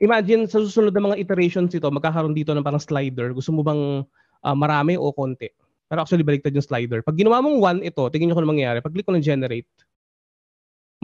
imagine 0.00 0.48
sa 0.48 0.64
susunod 0.64 0.96
na 0.96 1.12
mga 1.12 1.20
iterations 1.20 1.76
ito, 1.76 1.86
magkakaroon 1.92 2.32
dito 2.32 2.56
ng 2.56 2.64
parang 2.64 2.80
slider. 2.80 3.36
Gusto 3.36 3.52
mo 3.52 3.60
bang 3.60 4.02
ah, 4.42 4.56
marami 4.56 4.96
o 4.96 5.12
konti? 5.12 5.52
Pero 5.92 6.08
actually, 6.08 6.24
baliktad 6.24 6.56
yung 6.56 6.64
slider. 6.64 7.04
Pag 7.04 7.20
ginawa 7.20 7.44
mong 7.44 7.84
1 7.84 7.88
ito, 7.92 8.02
tingin 8.08 8.32
nyo 8.32 8.34
kung 8.34 8.48
ano 8.48 8.56
mangyayari. 8.56 8.80
Pag 8.80 8.96
click 8.96 9.04
ko 9.04 9.12
ng 9.12 9.20
generate, 9.20 9.68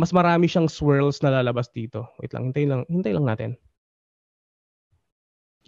mas 0.00 0.16
marami 0.16 0.48
siyang 0.48 0.64
swirls 0.64 1.20
na 1.20 1.28
lalabas 1.28 1.68
dito. 1.68 2.08
Wait 2.24 2.32
lang, 2.32 2.48
hintay 2.48 2.64
lang, 2.64 2.88
hintay 2.88 3.12
lang 3.12 3.28
natin. 3.28 3.50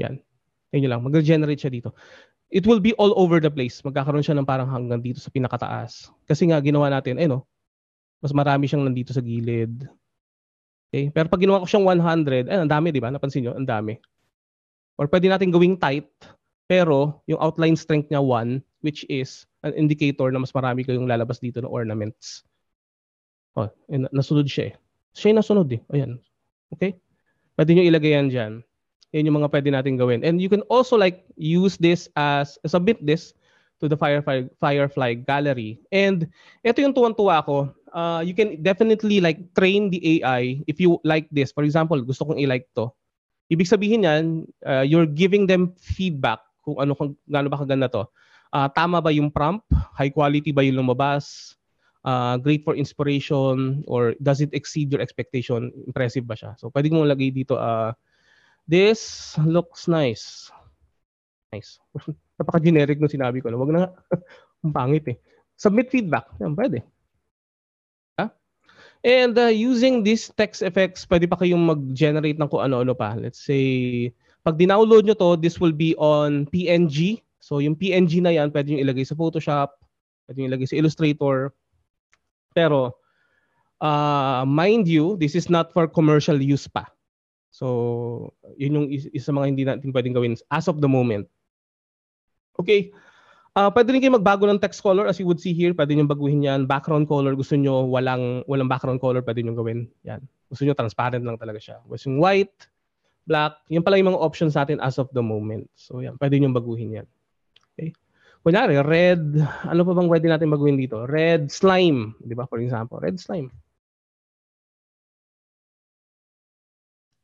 Yan. 0.00 0.24
Ayun 0.72 0.88
lang, 0.88 1.04
mag-generate 1.04 1.60
siya 1.60 1.68
dito. 1.68 1.92
It 2.48 2.64
will 2.64 2.80
be 2.80 2.96
all 2.96 3.12
over 3.20 3.44
the 3.44 3.52
place. 3.52 3.84
Magkakaroon 3.84 4.24
siya 4.24 4.40
ng 4.40 4.48
parang 4.48 4.72
hanggang 4.72 5.04
dito 5.04 5.20
sa 5.20 5.28
pinakataas. 5.28 6.08
Kasi 6.24 6.48
nga 6.48 6.56
ginawa 6.64 6.88
natin, 6.88 7.20
eh 7.20 7.28
no, 7.28 7.44
mas 8.20 8.32
marami 8.36 8.68
siyang 8.68 8.84
nandito 8.84 9.10
sa 9.16 9.24
gilid. 9.24 9.88
Okay? 10.92 11.08
Pero 11.10 11.26
pag 11.26 11.40
ginawa 11.40 11.64
ko 11.64 11.66
siyang 11.66 11.88
100, 11.88 12.46
eh, 12.46 12.60
ang 12.60 12.70
dami, 12.70 12.92
di 12.92 13.00
ba? 13.00 13.08
Napansin 13.08 13.48
nyo? 13.48 13.56
Ang 13.56 13.66
dami. 13.66 13.96
Or 15.00 15.08
pwede 15.08 15.32
natin 15.32 15.48
gawing 15.48 15.80
tight, 15.80 16.12
pero 16.68 17.24
yung 17.24 17.40
outline 17.40 17.74
strength 17.74 18.12
niya 18.12 18.20
1, 18.20 18.60
which 18.84 19.08
is 19.08 19.48
an 19.64 19.72
indicator 19.72 20.28
na 20.28 20.40
mas 20.40 20.52
marami 20.52 20.84
kayong 20.84 21.08
lalabas 21.08 21.40
dito 21.40 21.58
ng 21.64 21.72
ornaments. 21.72 22.44
Oh, 23.56 23.66
nasunod 23.90 24.46
siya 24.46 24.70
eh. 24.70 24.74
Siya 25.16 25.34
yung 25.34 25.40
nasunod 25.40 25.68
eh. 25.72 25.80
Ayan. 25.90 26.20
Okay? 26.76 26.94
Pwede 27.56 27.74
nyo 27.74 27.82
ilagay 27.82 28.14
yan 28.14 28.28
dyan. 28.30 28.52
Yan 29.10 29.26
yung 29.26 29.42
mga 29.42 29.50
pwede 29.50 29.68
natin 29.74 29.98
gawin. 29.98 30.22
And 30.22 30.38
you 30.38 30.46
can 30.46 30.62
also 30.70 30.94
like 30.94 31.26
use 31.34 31.74
this 31.76 32.06
as, 32.14 32.56
submit 32.62 33.02
this 33.02 33.34
to 33.82 33.88
the 33.90 33.98
Firefly, 33.98 34.46
Firefly 34.60 35.26
gallery. 35.26 35.82
And 35.90 36.30
ito 36.62 36.78
yung 36.78 36.94
tuwan-tuwa 36.94 37.42
ko. 37.42 37.74
Uh, 37.90 38.22
you 38.22 38.34
can 38.34 38.62
definitely 38.62 39.18
like 39.18 39.42
train 39.54 39.90
the 39.90 40.20
AI 40.20 40.62
if 40.70 40.78
you 40.78 40.98
like 41.02 41.26
this. 41.34 41.50
For 41.50 41.66
example, 41.66 42.00
gusto 42.02 42.24
kong 42.24 42.38
i-like 42.38 42.70
to. 42.78 42.90
Ibig 43.50 43.66
sabihin 43.66 44.06
yan, 44.06 44.46
uh, 44.62 44.86
you're 44.86 45.10
giving 45.10 45.46
them 45.50 45.74
feedback 45.74 46.38
kung 46.62 46.78
ano 46.78 46.94
kung 46.94 47.18
gaano 47.26 47.50
ba 47.50 47.58
kaganda 47.58 47.90
to. 47.90 48.06
Uh, 48.50 48.70
tama 48.70 49.02
ba 49.02 49.10
yung 49.10 49.30
prompt? 49.30 49.66
High 49.94 50.14
quality 50.14 50.54
ba 50.54 50.62
yung 50.62 50.82
lumabas? 50.82 51.58
uh, 52.04 52.36
great 52.38 52.64
for 52.64 52.76
inspiration 52.76 53.84
or 53.86 54.14
does 54.22 54.40
it 54.40 54.50
exceed 54.52 54.92
your 54.92 55.00
expectation? 55.00 55.72
Impressive 55.86 56.26
ba 56.26 56.36
siya? 56.36 56.56
So 56.56 56.70
pwede 56.72 56.92
mo 56.92 57.04
lagay 57.04 57.32
dito 57.32 57.56
uh, 57.56 57.92
this 58.64 59.34
looks 59.44 59.88
nice. 59.88 60.48
Nice. 61.52 61.82
Napaka-generic 62.40 63.00
no 63.00 63.10
sinabi 63.10 63.42
ko. 63.42 63.52
Wag 63.52 63.72
na 63.72 63.90
ang 64.64 64.72
pangit 64.72 65.04
eh. 65.10 65.16
Submit 65.60 65.92
feedback. 65.92 66.24
Yan, 66.40 66.56
pwede. 66.56 66.80
And 69.00 69.32
uh, 69.38 69.48
using 69.48 70.04
these 70.04 70.28
text 70.36 70.60
effects, 70.60 71.08
pwede 71.08 71.24
pa 71.24 71.40
kayong 71.40 71.64
mag-generate 71.64 72.36
ng 72.36 72.50
kung 72.52 72.60
ano-ano 72.68 72.92
pa. 72.92 73.16
Let's 73.16 73.40
say, 73.40 74.12
pag 74.44 74.60
dinownload 74.60 75.08
nyo 75.08 75.16
to, 75.16 75.40
this 75.40 75.56
will 75.56 75.72
be 75.72 75.96
on 75.96 76.44
PNG. 76.52 77.24
So 77.40 77.64
yung 77.64 77.80
PNG 77.80 78.20
na 78.20 78.36
yan, 78.36 78.52
pwede 78.52 78.72
nyo 78.72 78.84
ilagay 78.84 79.08
sa 79.08 79.16
Photoshop, 79.16 79.72
pwede 80.28 80.36
nyo 80.44 80.48
ilagay 80.52 80.68
sa 80.68 80.76
Illustrator, 80.76 81.56
pero, 82.52 83.00
uh, 83.80 84.44
mind 84.44 84.84
you, 84.84 85.16
this 85.16 85.32
is 85.32 85.48
not 85.48 85.72
for 85.72 85.88
commercial 85.88 86.36
use 86.36 86.68
pa. 86.68 86.84
So, 87.50 88.34
yun 88.54 88.76
yung 88.78 88.88
isa 88.90 89.30
sa 89.30 89.34
mga 89.34 89.46
hindi 89.46 89.64
natin 89.66 89.90
pwedeng 89.90 90.14
gawin 90.14 90.38
as 90.54 90.70
of 90.70 90.78
the 90.78 90.90
moment. 90.90 91.26
Okay. 92.58 92.94
Uh, 93.60 93.68
pwede 93.76 93.92
rin 93.92 94.00
kayo 94.00 94.16
magbago 94.16 94.48
ng 94.48 94.56
text 94.56 94.80
color 94.80 95.04
as 95.04 95.20
you 95.20 95.28
would 95.28 95.36
see 95.36 95.52
here. 95.52 95.76
Pwede 95.76 95.92
nyo 95.92 96.08
baguhin 96.08 96.40
yan. 96.40 96.64
Background 96.64 97.04
color, 97.04 97.36
gusto 97.36 97.60
nyo 97.60 97.84
walang, 97.84 98.40
walang 98.48 98.72
background 98.72 99.04
color, 99.04 99.20
pwede 99.20 99.44
nyo 99.44 99.52
gawin. 99.52 99.84
Yan. 100.08 100.24
Gusto 100.48 100.64
nyo 100.64 100.72
transparent 100.72 101.20
lang 101.20 101.36
talaga 101.36 101.60
siya. 101.60 101.76
Gusto 101.84 102.08
yung 102.08 102.24
white, 102.24 102.56
black. 103.28 103.60
Yan 103.68 103.84
pala 103.84 104.00
yung 104.00 104.16
mga 104.16 104.22
options 104.24 104.56
natin 104.56 104.80
as 104.80 104.96
of 104.96 105.12
the 105.12 105.20
moment. 105.20 105.68
So 105.76 106.00
yan, 106.00 106.16
pwede 106.16 106.40
nyo 106.40 106.56
baguhin 106.56 107.04
yan. 107.04 107.06
Okay. 107.76 107.92
Kunyari, 108.40 108.80
red, 108.80 109.20
ano 109.68 109.80
pa 109.84 109.92
bang 109.92 110.08
pwede 110.08 110.26
natin 110.32 110.48
magawin 110.48 110.80
dito? 110.80 111.04
Red 111.04 111.52
slime, 111.52 112.16
di 112.24 112.32
ba? 112.32 112.48
For 112.48 112.64
example, 112.64 112.96
red 112.96 113.20
slime. 113.20 113.52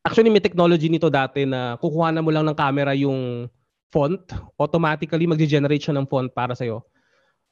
Actually, 0.04 0.28
may 0.28 0.44
technology 0.44 0.92
nito 0.92 1.08
dati 1.08 1.48
na 1.48 1.80
kukuha 1.80 2.12
na 2.12 2.20
mo 2.20 2.28
lang 2.28 2.44
ng 2.44 2.54
camera 2.54 2.92
yung 2.92 3.48
font, 3.94 4.22
automatically 4.58 5.26
mag-generate 5.26 5.82
siya 5.82 5.96
ng 5.96 6.06
font 6.10 6.30
para 6.32 6.54
sa'yo. 6.54 6.82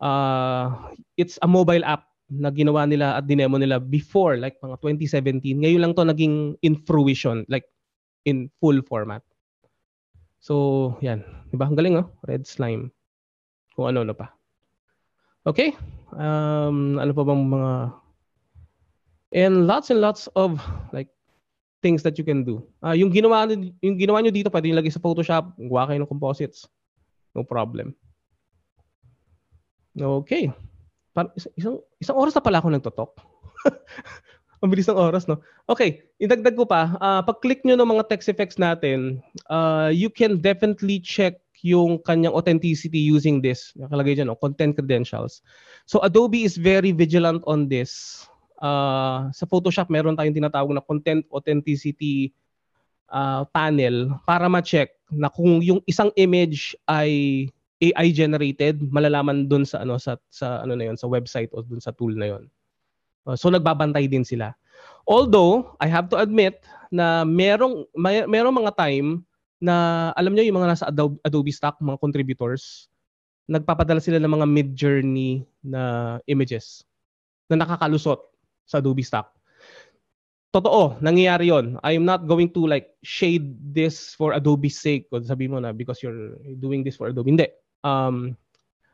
Uh, 0.02 0.90
it's 1.16 1.38
a 1.42 1.48
mobile 1.48 1.82
app 1.86 2.10
na 2.28 2.50
ginawa 2.50 2.88
nila 2.88 3.20
at 3.20 3.28
dinemo 3.28 3.60
nila 3.60 3.78
before, 3.78 4.40
like 4.40 4.56
mga 4.64 4.80
2017. 4.80 5.60
Ngayon 5.60 5.80
lang 5.80 5.92
to 5.94 6.02
naging 6.02 6.56
in 6.64 6.74
fruition, 6.82 7.44
like 7.46 7.68
in 8.24 8.50
full 8.58 8.80
format. 8.88 9.22
So, 10.44 10.96
yan. 11.00 11.24
Diba? 11.48 11.68
Ang 11.68 11.76
galing, 11.78 11.96
oh? 12.00 12.08
Red 12.28 12.44
slime 12.44 12.92
kung 13.72 13.88
ano-ano 13.88 14.12
pa. 14.12 14.32
Okay? 15.48 15.72
Um, 16.12 17.00
ano 17.00 17.12
pa 17.12 17.22
bang 17.24 17.42
mga... 17.48 17.72
And 19.34 19.66
lots 19.66 19.90
and 19.90 19.98
lots 19.98 20.30
of 20.38 20.62
like 20.94 21.10
things 21.84 22.00
that 22.00 22.16
you 22.16 22.24
can 22.24 22.40
do. 22.40 22.64
Uh, 22.80 22.96
yung 22.96 23.12
ginawa 23.12 23.44
yung 23.84 24.00
ginawa 24.00 24.24
niyo 24.24 24.32
dito 24.32 24.48
pwede 24.48 24.72
niyo 24.72 24.80
lagay 24.80 24.88
sa 24.88 25.04
Photoshop, 25.04 25.52
gawa 25.68 25.84
kayo 25.92 26.00
ng 26.00 26.08
composites. 26.08 26.64
No 27.36 27.44
problem. 27.44 27.92
Okay. 29.92 30.48
Par- 31.12 31.36
isang 31.36 31.84
isang 32.00 32.16
oras 32.16 32.32
na 32.32 32.40
pala 32.40 32.64
ako 32.64 32.72
nagtotok. 32.72 33.12
Ang 34.64 34.72
bilis 34.72 34.88
ng 34.88 34.96
oras, 34.96 35.28
no? 35.28 35.44
Okay, 35.68 36.00
idagdag 36.24 36.56
ko 36.56 36.64
pa. 36.64 36.96
Uh, 36.96 37.20
pag-click 37.20 37.60
nyo 37.68 37.76
ng 37.76 37.84
mga 37.84 38.08
text 38.08 38.32
effects 38.32 38.56
natin, 38.56 39.20
uh, 39.52 39.92
you 39.92 40.08
can 40.08 40.40
definitely 40.40 40.96
check 40.96 41.44
yung 41.60 42.00
kanyang 42.04 42.32
authenticity 42.32 42.96
using 42.96 43.44
this. 43.44 43.76
Nakalagay 43.76 44.16
dyan, 44.16 44.32
no? 44.32 44.40
content 44.40 44.72
credentials. 44.76 45.44
So 45.84 46.00
Adobe 46.00 46.48
is 46.48 46.56
very 46.56 46.96
vigilant 46.96 47.44
on 47.44 47.68
this. 47.68 48.24
Uh, 48.64 49.28
sa 49.36 49.44
Photoshop, 49.44 49.92
meron 49.92 50.16
tayong 50.16 50.32
tinatawag 50.40 50.72
na 50.72 50.80
content 50.80 51.20
authenticity 51.28 52.32
uh, 53.12 53.44
panel 53.52 54.16
para 54.24 54.48
ma-check 54.48 54.96
na 55.12 55.28
kung 55.28 55.60
yung 55.60 55.84
isang 55.84 56.08
image 56.16 56.72
ay 56.88 57.44
AI 57.84 58.08
generated, 58.16 58.80
malalaman 58.88 59.44
dun 59.44 59.68
sa 59.68 59.84
ano 59.84 60.00
sa 60.00 60.16
sa 60.32 60.64
ano 60.64 60.72
na 60.72 60.88
yon 60.88 60.96
sa 60.96 61.04
website 61.04 61.52
o 61.52 61.60
dun 61.60 61.82
sa 61.82 61.92
tool 61.92 62.16
na 62.16 62.32
yon. 62.32 62.48
Uh, 63.28 63.36
so 63.36 63.52
nagbabantay 63.52 64.08
din 64.08 64.24
sila. 64.24 64.56
Although 65.04 65.76
I 65.84 65.92
have 65.92 66.08
to 66.08 66.16
admit 66.16 66.64
na 66.88 67.28
merong 67.28 67.84
may, 67.92 68.24
merong 68.24 68.64
mga 68.64 68.72
time 68.80 69.28
na 69.60 70.08
alam 70.16 70.32
niyo 70.32 70.48
yung 70.48 70.64
mga 70.64 70.70
nasa 70.72 70.88
Adobe, 70.88 71.20
Adobe 71.20 71.52
Stock, 71.52 71.76
mga 71.84 72.00
contributors, 72.00 72.88
nagpapadala 73.44 74.00
sila 74.00 74.16
ng 74.16 74.32
mga 74.40 74.46
mid-journey 74.48 75.44
na 75.60 76.16
images 76.24 76.88
na 77.52 77.60
nakakalusot 77.60 78.33
sa 78.64 78.80
Adobe 78.80 79.04
Stock. 79.04 79.30
Totoo, 80.54 81.02
nangyayari 81.02 81.50
yon. 81.50 81.82
I 81.82 81.98
am 81.98 82.06
not 82.06 82.30
going 82.30 82.50
to 82.54 82.62
like 82.62 82.94
shade 83.02 83.58
this 83.74 84.14
for 84.14 84.32
Adobe's 84.32 84.78
sake. 84.78 85.10
O 85.10 85.18
sabi 85.18 85.50
mo 85.50 85.58
na 85.58 85.74
because 85.74 85.98
you're 85.98 86.38
doing 86.62 86.86
this 86.86 86.94
for 86.94 87.10
Adobe. 87.10 87.34
Hindi. 87.34 87.50
Um, 87.82 88.38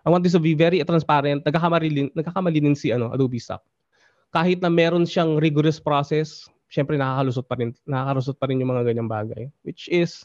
I 0.00 0.08
want 0.08 0.24
this 0.24 0.32
to 0.32 0.40
be 0.40 0.56
very 0.56 0.80
transparent. 0.80 1.44
Nagkakamali 1.44 2.16
nagkakamali 2.16 2.64
din 2.64 2.72
si 2.72 2.88
ano, 2.88 3.12
Adobe 3.12 3.36
Stock. 3.36 3.60
Kahit 4.32 4.64
na 4.64 4.72
meron 4.72 5.04
siyang 5.04 5.36
rigorous 5.36 5.76
process, 5.76 6.48
syempre 6.72 6.96
nakakalusot 6.96 7.44
pa 7.44 7.60
rin, 7.60 7.76
nakakalusot 7.84 8.40
pa 8.40 8.48
rin 8.48 8.64
yung 8.64 8.72
mga 8.72 8.88
ganyang 8.88 9.10
bagay. 9.10 9.52
Which 9.60 9.84
is, 9.92 10.24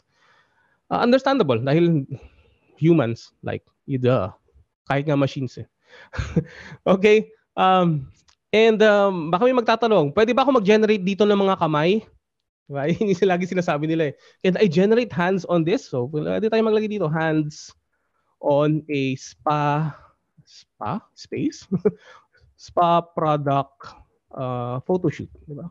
Uh, 0.86 1.02
understandable 1.02 1.58
dahil 1.58 2.06
humans 2.78 3.34
like 3.42 3.66
you 3.90 3.98
duh. 3.98 4.30
Kahit 4.86 5.10
nga 5.10 5.18
machines 5.18 5.58
eh. 5.58 5.66
okay? 6.94 7.26
Um, 7.58 8.06
and 8.56 8.80
um, 8.80 9.28
baka 9.28 9.44
may 9.44 9.52
magtatanong, 9.52 10.16
pwede 10.16 10.32
ba 10.32 10.40
ako 10.48 10.56
mag-generate 10.56 11.04
dito 11.04 11.28
ng 11.28 11.36
mga 11.36 11.60
kamay? 11.60 12.00
Diba? 12.64 12.88
Yun 12.96 13.12
yung 13.12 13.28
lagi 13.28 13.44
sinasabi 13.44 13.84
nila 13.84 14.10
eh. 14.10 14.14
Can 14.40 14.56
I 14.56 14.66
generate 14.72 15.12
hands 15.12 15.44
on 15.52 15.68
this? 15.68 15.84
So, 15.84 16.08
pwede 16.08 16.48
tayo 16.48 16.64
maglagay 16.64 16.88
dito, 16.88 17.12
hands 17.12 17.76
on 18.40 18.80
a 18.88 19.12
spa, 19.20 19.92
spa 20.48 21.04
space? 21.12 21.68
spa 22.56 23.04
product 23.04 23.92
uh, 24.32 24.80
photo 24.88 25.12
shoot. 25.12 25.28
Diba? 25.44 25.68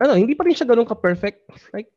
Ano, 0.00 0.12
hindi 0.16 0.36
pa 0.36 0.44
rin 0.44 0.52
siya 0.52 0.68
ganun 0.68 0.88
ka-perfect. 0.88 1.48
Like, 1.72 1.88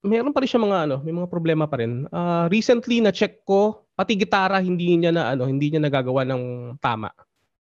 meron 0.00 0.32
pa 0.32 0.40
rin 0.40 0.48
siya 0.48 0.60
mga 0.60 0.78
ano, 0.88 0.96
may 1.04 1.12
mga 1.12 1.28
problema 1.28 1.68
pa 1.68 1.80
rin. 1.80 2.08
Uh, 2.08 2.48
recently 2.48 3.04
na 3.04 3.12
check 3.12 3.44
ko, 3.44 3.84
pati 3.92 4.16
gitara 4.16 4.56
hindi 4.60 4.96
niya 4.96 5.12
na 5.12 5.36
ano, 5.36 5.44
hindi 5.44 5.68
niya 5.68 5.82
nagagawa 5.84 6.24
ng 6.24 6.42
tama. 6.80 7.12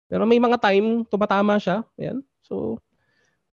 Pero 0.08 0.24
may 0.24 0.40
mga 0.40 0.56
time 0.58 1.04
tumatama 1.06 1.60
siya. 1.60 1.84
Ayan. 2.00 2.24
So 2.42 2.80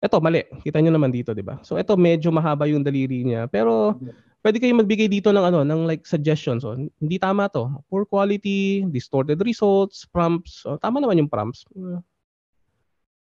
eto 0.02 0.20
mali. 0.20 0.44
Kita 0.60 0.78
niyo 0.78 0.92
naman 0.92 1.10
dito, 1.10 1.32
'di 1.32 1.42
ba? 1.42 1.58
So 1.64 1.80
eto 1.80 1.96
medyo 1.96 2.28
mahaba 2.28 2.68
yung 2.68 2.84
daliri 2.84 3.24
niya. 3.24 3.48
Pero 3.48 3.96
pwede 4.42 4.58
kayong 4.58 4.82
magbigay 4.82 5.06
dito 5.06 5.30
ng 5.30 5.44
ano, 5.54 5.60
ng 5.62 5.86
like 5.86 6.04
suggestions. 6.04 6.66
So, 6.66 6.74
hindi 6.74 7.16
tama 7.16 7.46
'to. 7.48 7.70
Poor 7.86 8.04
quality, 8.04 8.84
distorted 8.90 9.38
results, 9.40 10.04
prompts. 10.04 10.66
So, 10.66 10.76
tama 10.82 10.98
naman 10.98 11.22
yung 11.22 11.30
prompts. 11.30 11.64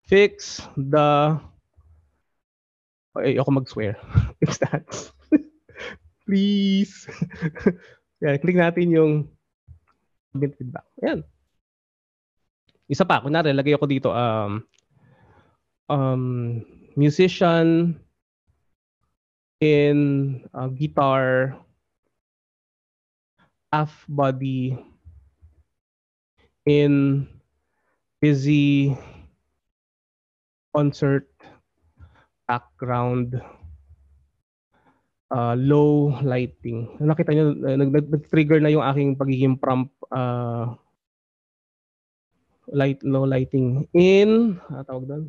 Fix 0.04 0.60
the 0.76 1.38
ay, 3.14 3.38
ako 3.38 3.62
mag-swear. 3.62 3.94
Fix 4.42 4.58
that. 4.58 4.82
Please. 6.26 7.06
Yan, 8.26 8.42
click 8.42 8.58
natin 8.58 8.90
yung 8.90 9.12
submit 10.34 10.58
feedback. 10.58 10.82
Ayan. 10.98 11.22
Isa 12.88 13.04
pa, 13.08 13.20
kunwari, 13.24 13.56
lagay 13.56 13.76
ako 13.76 13.86
dito, 13.88 14.10
um, 14.12 14.60
um, 15.88 16.24
musician 16.94 17.96
in 19.60 19.96
uh, 20.52 20.68
guitar, 20.68 21.56
half 23.72 24.04
body, 24.06 24.76
in 26.64 27.24
busy 28.20 28.96
concert 30.72 31.28
background 32.48 33.40
uh, 35.32 35.54
low 35.56 36.12
lighting. 36.24 36.88
Nakita 37.00 37.32
niyo 37.32 37.56
nag, 37.56 37.92
nag-trigger 37.92 38.60
na 38.60 38.72
yung 38.72 38.84
aking 38.84 39.16
pagiging 39.16 39.56
prompt 39.56 39.92
uh, 40.12 40.72
light 42.72 43.00
low 43.04 43.26
lighting 43.28 43.84
in 43.92 44.60
uh, 44.72 44.80
tawag 44.86 45.04
doon 45.10 45.24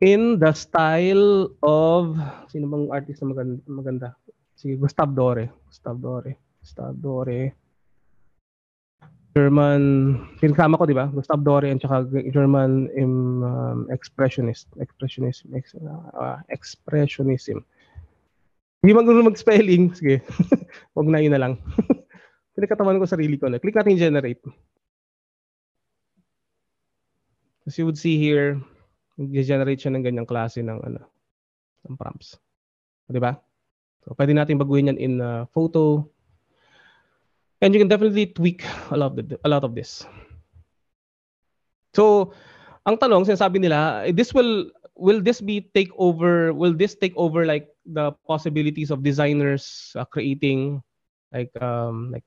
in 0.00 0.40
the 0.40 0.52
style 0.56 1.52
of 1.60 2.16
sino 2.48 2.66
bang 2.66 2.88
artist 2.88 3.20
na 3.20 3.28
maganda, 3.30 3.60
maganda? 3.68 4.08
Sige, 4.56 4.76
Gustav 4.80 5.12
Dore. 5.12 5.52
Gustav 5.68 5.96
Dore. 6.00 6.36
Gustav 6.60 6.96
Dore. 6.96 7.52
German, 9.30 9.80
pinasama 10.42 10.74
ko, 10.74 10.84
di 10.88 10.96
ba? 10.96 11.06
Gustav 11.06 11.44
Dore 11.44 11.70
and 11.70 11.80
saka 11.80 12.08
German 12.32 12.88
um, 12.98 13.86
expressionist. 13.92 14.66
Expressionism. 14.80 15.52
Ex, 15.54 15.76
uh, 15.76 16.40
expressionism. 16.52 17.62
Hindi 18.80 18.92
mag 18.96 19.08
mag-spelling. 19.08 19.92
Sige. 19.92 20.24
Huwag 20.96 21.08
na 21.08 21.20
yun 21.20 21.36
na 21.36 21.40
lang. 21.40 21.54
Pinagkatawan 22.56 23.00
ko 23.00 23.06
sarili 23.08 23.36
ko 23.36 23.52
na. 23.52 23.60
Click 23.60 23.76
natin 23.76 24.00
generate. 24.00 24.44
As 27.70 27.78
you 27.78 27.86
would 27.86 27.94
see 27.94 28.18
here, 28.18 28.58
mag-generate 29.14 29.78
siya 29.78 29.94
ng 29.94 30.02
ganyang 30.02 30.26
klase 30.26 30.58
ng 30.58 30.82
ano 30.82 31.06
ng 31.86 31.94
prompts. 31.94 32.34
Di 33.06 33.22
ba? 33.22 33.38
So, 34.02 34.10
pwede 34.18 34.34
natin 34.34 34.58
baguhin 34.58 34.90
yan 34.90 34.98
in 34.98 35.22
uh, 35.22 35.46
photo, 35.54 36.02
and 37.62 37.70
you 37.70 37.78
can 37.78 37.86
definitely 37.86 38.26
tweak 38.26 38.66
a 38.90 38.98
lot 38.98 39.14
of 39.14 39.22
the, 39.22 39.38
a 39.46 39.48
lot 39.54 39.62
of 39.62 39.78
this. 39.78 40.02
So, 41.94 42.34
ang 42.82 42.98
tanong 42.98 43.30
sinasabi 43.30 43.62
nila, 43.62 44.10
this 44.10 44.34
will 44.34 44.66
will 44.98 45.22
this 45.22 45.38
be 45.38 45.70
take 45.70 45.94
over 45.94 46.50
will 46.50 46.74
this 46.74 46.98
take 46.98 47.14
over 47.14 47.46
like 47.46 47.70
the 47.86 48.10
possibilities 48.26 48.90
of 48.90 49.06
designers 49.06 49.94
uh, 49.94 50.02
creating 50.02 50.82
like 51.30 51.54
um 51.62 52.10
like 52.10 52.26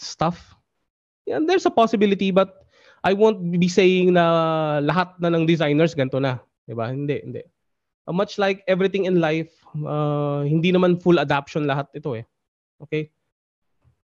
stuff? 0.00 0.56
Yeah, 1.28 1.44
there's 1.44 1.68
a 1.68 1.74
possibility 1.74 2.32
but 2.32 2.64
I 3.00 3.16
won't 3.16 3.40
be 3.56 3.68
saying 3.68 4.12
na 4.12 4.24
lahat 4.84 5.16
na 5.20 5.32
ng 5.32 5.48
designers 5.48 5.96
ganto 5.96 6.20
na, 6.20 6.40
'di 6.68 6.74
ba? 6.76 6.92
Hindi, 6.92 7.16
hindi. 7.24 7.42
Uh, 8.04 8.14
much 8.16 8.36
like 8.36 8.64
everything 8.66 9.04
in 9.04 9.20
life, 9.20 9.52
uh, 9.86 10.42
hindi 10.42 10.72
naman 10.72 11.00
full 11.00 11.20
adoption 11.20 11.64
lahat 11.68 11.88
ito 11.96 12.16
eh. 12.16 12.24
Okay? 12.80 13.12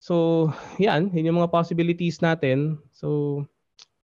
So, 0.02 0.50
yan, 0.82 1.14
yun 1.14 1.30
yung 1.30 1.38
mga 1.38 1.54
possibilities 1.54 2.18
natin. 2.18 2.82
So, 2.90 3.46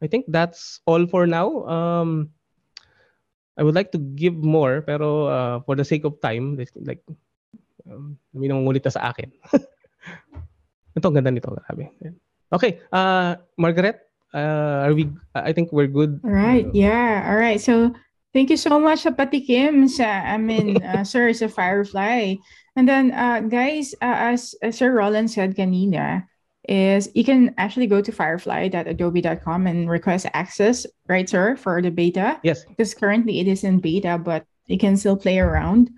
I 0.03 0.11
think 0.11 0.27
that's 0.27 0.83
all 0.91 1.07
for 1.07 1.25
now. 1.31 1.63
Um, 1.71 2.35
I 3.55 3.63
would 3.63 3.79
like 3.79 3.95
to 3.95 4.03
give 4.19 4.35
more, 4.35 4.83
pero 4.83 5.31
uh, 5.31 5.57
for 5.63 5.79
the 5.79 5.87
sake 5.87 6.03
of 6.03 6.19
time, 6.19 6.59
like, 6.83 7.07
um, 7.87 8.19
may 8.35 8.51
nangungulit 8.51 8.83
na 8.83 8.91
sa 8.91 9.15
akin. 9.15 9.31
ito, 10.99 11.07
ang 11.07 11.15
ganda 11.15 11.31
nito. 11.31 11.55
Grabe. 11.55 11.95
Okay, 12.51 12.83
uh, 12.91 13.39
Margaret, 13.55 14.03
uh, 14.35 14.91
are 14.91 14.95
we, 14.95 15.09
I 15.35 15.53
think 15.53 15.73
we're 15.73 15.87
good. 15.87 16.21
All 16.25 16.31
right, 16.31 16.67
yeah. 16.75 17.25
All 17.31 17.37
right, 17.37 17.61
so 17.61 17.95
thank 18.35 18.51
you 18.51 18.59
so 18.59 18.81
much 18.83 19.07
sa 19.07 19.11
patikim 19.11 19.89
sa 19.89 20.35
amin, 20.35 20.83
uh, 20.83 21.05
sir, 21.07 21.33
sa 21.33 21.47
Firefly. 21.47 22.37
And 22.75 22.89
then, 22.89 23.15
uh, 23.15 23.41
guys, 23.47 23.95
uh, 24.03 24.35
as, 24.35 24.55
as 24.61 24.79
Sir 24.79 24.91
Roland 24.91 25.31
said 25.31 25.55
kanina, 25.55 26.27
is 26.69 27.09
you 27.15 27.23
can 27.25 27.55
actually 27.59 27.87
go 27.87 28.01
to 28.01 28.11
firefly.adobe.com 28.11 29.67
and 29.67 29.89
request 29.89 30.27
access, 30.35 30.87
right, 31.09 31.29
sir, 31.29 31.57
for 31.57 31.81
the 31.81 31.91
beta. 31.91 32.41
Yes. 32.43 32.65
Because 32.65 32.95
currently 32.95 33.41
it 33.41 33.49
is 33.49 33.65
in 33.65 33.81
beta, 33.81 34.19
but 34.19 34.45
you 34.67 34.79
can 34.79 34.97
still 34.97 35.17
play 35.17 35.39
around 35.39 35.91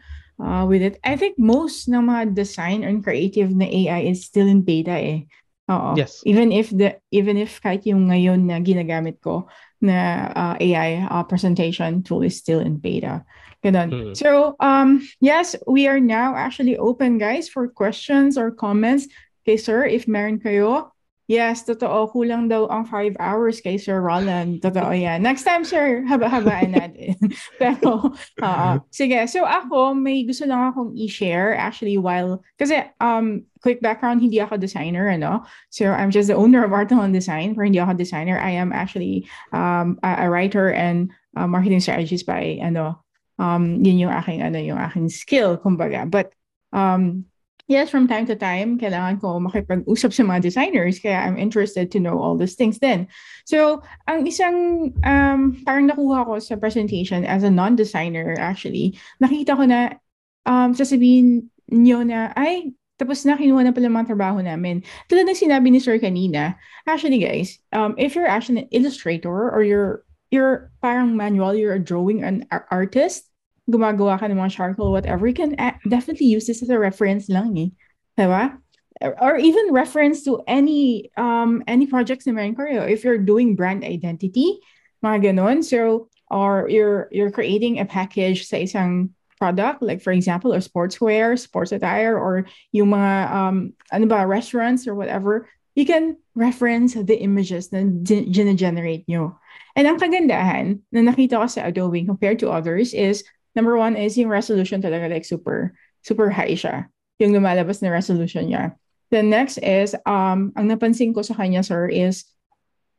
uh, 0.42 0.66
with 0.68 0.82
it. 0.82 0.98
I 1.04 1.16
think 1.16 1.38
most 1.38 1.88
ng 1.88 2.10
mga 2.10 2.34
design 2.34 2.84
and 2.84 3.02
creative 3.02 3.54
na 3.54 3.64
AI 3.64 4.10
is 4.10 4.26
still 4.26 4.46
in 4.46 4.62
beta 4.62 4.92
eh. 4.92 5.24
Oo. 5.66 5.98
Yes. 5.98 6.22
Even 6.22 6.54
if 6.54 6.70
the 6.70 7.02
even 7.10 7.34
if 7.34 7.58
kahit 7.58 7.82
yung 7.90 8.06
ngayon 8.06 8.46
na 8.46 8.62
ginagamit 8.62 9.18
ko 9.18 9.50
na 9.82 10.30
uh, 10.30 10.54
AI 10.62 11.02
uh, 11.10 11.26
presentation 11.26 12.06
tool 12.06 12.22
is 12.22 12.38
still 12.38 12.62
in 12.62 12.78
beta. 12.78 13.26
Ganun. 13.66 13.90
Mm. 13.90 14.14
So, 14.14 14.54
um, 14.62 15.02
yes, 15.18 15.58
we 15.66 15.90
are 15.90 15.98
now 15.98 16.38
actually 16.38 16.78
open, 16.78 17.18
guys, 17.18 17.50
for 17.50 17.66
questions 17.66 18.38
or 18.38 18.54
comments. 18.54 19.10
Okay, 19.42 19.58
sir, 19.58 19.86
if 19.86 20.06
meron 20.06 20.38
kayo, 20.38 20.94
yes, 21.26 21.66
totoo, 21.66 22.10
kulang 22.14 22.46
daw 22.46 22.70
ang 22.70 22.86
five 22.86 23.14
hours 23.18 23.58
kay 23.58 23.78
Sir 23.78 23.98
Roland. 23.98 24.62
Totoo 24.62 24.94
yan. 24.94 25.22
Next 25.22 25.42
time, 25.42 25.66
sir, 25.66 26.06
haba-habaan 26.06 26.74
natin. 26.74 27.18
Pero, 27.60 28.14
uh, 28.42 28.78
sige. 28.94 29.18
So, 29.26 29.42
ako, 29.42 29.94
may 29.94 30.22
gusto 30.22 30.46
lang 30.46 30.70
akong 30.70 30.94
i-share 30.94 31.58
actually 31.58 31.98
while, 31.98 32.42
kasi, 32.58 32.86
um, 33.02 33.42
quick 33.60 33.82
background, 33.82 34.22
hindi 34.22 34.38
ako 34.38 34.56
designer, 34.56 35.10
ano? 35.10 35.42
So, 35.70 35.90
I'm 35.90 36.14
just 36.14 36.30
the 36.30 36.38
owner 36.38 36.62
of 36.62 36.70
Artelon 36.70 37.10
Design. 37.10 37.58
Pero 37.58 37.66
hindi 37.66 37.82
ako 37.82 37.98
designer. 37.98 38.38
I 38.38 38.54
am 38.54 38.70
actually 38.70 39.26
um, 39.50 39.98
a, 40.06 40.26
a 40.26 40.30
writer 40.30 40.70
and 40.70 41.10
uh, 41.34 41.50
marketing 41.50 41.82
strategist 41.82 42.24
by, 42.24 42.62
ano, 42.62 43.02
um, 43.42 43.82
yun 43.82 43.98
yung 43.98 44.14
aking, 44.14 44.46
ano, 44.46 44.62
yung 44.62 44.78
aking 44.78 45.10
skill, 45.10 45.58
kumbaga. 45.58 46.06
But, 46.06 46.30
um, 46.70 47.26
yes, 47.66 47.90
from 47.90 48.06
time 48.06 48.26
to 48.26 48.36
time, 48.38 48.78
kailangan 48.78 49.20
ko 49.20 49.42
makipag-usap 49.42 50.10
sa 50.14 50.22
mga 50.22 50.42
designers, 50.42 50.98
kaya 50.98 51.18
I'm 51.18 51.38
interested 51.38 51.90
to 51.92 52.00
know 52.00 52.18
all 52.18 52.38
these 52.38 52.54
things 52.54 52.78
then. 52.78 53.10
So, 53.44 53.82
ang 54.06 54.26
isang, 54.26 54.90
um, 55.02 55.62
parang 55.66 55.90
nakuha 55.90 56.26
ko 56.26 56.38
sa 56.38 56.54
presentation 56.56 57.26
as 57.26 57.42
a 57.42 57.50
non-designer, 57.50 58.38
actually, 58.38 58.98
nakita 59.18 59.58
ko 59.58 59.66
na, 59.66 59.98
um, 60.46 60.74
sasabihin 60.74 61.50
nyo 61.70 62.06
na, 62.06 62.30
ay, 62.38 62.70
tapos 62.96 63.28
na, 63.28 63.36
kinuha 63.36 63.60
na 63.60 63.76
pala 63.76 63.92
mga 63.92 64.08
trabaho 64.14 64.40
namin. 64.40 64.80
Tulad 65.10 65.28
ng 65.28 65.36
sinabi 65.36 65.68
ni 65.68 65.82
Sir 65.82 66.00
kanina, 66.00 66.56
actually 66.88 67.20
guys, 67.20 67.60
um, 67.76 67.92
if 68.00 68.16
you're 68.16 68.30
actually 68.30 68.64
an 68.64 68.72
illustrator 68.72 69.52
or 69.52 69.60
you're 69.60 70.06
you're 70.32 70.72
parang 70.82 71.14
manual, 71.14 71.54
you're 71.54 71.76
a 71.76 71.82
drawing 71.82 72.24
an 72.24 72.48
artist, 72.50 73.28
gumagawa 73.66 74.18
ka 74.18 74.30
ng 74.30 74.38
mga 74.38 74.54
charcoal, 74.54 74.94
whatever, 74.94 75.26
you 75.26 75.34
can 75.34 75.58
definitely 75.90 76.26
use 76.26 76.46
this 76.46 76.62
as 76.62 76.70
a 76.70 76.78
reference 76.78 77.28
lang 77.28 77.52
eh. 77.58 77.70
Diba? 78.14 78.56
Or 79.02 79.36
even 79.36 79.76
reference 79.76 80.24
to 80.24 80.40
any 80.48 81.12
um 81.20 81.60
any 81.68 81.84
projects 81.84 82.24
na 82.24 82.32
meron 82.32 82.56
kayo. 82.56 82.88
If 82.88 83.04
you're 83.04 83.20
doing 83.20 83.52
brand 83.52 83.84
identity, 83.84 84.56
mga 85.04 85.36
ganon. 85.36 85.60
So, 85.60 86.08
or 86.32 86.64
you're 86.72 87.12
you're 87.12 87.34
creating 87.34 87.76
a 87.76 87.84
package 87.84 88.48
sa 88.48 88.56
isang 88.56 89.12
product, 89.36 89.84
like 89.84 90.00
for 90.00 90.16
example, 90.16 90.54
or 90.54 90.64
sportswear, 90.64 91.36
sports 91.36 91.76
attire, 91.76 92.16
or 92.16 92.48
yung 92.72 92.96
mga 92.96 93.12
um 93.28 93.76
ano 93.92 94.06
ba, 94.08 94.24
restaurants 94.24 94.88
or 94.88 94.96
whatever, 94.96 95.44
you 95.76 95.84
can 95.84 96.16
reference 96.32 96.96
the 96.96 97.20
images 97.20 97.68
na 97.76 97.84
generate 98.00 99.04
nyo. 99.04 99.36
And 99.76 99.84
ang 99.84 100.00
kagandahan 100.00 100.80
na 100.88 101.00
nakita 101.04 101.36
ko 101.36 101.46
sa 101.52 101.68
Adobe 101.68 102.08
compared 102.08 102.40
to 102.40 102.48
others 102.48 102.96
is, 102.96 103.28
number 103.56 103.74
one 103.74 103.96
is 103.96 104.14
yung 104.20 104.28
resolution 104.28 104.84
talaga 104.84 105.08
like 105.08 105.24
super, 105.24 105.72
super 106.04 106.28
high 106.28 106.54
siya. 106.54 106.86
Yung 107.18 107.32
lumalabas 107.32 107.80
na 107.80 107.88
resolution 107.88 108.52
niya. 108.52 108.76
The 109.08 109.24
next 109.24 109.56
is, 109.64 109.96
um, 110.04 110.52
ang 110.52 110.68
napansin 110.68 111.16
ko 111.16 111.24
sa 111.24 111.32
kanya, 111.32 111.64
sir, 111.64 111.88
is 111.88 112.28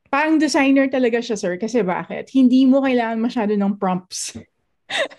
parang 0.10 0.42
designer 0.42 0.90
talaga 0.90 1.22
siya, 1.22 1.38
sir. 1.38 1.54
Kasi 1.62 1.86
bakit? 1.86 2.34
Hindi 2.34 2.66
mo 2.66 2.82
kailangan 2.82 3.22
masyado 3.22 3.54
ng 3.54 3.78
prompts. 3.78 4.34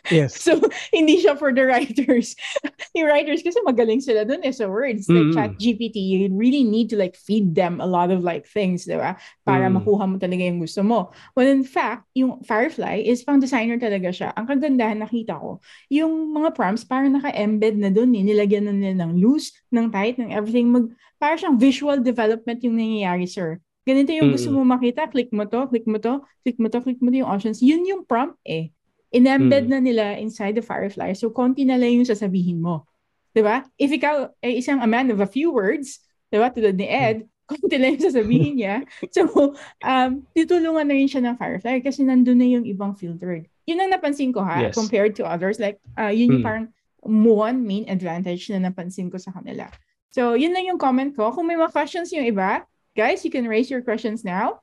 Yes. 0.08 0.40
so, 0.40 0.56
hindi 0.96 1.20
siya 1.20 1.36
for 1.36 1.52
the 1.52 1.68
writers. 1.68 2.32
yung 2.96 3.08
writers 3.08 3.44
kasi 3.44 3.60
magaling 3.64 4.00
sila 4.00 4.24
dun 4.24 4.40
eh 4.40 4.52
sa 4.52 4.64
words. 4.64 5.04
Like 5.08 5.32
mm. 5.32 5.34
chat 5.36 5.52
GPT, 5.60 5.96
you 6.00 6.32
really 6.32 6.64
need 6.64 6.88
to 6.90 6.96
like 6.96 7.14
feed 7.14 7.52
them 7.52 7.80
a 7.80 7.88
lot 7.88 8.08
of 8.08 8.24
like 8.24 8.48
things, 8.48 8.88
di 8.88 8.96
ba? 8.96 9.20
Para 9.44 9.68
mm. 9.68 9.80
makuha 9.80 10.04
mo 10.08 10.16
talaga 10.16 10.40
yung 10.40 10.64
gusto 10.64 10.80
mo. 10.80 11.12
Well, 11.36 11.48
in 11.48 11.64
fact, 11.64 12.08
yung 12.16 12.40
Firefly 12.44 13.04
is 13.04 13.20
pang 13.20 13.38
designer 13.38 13.76
talaga 13.76 14.08
siya. 14.08 14.28
Ang 14.34 14.48
kagandahan 14.48 15.04
nakita 15.04 15.36
ko, 15.36 15.60
yung 15.92 16.32
mga 16.32 16.56
prompts 16.56 16.88
parang 16.88 17.12
naka-embed 17.12 17.76
na 17.76 17.92
dun 17.92 18.16
eh. 18.16 18.24
Nilagyan 18.24 18.64
na 18.66 18.74
nila 18.74 19.04
ng 19.04 19.20
loose, 19.20 19.52
ng 19.68 19.92
tight, 19.92 20.16
ng 20.16 20.32
everything. 20.32 20.72
Mag, 20.72 20.88
parang 21.20 21.38
siyang 21.38 21.58
visual 21.60 21.98
development 22.00 22.64
yung 22.64 22.80
nangyayari, 22.80 23.28
sir. 23.28 23.60
Ganito 23.88 24.12
yung 24.12 24.36
gusto 24.36 24.52
mo 24.52 24.68
makita, 24.68 25.08
click 25.08 25.32
mo 25.32 25.48
to, 25.48 25.64
click 25.72 25.88
mo 25.88 25.96
to, 25.96 26.20
click 26.44 26.60
mo 26.60 26.68
to, 26.68 26.84
click 26.84 27.00
mo 27.00 27.08
to 27.08 27.24
yung 27.24 27.30
options. 27.32 27.64
Yun 27.64 27.88
yung 27.88 28.04
prompt 28.04 28.36
eh. 28.44 28.68
In-embed 29.08 29.68
hmm. 29.68 29.72
na 29.72 29.80
nila 29.80 30.04
inside 30.20 30.56
the 30.56 30.64
Firefly. 30.64 31.16
So, 31.16 31.32
konti 31.32 31.64
na 31.64 31.80
lang 31.80 32.02
yung 32.02 32.08
sasabihin 32.08 32.60
mo. 32.60 32.84
'Di 33.32 33.40
ba? 33.40 33.64
If 33.80 33.92
ikaw 33.92 34.34
ay 34.44 34.60
isang 34.60 34.82
a 34.84 34.88
man 34.88 35.08
of 35.08 35.22
a 35.22 35.28
few 35.28 35.52
words, 35.52 36.02
'di 36.28 36.36
ba? 36.42 36.52
Tulad 36.52 36.76
ni 36.76 36.88
Ed, 36.88 37.24
konti 37.50 37.80
lang 37.80 37.96
yung 37.96 38.06
sasabihin 38.08 38.54
niya. 38.60 38.76
So, 39.16 39.56
um, 39.80 40.10
tutulungan 40.36 40.84
na 40.84 40.94
rin 40.94 41.08
siya 41.08 41.24
ng 41.24 41.40
Firefly 41.40 41.80
kasi 41.80 42.04
nandun 42.04 42.36
na 42.36 42.48
yung 42.48 42.68
ibang 42.68 42.92
filter. 42.92 43.48
Yun 43.64 43.80
ang 43.84 43.92
napansin 43.92 44.32
ko 44.32 44.44
ha, 44.44 44.68
Yes. 44.68 44.76
compared 44.76 45.16
to 45.16 45.24
others. 45.24 45.56
Like, 45.56 45.80
uh, 45.96 46.12
yun 46.12 46.40
yung 46.40 46.44
Mm. 46.44 46.48
parang 46.48 46.66
one 47.08 47.64
main 47.64 47.88
advantage 47.88 48.48
na 48.52 48.60
napansin 48.60 49.08
ko 49.08 49.16
sa 49.16 49.32
kanila. 49.32 49.68
So, 50.12 50.36
yun 50.36 50.52
lang 50.56 50.68
yung 50.68 50.80
comment 50.80 51.12
ko. 51.12 51.32
Kung 51.32 51.48
may 51.48 51.56
mga 51.56 51.72
questions 51.72 52.12
yung 52.12 52.24
iba, 52.24 52.64
guys, 52.96 53.24
you 53.24 53.32
can 53.32 53.46
raise 53.46 53.68
your 53.68 53.84
questions 53.84 54.24
now. 54.24 54.60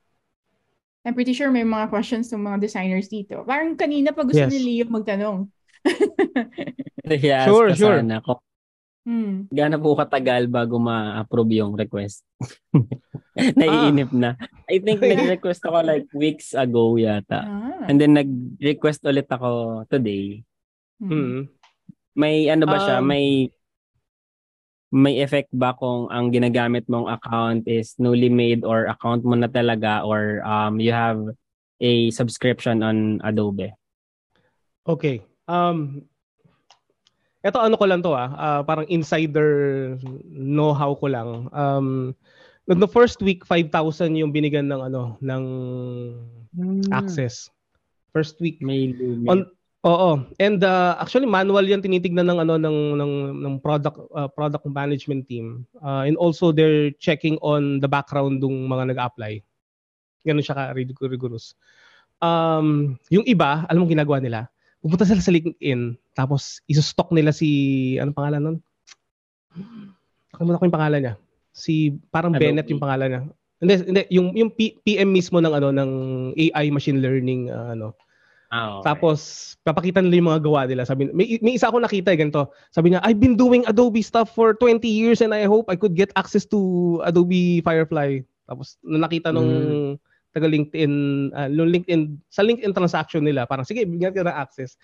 I'm 1.05 1.13
pretty 1.13 1.37
sure 1.37 1.53
may 1.53 1.61
mga 1.61 1.93
questions 1.93 2.33
ng 2.33 2.41
mga 2.41 2.57
designers 2.65 3.05
dito. 3.05 3.45
Parang 3.45 3.77
kanina 3.77 4.09
pa 4.09 4.25
gusto 4.25 4.41
Yes. 4.41 4.51
ni 4.51 4.59
Leo 4.65 4.89
magtanong. 4.89 5.45
Yes, 7.05 7.45
Sure, 7.45 7.69
sure. 7.77 8.01
sana. 8.01 8.17
Kung 8.25 8.41
hmm. 9.05 9.53
gaano 9.53 9.77
po 9.77 9.93
katagal 9.93 10.49
bago 10.49 10.81
ma-approve 10.81 11.61
yung 11.61 11.77
request. 11.77 12.25
Naiinip 13.37 14.09
na. 14.09 14.33
I 14.65 14.81
think 14.81 15.05
nag-request 15.05 15.61
ako 15.69 15.85
like 15.85 16.09
weeks 16.17 16.57
ago 16.57 16.97
yata. 16.97 17.45
Ah. 17.45 17.85
And 17.85 18.01
then 18.01 18.17
nag-request 18.17 19.05
ulit 19.05 19.29
ako 19.29 19.85
today. 19.85 20.41
Hmm. 20.97 21.13
Mm. 21.13 21.39
May 22.17 22.49
ano 22.49 22.65
ba 22.65 22.81
siya? 22.81 23.03
Um, 23.03 23.11
may 23.11 23.53
may 24.93 25.21
effect 25.21 25.49
ba 25.53 25.73
kung 25.75 26.07
ang 26.13 26.29
ginagamit 26.29 26.85
mong 26.85 27.09
account 27.09 27.65
is 27.65 27.97
newly 27.97 28.29
made 28.29 28.61
or 28.63 28.85
account 28.89 29.25
mo 29.25 29.33
na 29.33 29.49
talaga 29.49 30.05
or 30.05 30.45
um 30.45 30.77
you 30.77 30.93
have 30.93 31.19
a 31.81 32.09
subscription 32.11 32.83
on 32.83 33.19
Adobe? 33.23 33.73
Okay. 34.85 35.25
Um, 35.49 36.05
ito 37.45 37.57
ano 37.61 37.75
ko 37.77 37.85
lang 37.85 38.01
to 38.01 38.13
ah, 38.13 38.29
ah, 38.33 38.61
parang 38.65 38.89
insider 38.89 39.93
know-how 40.25 40.97
ko 40.97 41.05
lang. 41.09 41.29
Um, 41.53 42.17
the 42.65 42.89
first 42.89 43.21
week 43.21 43.45
5,000 43.45 44.17
yung 44.17 44.33
binigyan 44.33 44.69
ng 44.69 44.81
ano 44.81 45.17
ng 45.21 45.43
access. 46.89 47.49
First 48.15 48.41
week. 48.41 48.63
May 48.63 48.95
limit. 48.95 49.29
On 49.29 49.39
Oo. 49.85 50.25
And 50.41 50.65
uh, 50.65 50.97
actually 50.97 51.29
manual 51.29 51.61
'yan 51.61 51.85
tinitignan 51.85 52.25
ng 52.25 52.41
ano 52.41 52.57
ng 52.57 52.77
ng 52.97 53.13
ng 53.37 53.53
product 53.61 54.01
uh, 54.17 54.25
product 54.25 54.65
management 54.65 55.29
team. 55.29 55.69
Uh, 55.77 56.09
and 56.09 56.17
also 56.17 56.49
they're 56.49 56.89
checking 56.97 57.37
on 57.45 57.77
the 57.77 57.89
background 57.89 58.41
ng 58.41 58.65
mga 58.65 58.97
nag-apply. 58.97 59.45
Ganun 60.25 60.41
siya 60.41 60.57
ka 60.57 60.63
rig- 60.73 60.97
rigorous. 61.05 61.53
Um, 62.17 62.97
yung 63.13 63.29
iba, 63.29 63.61
alam 63.69 63.85
mo 63.85 63.91
ginagawa 63.91 64.17
nila? 64.17 64.49
Pupunta 64.81 65.05
sila 65.05 65.21
sa 65.21 65.29
LinkedIn 65.29 65.93
tapos 66.17 66.65
iso-stock 66.65 67.13
nila 67.13 67.29
si 67.29 67.93
ano 68.01 68.09
pangalan 68.09 68.41
nun? 68.41 68.57
Nakalimutan 70.33 70.59
ko 70.59 70.65
yung 70.65 70.77
pangalan 70.81 70.99
niya. 71.05 71.15
Si 71.53 71.93
parang 72.09 72.33
Adobe. 72.33 72.41
Bennett 72.41 72.69
yung 72.73 72.81
pangalan 72.81 73.07
niya. 73.07 73.21
Hindi, 73.61 73.73
hindi 73.85 74.01
yung 74.09 74.27
yung 74.33 74.49
P- 74.49 74.81
PM 74.81 75.13
mismo 75.13 75.37
ng 75.37 75.53
ano 75.53 75.69
ng 75.69 75.91
AI 76.33 76.73
machine 76.73 77.05
learning 77.05 77.53
uh, 77.53 77.77
ano 77.77 77.93
Ah, 78.53 78.79
okay. 78.79 78.93
tapos, 78.93 79.19
papakita 79.65 80.01
nila 80.01 80.21
yung 80.21 80.29
mga 80.29 80.43
gawa 80.45 80.61
nila. 80.69 80.85
Sabi, 80.85 81.09
may, 81.09 81.41
may 81.41 81.57
isa 81.57 81.69
ako 81.69 81.81
nakita 81.81 82.13
eh, 82.13 82.19
ganito. 82.19 82.53
Sabi 82.69 82.93
niya, 82.93 83.01
I've 83.01 83.17
been 83.17 83.33
doing 83.33 83.65
Adobe 83.65 84.05
stuff 84.05 84.29
for 84.33 84.53
20 84.53 84.85
years 84.85 85.21
and 85.25 85.33
I 85.33 85.49
hope 85.49 85.65
I 85.69 85.77
could 85.77 85.97
get 85.97 86.13
access 86.13 86.45
to 86.53 86.59
Adobe 87.01 87.65
Firefly. 87.65 88.21
Tapos, 88.45 88.77
nung 88.85 89.01
nakita 89.01 89.33
nung 89.33 89.97
taga 90.29 90.45
LinkedIn, 90.45 90.93
ah, 91.33 91.49
nung 91.49 91.73
LinkedIn, 91.73 92.21
sa 92.29 92.45
LinkedIn 92.45 92.75
transaction 92.75 93.25
nila, 93.25 93.49
parang, 93.49 93.65
sige, 93.65 93.81
bigyan 93.87 94.13
ka 94.13 94.21
ng 94.21 94.37
access. 94.37 94.77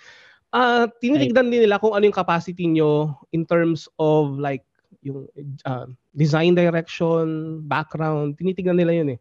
Ah, 0.49 0.89
tinitignan 0.99 1.53
din 1.53 1.69
nila 1.69 1.77
kung 1.77 1.93
ano 1.93 2.03
yung 2.09 2.17
capacity 2.17 2.65
nyo 2.65 3.13
in 3.31 3.45
terms 3.45 3.85
of 4.01 4.41
like, 4.41 4.65
yung 5.05 5.29
ah, 5.69 5.85
design 6.17 6.57
direction, 6.57 7.61
background, 7.69 8.41
tinitignan 8.41 8.81
nila 8.81 8.93
yun 8.97 9.09
eh. 9.15 9.19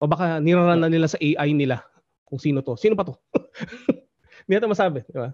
O 0.00 0.08
baka 0.08 0.40
niraran 0.40 0.80
na 0.80 0.92
nila 0.92 1.08
sa 1.08 1.16
AI 1.20 1.56
nila 1.56 1.80
kung 2.26 2.42
sino 2.42 2.60
to. 2.60 2.74
Sino 2.74 2.98
pa 2.98 3.06
to? 3.06 3.14
Hindi 4.44 4.52
natin 4.52 4.72
masabi, 4.74 5.00
di 5.06 5.14
ba? 5.14 5.30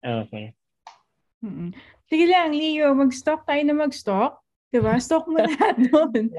Okay. 0.00 0.56
Mm-mm. 1.44 1.70
Sige 2.08 2.24
lang, 2.26 2.52
Leo, 2.52 2.96
mag-stock 2.96 3.44
tayo 3.44 3.60
na 3.62 3.76
mag-stock. 3.76 4.40
Diba? 4.70 4.94
Stock 5.02 5.26
mo 5.26 5.42
lahat 5.42 5.76
doon. 5.90 6.30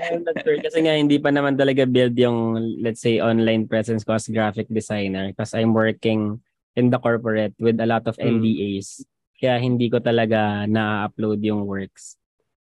Kasi 0.64 0.80
nga 0.80 0.96
hindi 0.96 1.20
pa 1.20 1.36
naman 1.36 1.60
talaga 1.60 1.84
build 1.84 2.16
yung 2.16 2.56
let's 2.80 3.04
say 3.04 3.20
online 3.20 3.68
presence 3.68 4.08
ko 4.08 4.16
as 4.16 4.32
graphic 4.32 4.72
designer 4.72 5.36
because 5.36 5.52
I'm 5.52 5.76
working 5.76 6.40
in 6.80 6.88
the 6.88 6.96
corporate 6.96 7.52
with 7.60 7.76
a 7.84 7.88
lot 7.88 8.08
of 8.08 8.16
Mm. 8.16 8.40
NDAs. 8.40 9.04
Kaya 9.36 9.60
hindi 9.60 9.92
ko 9.92 10.00
talaga 10.00 10.64
na-upload 10.64 11.44
yung 11.44 11.68
works. 11.68 12.16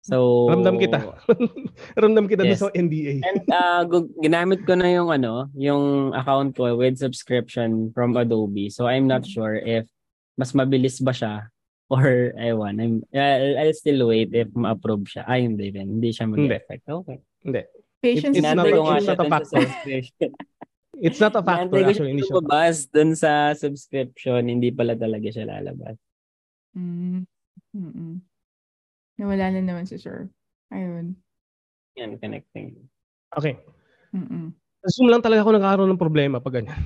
So 0.04 0.52
Ramdam 0.52 0.76
kita. 0.76 1.00
Ramdam 2.00 2.28
kita 2.28 2.44
Yes. 2.44 2.60
sa 2.60 2.68
NDA. 2.76 3.24
And 3.24 3.40
uh, 3.48 3.88
ginamit 4.20 4.68
ko 4.68 4.76
na 4.76 4.92
yung 4.92 5.08
ano, 5.08 5.48
yung 5.56 6.12
account 6.12 6.52
ko 6.60 6.76
with 6.76 7.00
subscription 7.00 7.88
from 7.96 8.12
Adobe. 8.20 8.68
So 8.68 8.84
I'm 8.84 9.08
not 9.08 9.24
sure 9.24 9.56
if 9.56 9.88
mas 10.36 10.52
mabilis 10.52 11.00
ba 11.00 11.16
siya 11.16 11.48
or 11.88 12.04
ewan. 12.36 12.84
I'm 12.84 12.94
I'll, 13.16 13.64
I'll 13.64 13.76
still 13.76 14.04
wait 14.12 14.36
if 14.36 14.52
ma-approve 14.52 15.08
siya. 15.08 15.24
Ay, 15.24 15.48
hindi 15.48 15.72
rin. 15.72 15.96
Hindi 15.96 16.12
siya 16.12 16.28
mag-effect. 16.28 16.84
Okay. 16.84 17.18
Hindi. 17.40 17.62
Patience 18.04 18.36
It's 18.36 18.44
is 18.44 18.52
not 18.52 18.68
it's 18.68 19.08
not 19.08 19.24
a 19.24 19.28
factor. 19.32 19.64
It's 21.00 21.20
not 21.20 21.32
a 21.32 21.42
factor 21.42 21.80
actually. 21.80 22.12
Hindi 22.12 22.28
siya 22.28 22.36
siya. 22.36 22.44
lumabas 22.44 22.76
dun 22.92 23.10
sa 23.16 23.56
subscription. 23.56 24.52
Hindi 24.52 24.68
pala 24.68 25.00
talaga 25.00 25.32
siya 25.32 25.48
lalabas. 25.48 25.96
Mm. 26.76 27.24
Mm-mm. 27.72 28.33
Nawala 29.14 29.54
na 29.54 29.62
naman 29.62 29.86
si 29.86 29.94
Sir. 29.96 30.26
Ayun. 30.74 31.14
Yan, 31.94 32.18
connecting. 32.18 32.74
Okay. 33.30 33.54
Mm-mm. 34.10 34.50
Zoom 34.90 35.08
lang 35.08 35.22
talaga 35.22 35.46
ako 35.46 35.54
nagkakaroon 35.54 35.90
ng 35.94 36.02
problema 36.02 36.36
pag 36.38 36.60
ganyan. 36.60 36.82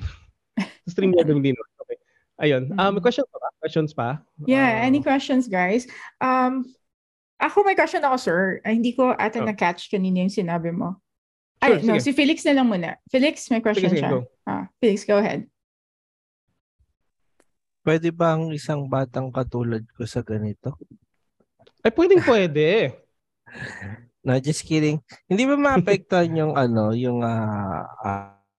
Sa 0.85 0.93
stream 0.93 1.11
niya 1.11 1.25
din. 1.25 1.41
Okay. 1.57 1.97
Ayun. 2.39 2.71
Ah, 2.77 2.89
may 2.89 3.01
Mhm. 3.01 3.05
questions 3.05 3.27
pa 3.27 3.37
ba? 3.37 3.49
Questions 3.59 3.91
pa? 3.91 4.07
Yeah, 4.45 4.79
Ah, 4.79 4.87
any 4.87 5.01
questions, 5.01 5.49
guys? 5.49 5.89
Um, 6.21 6.63
ako 7.37 7.65
may 7.65 7.75
question 7.75 7.99
ako, 8.01 8.15
sir. 8.15 8.39
Ay, 8.63 8.79
hindi 8.79 8.93
ko 8.93 9.11
ata 9.11 9.41
Oh. 9.41 9.47
na-catch 9.47 9.89
kanina 9.91 10.23
yung 10.23 10.31
sinabi 10.31 10.71
mo. 10.71 11.01
Sure, 11.59 11.75
Ay, 11.75 11.83
no, 11.83 11.99
sige. 11.99 12.05
si 12.07 12.11
Felix 12.15 12.39
na 12.47 12.55
lang 12.55 12.67
muna. 12.69 12.95
Felix, 13.11 13.43
may 13.51 13.59
Sige, 13.59 13.65
question 13.67 13.91
sige, 13.91 13.99
siya. 13.99 14.11
go. 14.13 14.19
Ah, 14.47 14.71
Felix, 14.79 15.03
go 15.03 15.19
ahead. 15.19 15.43
Pwede 17.81 18.11
ba 18.11 18.37
ang 18.37 18.51
isang 18.51 18.87
batang 18.87 19.27
katulad 19.29 19.83
ko 19.91 20.07
sa 20.07 20.21
ganito? 20.21 20.77
Ay, 21.83 21.91
pwedeng 21.95 22.23
pwede. 22.27 22.67
No, 24.19 24.35
just 24.35 24.67
kidding. 24.67 24.99
Hindi 25.31 25.47
ba 25.47 25.55
maapektuhan 25.55 26.35
yung 26.35 26.53
ano, 26.53 26.91
yung 26.91 27.23
ah, 27.23 27.87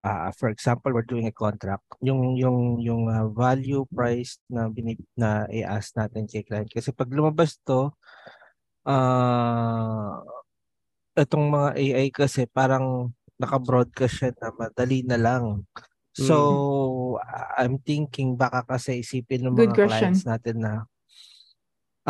ah, 0.01 0.33
for 0.33 0.49
example, 0.49 0.89
we're 0.89 1.05
doing 1.05 1.29
a 1.29 1.37
contract, 1.37 1.85
yung 2.01 2.35
yung 2.41 2.81
yung 2.81 3.12
ah, 3.12 3.29
value 3.29 3.85
price 3.93 4.41
na 4.49 4.73
binib 4.73 4.97
na 5.12 5.45
i-ask 5.53 5.93
natin 6.01 6.25
kay 6.25 6.41
client 6.49 6.73
kasi 6.73 6.91
pag 6.97 7.12
lumabas 7.12 7.61
to 7.68 7.93
ah 8.89 10.25
itong 11.12 11.53
mga 11.53 11.71
AI 11.77 12.07
kasi 12.09 12.49
parang 12.49 13.12
naka-broadcast 13.37 14.14
siya 14.16 14.31
na 14.41 14.57
madali 14.57 15.05
na 15.05 15.21
lang. 15.21 15.68
So, 16.16 16.37
ah, 17.21 17.61
I'm 17.61 17.77
thinking 17.85 18.33
baka 18.33 18.64
kasi 18.64 19.05
isipin 19.05 19.45
ng 19.45 19.55
Good 19.55 19.77
mga 19.77 19.77
question. 19.77 20.12
clients 20.16 20.25
natin 20.25 20.57
na 20.64 20.73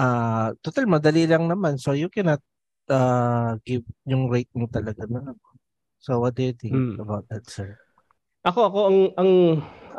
ah 0.00 0.56
total 0.64 0.88
madali 0.88 1.28
lang 1.28 1.44
naman. 1.44 1.76
So, 1.76 1.92
you 1.92 2.08
cannot 2.08 2.40
ah, 2.88 3.60
give 3.68 3.84
yung 4.08 4.32
rate 4.32 4.50
mo 4.56 4.64
talaga 4.66 5.04
na. 5.04 5.36
So, 6.00 6.24
what 6.24 6.32
do 6.34 6.48
you 6.48 6.56
think 6.56 6.72
Mm. 6.72 6.96
about 7.04 7.28
that, 7.28 7.44
sir? 7.44 7.76
Ako 8.48 8.72
ako 8.72 8.78
ang 8.88 8.98
ang 9.20 9.32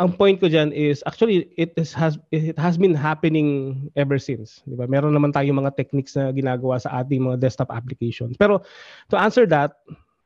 ang 0.02 0.10
point 0.18 0.42
ko 0.42 0.50
diyan 0.50 0.74
is 0.74 1.06
actually 1.06 1.54
it 1.62 1.78
is 1.78 1.94
has 1.94 2.18
it 2.34 2.58
has 2.58 2.74
been 2.74 2.98
happening 2.98 3.78
ever 3.94 4.18
since, 4.18 4.66
'di 4.66 4.82
ba? 4.82 4.90
Meron 4.90 5.14
naman 5.14 5.30
tayong 5.30 5.62
mga 5.62 5.78
techniques 5.78 6.18
na 6.18 6.34
ginagawa 6.34 6.82
sa 6.82 7.06
ating 7.06 7.22
mga 7.22 7.38
desktop 7.38 7.70
applications. 7.70 8.34
Pero 8.42 8.66
to 9.14 9.16
answer 9.20 9.46
that, 9.46 9.78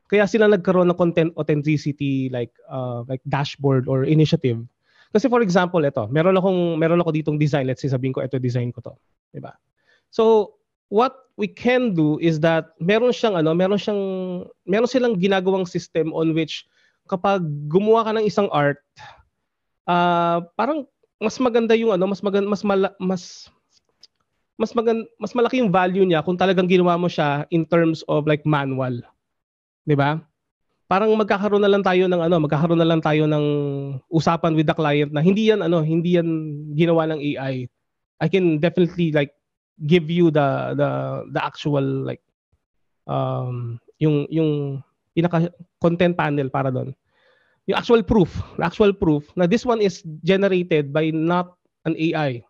kaya 0.08 0.24
sila 0.32 0.48
nagkaroon 0.48 0.88
ng 0.88 0.96
content 0.96 1.32
authenticity 1.36 2.32
like 2.32 2.56
uh, 2.72 3.04
like 3.12 3.20
dashboard 3.28 3.92
or 3.92 4.08
initiative. 4.08 4.64
Kasi 5.16 5.32
for 5.32 5.40
example, 5.40 5.80
ito, 5.80 6.04
meron 6.12 6.36
akong 6.36 6.76
meron 6.76 7.00
ako 7.00 7.16
ditong 7.16 7.40
design, 7.40 7.72
let's 7.72 7.80
say 7.80 7.88
sabihin 7.88 8.12
ko 8.12 8.20
ito 8.20 8.36
design 8.36 8.76
ko 8.76 8.84
to, 8.84 8.92
'di 9.32 9.40
ba? 9.40 9.56
So 10.12 10.56
what 10.92 11.32
we 11.40 11.48
can 11.48 11.96
do 11.96 12.20
is 12.20 12.44
that 12.44 12.76
meron 12.84 13.16
siyang 13.16 13.40
ano, 13.40 13.56
meron 13.56 13.80
siyang 13.80 14.04
meron 14.68 14.92
silang 14.92 15.16
ginagawang 15.16 15.64
system 15.64 16.12
on 16.12 16.36
which 16.36 16.68
kapag 17.08 17.48
gumawa 17.72 18.04
ka 18.04 18.12
ng 18.12 18.28
isang 18.28 18.52
art, 18.52 18.84
ah 19.88 20.44
parang 20.60 20.84
mas 21.16 21.40
maganda 21.40 21.80
yung 21.80 21.96
ano, 21.96 22.12
mas 22.12 22.20
maganda, 22.20 22.52
mas 22.52 22.64
mala, 22.68 22.92
mas 23.00 23.48
mas 24.60 24.76
magan, 24.76 25.08
mas 25.16 25.32
malaki 25.32 25.64
yung 25.64 25.72
value 25.72 26.04
niya 26.04 26.24
kung 26.28 26.36
talagang 26.36 26.68
ginawa 26.68 27.00
mo 27.00 27.08
siya 27.08 27.48
in 27.56 27.64
terms 27.64 28.04
of 28.12 28.28
like 28.28 28.44
manual. 28.44 29.00
'Di 29.88 29.96
ba? 29.96 30.20
Parang 30.86 31.10
magkakaroon 31.18 31.66
na 31.66 31.72
lang 31.72 31.82
tayo 31.82 32.06
ng 32.06 32.22
ano, 32.22 32.38
magkakaroon 32.46 32.78
na 32.78 32.86
lang 32.86 33.02
tayo 33.02 33.26
ng 33.26 33.46
usapan 34.14 34.54
with 34.54 34.70
the 34.70 34.76
client 34.78 35.10
na 35.10 35.22
hindi 35.22 35.50
yan 35.50 35.66
ano, 35.66 35.82
hindi 35.82 36.14
yan 36.22 36.30
ginawa 36.78 37.10
ng 37.10 37.20
AI. 37.34 37.66
I 38.22 38.28
can 38.30 38.62
definitely 38.62 39.10
like 39.10 39.34
give 39.90 40.08
you 40.14 40.30
the 40.30 40.78
the 40.78 40.90
the 41.36 41.42
actual 41.42 41.84
like 42.06 42.22
um 43.10 43.82
yung 43.98 44.30
yung 44.30 44.80
pinaka 45.18 45.50
content 45.82 46.14
panel 46.14 46.54
para 46.54 46.70
doon. 46.70 46.94
Yung 47.66 47.82
actual 47.82 48.06
proof, 48.06 48.30
the 48.62 48.66
actual 48.70 48.94
proof 48.94 49.26
na 49.34 49.50
this 49.50 49.66
one 49.66 49.82
is 49.82 50.06
generated 50.22 50.94
by 50.94 51.10
not 51.10 51.58
an 51.90 51.98
AI. 51.98 52.46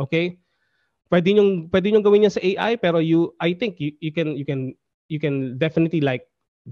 Okay? 0.00 0.40
Pwede 1.12 1.36
niyo 1.36 1.68
pwede 1.68 1.92
niyo 1.92 2.00
gawin 2.00 2.24
yan 2.24 2.32
sa 2.32 2.40
AI 2.40 2.80
pero 2.80 3.04
you 3.04 3.36
I 3.36 3.52
think 3.52 3.76
you, 3.76 3.92
you 4.00 4.16
can 4.16 4.32
you 4.32 4.48
can 4.48 4.72
you 5.12 5.20
can 5.20 5.60
definitely 5.60 6.00
like 6.00 6.24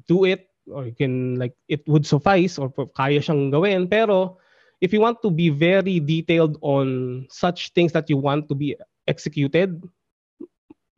do 0.09 0.24
it 0.24 0.49
or 0.72 0.86
you 0.86 0.94
can 0.94 1.36
like 1.36 1.54
it 1.68 1.82
would 1.88 2.04
suffice 2.06 2.58
or 2.58 2.68
kaya 2.94 3.20
siyang 3.20 3.50
gawin 3.50 3.88
pero 3.88 4.38
if 4.80 4.92
you 4.92 5.00
want 5.00 5.18
to 5.20 5.30
be 5.32 5.48
very 5.48 5.98
detailed 5.98 6.56
on 6.60 7.24
such 7.32 7.72
things 7.72 7.90
that 7.92 8.06
you 8.06 8.16
want 8.16 8.46
to 8.46 8.54
be 8.54 8.76
executed 9.08 9.80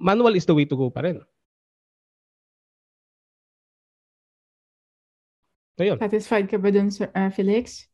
manual 0.01 0.35
is 0.35 0.49
the 0.49 0.57
way 0.57 0.65
to 0.65 0.75
go 0.75 0.89
pa 0.89 1.05
rin. 1.05 1.21
Ayun. 5.81 5.97
Satisfied 5.97 6.45
ka 6.49 6.61
ba 6.61 6.69
dun, 6.69 6.93
Sir, 6.93 7.09
uh, 7.13 7.33
Felix? 7.33 7.89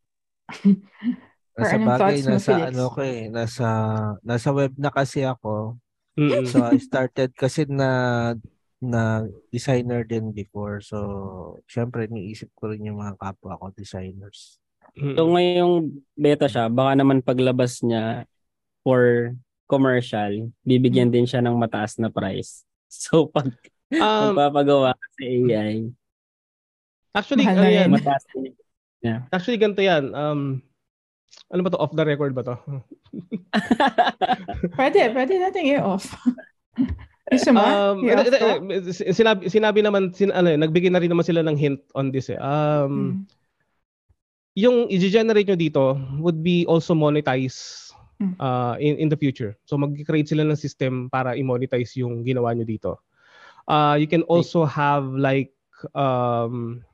Nasa 1.56 1.78
bagay, 1.78 2.18
mo, 2.26 2.34
nasa 2.34 2.50
Felix? 2.52 2.66
ano 2.74 2.82
ko 2.90 3.00
eh, 3.00 3.22
nasa, 3.30 3.66
nasa 4.26 4.48
web 4.50 4.74
na 4.74 4.90
kasi 4.90 5.22
ako. 5.22 5.78
Mm-mm. 6.18 6.44
So 6.50 6.66
I 6.66 6.76
started 6.82 7.32
kasi 7.32 7.64
na 7.70 8.34
na 8.82 9.24
designer 9.48 10.04
din 10.04 10.30
before. 10.30 10.84
So, 10.84 10.98
syempre, 11.64 12.06
niisip 12.06 12.52
ko 12.52 12.72
rin 12.72 12.84
yung 12.84 13.00
mga 13.00 13.16
kapwa 13.16 13.56
ko 13.56 13.72
designers. 13.72 14.60
So 14.96 15.28
ngayong 15.28 15.92
beta 16.16 16.48
siya, 16.48 16.72
baka 16.72 16.96
naman 16.96 17.20
paglabas 17.20 17.84
niya 17.84 18.24
for 18.80 19.34
commercial, 19.68 20.48
bibigyan 20.64 21.12
din 21.12 21.28
siya 21.28 21.44
ng 21.44 21.58
mataas 21.58 22.00
na 22.00 22.08
price. 22.08 22.62
So 22.86 23.28
pag 23.28 23.50
um, 23.92 24.32
magpapagawa 24.32 24.94
ka 24.94 25.06
sa 25.18 25.22
AI, 25.26 25.90
actually 27.12 27.44
Mahal 27.44 27.58
ano 27.58 27.66
na 27.66 27.74
yan, 27.74 27.88
mataas 27.90 28.24
din. 28.30 28.54
actually 29.34 29.58
ganito 29.58 29.82
yan. 29.82 30.14
Um 30.14 30.62
ano 31.50 31.60
ba 31.66 31.74
to 31.74 31.82
off 31.82 31.92
the 31.92 32.06
record 32.06 32.32
ba 32.32 32.46
to? 32.46 32.56
Pwede, 34.78 35.12
pwede 35.12 35.32
natin 35.42 35.66
i-off. 35.66 36.08
Um, 37.26 38.06
eh, 38.06 38.14
eh, 38.14 38.86
eh, 38.86 39.14
sinabi, 39.14 39.50
sinabi 39.50 39.82
naman, 39.82 40.14
sin, 40.14 40.30
ano, 40.30 40.54
nagbigay 40.54 40.94
na 40.94 41.02
rin 41.02 41.10
naman 41.10 41.26
sila 41.26 41.42
ng 41.42 41.58
hint 41.58 41.82
on 41.98 42.14
this 42.14 42.30
eh. 42.30 42.38
Um, 42.38 42.86
Mm. 42.86 43.14
Yung 44.56 44.76
i-generate 44.88 45.44
nyo 45.52 45.58
dito 45.58 45.84
would 46.16 46.40
be 46.40 46.64
also 46.64 46.96
monetize 46.96 47.86
Mm. 48.16 48.32
uh, 48.40 48.80
in, 48.80 48.96
in 48.96 49.08
the 49.12 49.18
future. 49.18 49.52
So 49.68 49.76
mag-create 49.76 50.32
sila 50.32 50.40
ng 50.48 50.56
system 50.56 51.12
para 51.12 51.36
i-monetize 51.36 52.00
yung 52.00 52.24
ginawa 52.24 52.56
nyo 52.56 52.64
dito. 52.64 53.04
Uh, 53.68 53.98
you 54.00 54.08
can 54.08 54.24
also 54.30 54.64
have 54.64 55.04
like 55.12 55.52
um, 55.92 56.86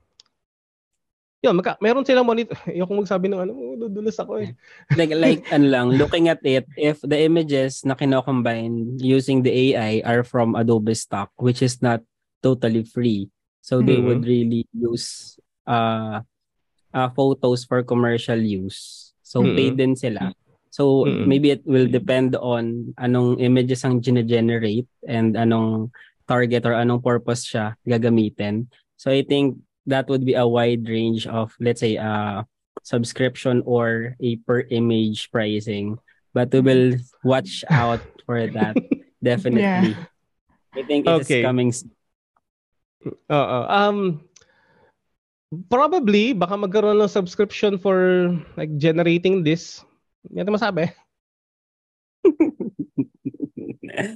yun, 1.42 1.58
magka, 1.58 1.74
meron 1.82 2.06
silang 2.06 2.24
monitor. 2.24 2.54
Ayoko 2.70 2.94
magsabi 2.94 3.26
ng 3.26 3.42
ano, 3.42 3.52
dudulas 3.74 4.14
ako 4.22 4.38
eh. 4.46 4.54
like, 4.98 5.12
like 5.18 5.42
ano 5.50 5.66
lang, 5.66 5.86
looking 5.98 6.30
at 6.30 6.38
it, 6.46 6.64
if 6.78 7.02
the 7.02 7.18
images 7.18 7.82
na 7.82 7.98
kinocombine 7.98 8.94
using 9.02 9.42
the 9.42 9.74
AI 9.74 10.06
are 10.06 10.22
from 10.22 10.54
Adobe 10.54 10.94
stock, 10.94 11.34
which 11.42 11.60
is 11.60 11.82
not 11.82 12.00
totally 12.46 12.86
free. 12.86 13.26
So 13.60 13.82
they 13.82 13.98
Mhm. 13.98 14.06
would 14.06 14.22
really 14.22 14.66
use 14.70 15.38
uh, 15.66 16.22
uh, 16.94 17.08
photos 17.14 17.66
for 17.66 17.82
commercial 17.82 18.38
use. 18.38 19.10
So 19.26 19.42
Mhm. 19.42 19.54
paid 19.58 19.74
din 19.78 19.94
sila. 19.98 20.30
So 20.70 21.04
Mhm. 21.04 21.26
maybe 21.26 21.48
it 21.58 21.62
will 21.66 21.90
depend 21.90 22.38
on 22.38 22.94
anong 23.02 23.42
images 23.42 23.82
ang 23.82 23.98
generate 24.00 24.86
and 25.06 25.34
anong 25.34 25.90
target 26.30 26.64
or 26.64 26.78
anong 26.78 27.02
purpose 27.02 27.44
siya 27.50 27.74
gagamitin. 27.82 28.70
So 28.94 29.10
I 29.10 29.26
think 29.26 29.58
that 29.86 30.08
would 30.08 30.24
be 30.24 30.34
a 30.34 30.46
wide 30.46 30.86
range 30.88 31.26
of 31.26 31.54
let's 31.60 31.80
say 31.80 31.96
uh 31.96 32.42
subscription 32.82 33.62
or 33.64 34.16
a 34.20 34.36
per 34.42 34.66
image 34.70 35.30
pricing. 35.30 35.98
But 36.34 36.50
we 36.52 36.60
will 36.60 36.96
watch 37.24 37.62
out 37.68 38.00
for 38.24 38.46
that 38.46 38.76
definitely. 39.22 39.94
I 40.74 40.82
think 40.82 41.06
it 41.06 41.20
is 41.20 41.28
Okay. 41.28 41.42
coming. 41.44 41.70
Oo. 43.28 43.60
Um, 43.68 44.24
probably, 45.68 46.32
baka 46.32 46.56
magkaroon 46.56 47.02
ng 47.02 47.12
subscription 47.12 47.76
for 47.76 48.32
like 48.56 48.72
generating 48.80 49.44
this. 49.44 49.84
Hindi 50.24 50.40
natin 50.40 50.54
masabi. 50.56 50.84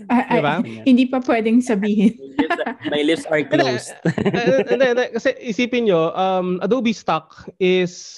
Ah, 0.09 0.24
ah, 0.29 0.37
Diba? 0.41 0.55
hindi 0.85 1.05
pa 1.07 1.20
pwedeng 1.20 1.61
sabihin. 1.61 2.16
My 2.93 3.03
lips 3.05 3.29
are 3.29 3.45
closed. 3.45 3.93
Eh, 4.07 4.64
hindi. 4.64 4.87
Kasi 5.12 5.37
isipin 5.43 5.89
nyo, 5.91 6.14
um, 6.16 6.62
Adobe 6.64 6.97
Stock 6.97 7.49
is 7.61 8.16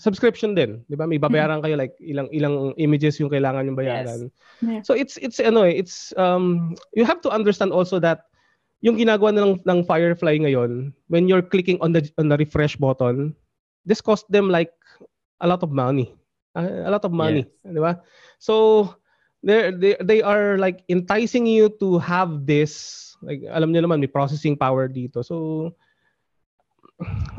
subscription 0.00 0.54
din, 0.54 0.80
'di 0.88 0.96
ba? 0.96 1.04
May 1.04 1.20
babayaran 1.20 1.60
kayo 1.60 1.76
like 1.76 1.92
ilang 2.00 2.30
ilang 2.32 2.72
images 2.80 3.18
yung 3.20 3.28
kailangan 3.28 3.66
yung 3.66 3.78
bayaran. 3.78 4.32
Yeah. 4.64 4.80
So 4.86 4.94
it's 4.96 5.20
it's 5.20 5.42
ano 5.42 5.66
eh, 5.66 5.76
it's 5.76 6.14
um 6.16 6.74
you 6.96 7.04
have 7.04 7.20
to 7.26 7.30
understand 7.30 7.74
also 7.74 7.98
that 8.00 8.30
yung 8.80 8.96
ginagawa 8.96 9.34
ng 9.36 9.60
ng 9.66 9.80
Firefly 9.84 10.40
ngayon, 10.40 10.96
when 11.12 11.28
you're 11.28 11.44
clicking 11.44 11.76
on 11.84 11.92
the 11.92 12.06
on 12.16 12.32
the 12.32 12.38
refresh 12.40 12.80
button, 12.80 13.36
this 13.84 14.00
cost 14.00 14.24
them 14.32 14.48
like 14.48 14.72
a 15.44 15.46
lot 15.48 15.60
of 15.60 15.74
money. 15.74 16.14
Uh, 16.56 16.82
a 16.86 16.90
lot 16.90 17.04
of 17.04 17.12
money, 17.14 17.46
'di 17.62 17.78
ba? 17.78 18.00
So 18.40 18.88
they 19.40 19.72
they 19.72 19.92
they 20.00 20.20
are 20.20 20.60
like 20.60 20.84
enticing 20.88 21.48
you 21.48 21.72
to 21.80 21.96
have 21.96 22.44
this 22.44 22.72
like 23.20 23.40
alam 23.48 23.72
niyo 23.72 23.84
naman 23.84 24.00
may 24.00 24.10
processing 24.10 24.56
power 24.56 24.88
dito. 24.88 25.24
So 25.24 25.70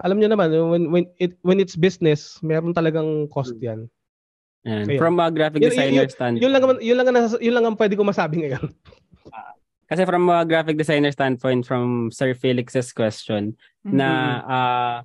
alam 0.02 0.18
niyo 0.18 0.34
naman 0.34 0.49
when 0.49 0.84
when 0.89 1.06
it 1.22 1.38
when 1.45 1.62
it's 1.62 1.78
business, 1.78 2.41
meron 2.41 2.74
talagang 2.74 3.30
cost 3.30 3.54
'yan. 3.62 3.86
And 4.62 4.86
Ayun. 4.89 4.97
from 5.02 5.18
a 5.18 5.30
graphic 5.34 5.62
Yun- 5.62 5.70
designer 5.74 6.06
yun- 6.06 6.14
standpoint, 6.14 6.41
Yun 6.45 6.52
lang 6.54 6.62
naman- 6.62 6.82
yun 6.86 6.97
lang 6.97 7.08
ang 7.10 7.16
nasa- 7.18 7.41
yun 7.41 7.54
lang 7.58 7.66
ang 7.66 7.78
pwede 7.78 7.97
ko 7.97 8.06
masabi 8.06 8.45
ngayon. 8.45 8.66
kasi 9.89 10.06
from 10.06 10.30
a 10.30 10.45
graphic 10.45 10.78
designer 10.78 11.10
standpoint, 11.10 11.66
from 11.66 12.14
Sir 12.14 12.38
Felix's 12.38 12.93
question, 12.93 13.58
na 13.82 14.10
ah 14.45 14.97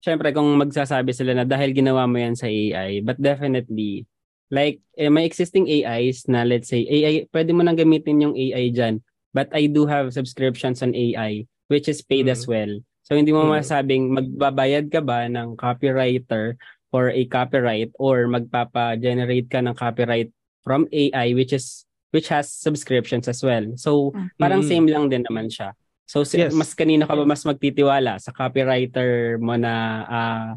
syempre 0.00 0.32
kung 0.32 0.48
magsasabi 0.56 1.12
sila 1.12 1.36
na 1.36 1.44
dahil 1.44 1.76
ginawa 1.76 2.08
mo 2.08 2.16
yan 2.16 2.32
sa 2.32 2.48
AI, 2.48 3.04
but 3.04 3.20
definitely, 3.20 4.08
like, 4.50 4.82
eh, 4.98 5.08
may 5.08 5.24
existing 5.24 5.66
AIs 5.70 6.26
na 6.26 6.42
let's 6.42 6.68
say, 6.68 6.82
AI, 6.84 7.14
pwede 7.30 7.54
mo 7.54 7.62
nang 7.62 7.78
gamitin 7.78 8.22
yung 8.22 8.34
AI 8.34 8.70
dyan, 8.74 9.00
but 9.32 9.46
I 9.54 9.70
do 9.70 9.86
have 9.86 10.12
subscriptions 10.12 10.82
on 10.82 10.94
AI, 10.94 11.46
which 11.70 11.86
is 11.86 12.02
paid 12.02 12.26
Mhm. 12.26 12.34
as 12.34 12.44
well. 12.50 12.72
So, 13.06 13.14
hindi 13.14 13.30
mo 13.34 13.46
Mhm. 13.46 13.54
masabing 13.62 14.04
magbabayad 14.10 14.90
ka 14.90 15.00
ba 15.02 15.26
ng 15.30 15.54
copywriter 15.58 16.58
for 16.90 17.10
a 17.10 17.22
copyright 17.26 17.94
or 18.02 18.26
magpapa-generate 18.26 19.46
ka 19.50 19.62
ng 19.62 19.74
copyright 19.78 20.30
from 20.66 20.86
AI, 20.90 21.32
which 21.34 21.54
is 21.54 21.86
which 22.10 22.26
has 22.26 22.50
subscriptions 22.50 23.30
as 23.30 23.38
well. 23.38 23.70
So, 23.78 24.10
parang 24.34 24.66
Mhm. 24.66 24.66
same 24.66 24.86
lang 24.90 25.04
din 25.14 25.22
naman 25.22 25.46
siya. 25.46 25.78
So 26.10 26.26
si- 26.26 26.42
Yes. 26.42 26.50
mas 26.50 26.74
kanino 26.74 27.06
ka 27.06 27.14
ba 27.14 27.22
mas 27.22 27.46
magtitiwala 27.46 28.18
sa 28.18 28.34
copywriter 28.34 29.38
mo 29.38 29.54
na 29.54 29.74
ah, 30.10 30.48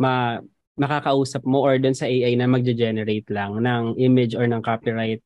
ma 0.00 0.40
makakausap 0.74 1.46
mo 1.46 1.62
or 1.62 1.78
dun 1.78 1.94
sa 1.94 2.06
AI 2.10 2.34
na 2.34 2.50
magge-generate 2.50 3.26
lang 3.30 3.62
ng 3.62 3.94
image 3.98 4.34
or 4.34 4.46
ng 4.46 4.62
copyright 4.62 5.22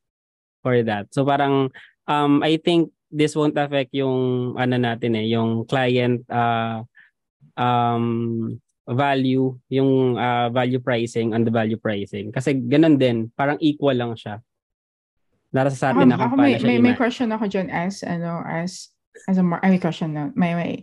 for 0.61 0.81
that. 0.85 1.09
So 1.09 1.25
parang 1.25 1.73
um 2.05 2.45
I 2.45 2.61
think 2.61 2.93
this 3.09 3.33
won't 3.33 3.57
affect 3.57 3.89
yung 3.97 4.53
ano 4.57 4.77
natin 4.77 5.17
eh, 5.17 5.25
yung 5.33 5.65
client 5.65 6.21
ah, 6.29 6.85
um 7.57 8.57
value, 8.89 9.53
yung 9.69 10.17
ah, 10.17 10.49
value 10.49 10.81
pricing 10.81 11.37
and 11.37 11.45
the 11.45 11.53
value 11.53 11.77
pricing. 11.77 12.33
Kasi 12.33 12.57
ganun 12.57 12.97
din, 12.97 13.29
parang 13.37 13.61
equal 13.61 13.93
lang 13.93 14.17
siya. 14.17 14.41
Nasa 15.53 15.73
sa 15.73 15.93
atin 15.93 16.09
na 16.09 16.17
ako, 16.17 16.33
kung 16.33 16.41
may, 16.41 16.57
siya 16.57 16.69
may, 16.69 16.77
may 16.81 16.97
question 16.97 17.29
ako 17.29 17.45
dyan 17.49 17.69
as, 17.69 18.01
ano, 18.05 18.41
as, 18.45 18.93
as 19.29 19.37
a, 19.37 19.45
mar- 19.45 19.61
ay, 19.61 19.77
may 19.77 19.81
question 19.81 20.13
na, 20.13 20.33
may, 20.33 20.53
may 20.53 20.73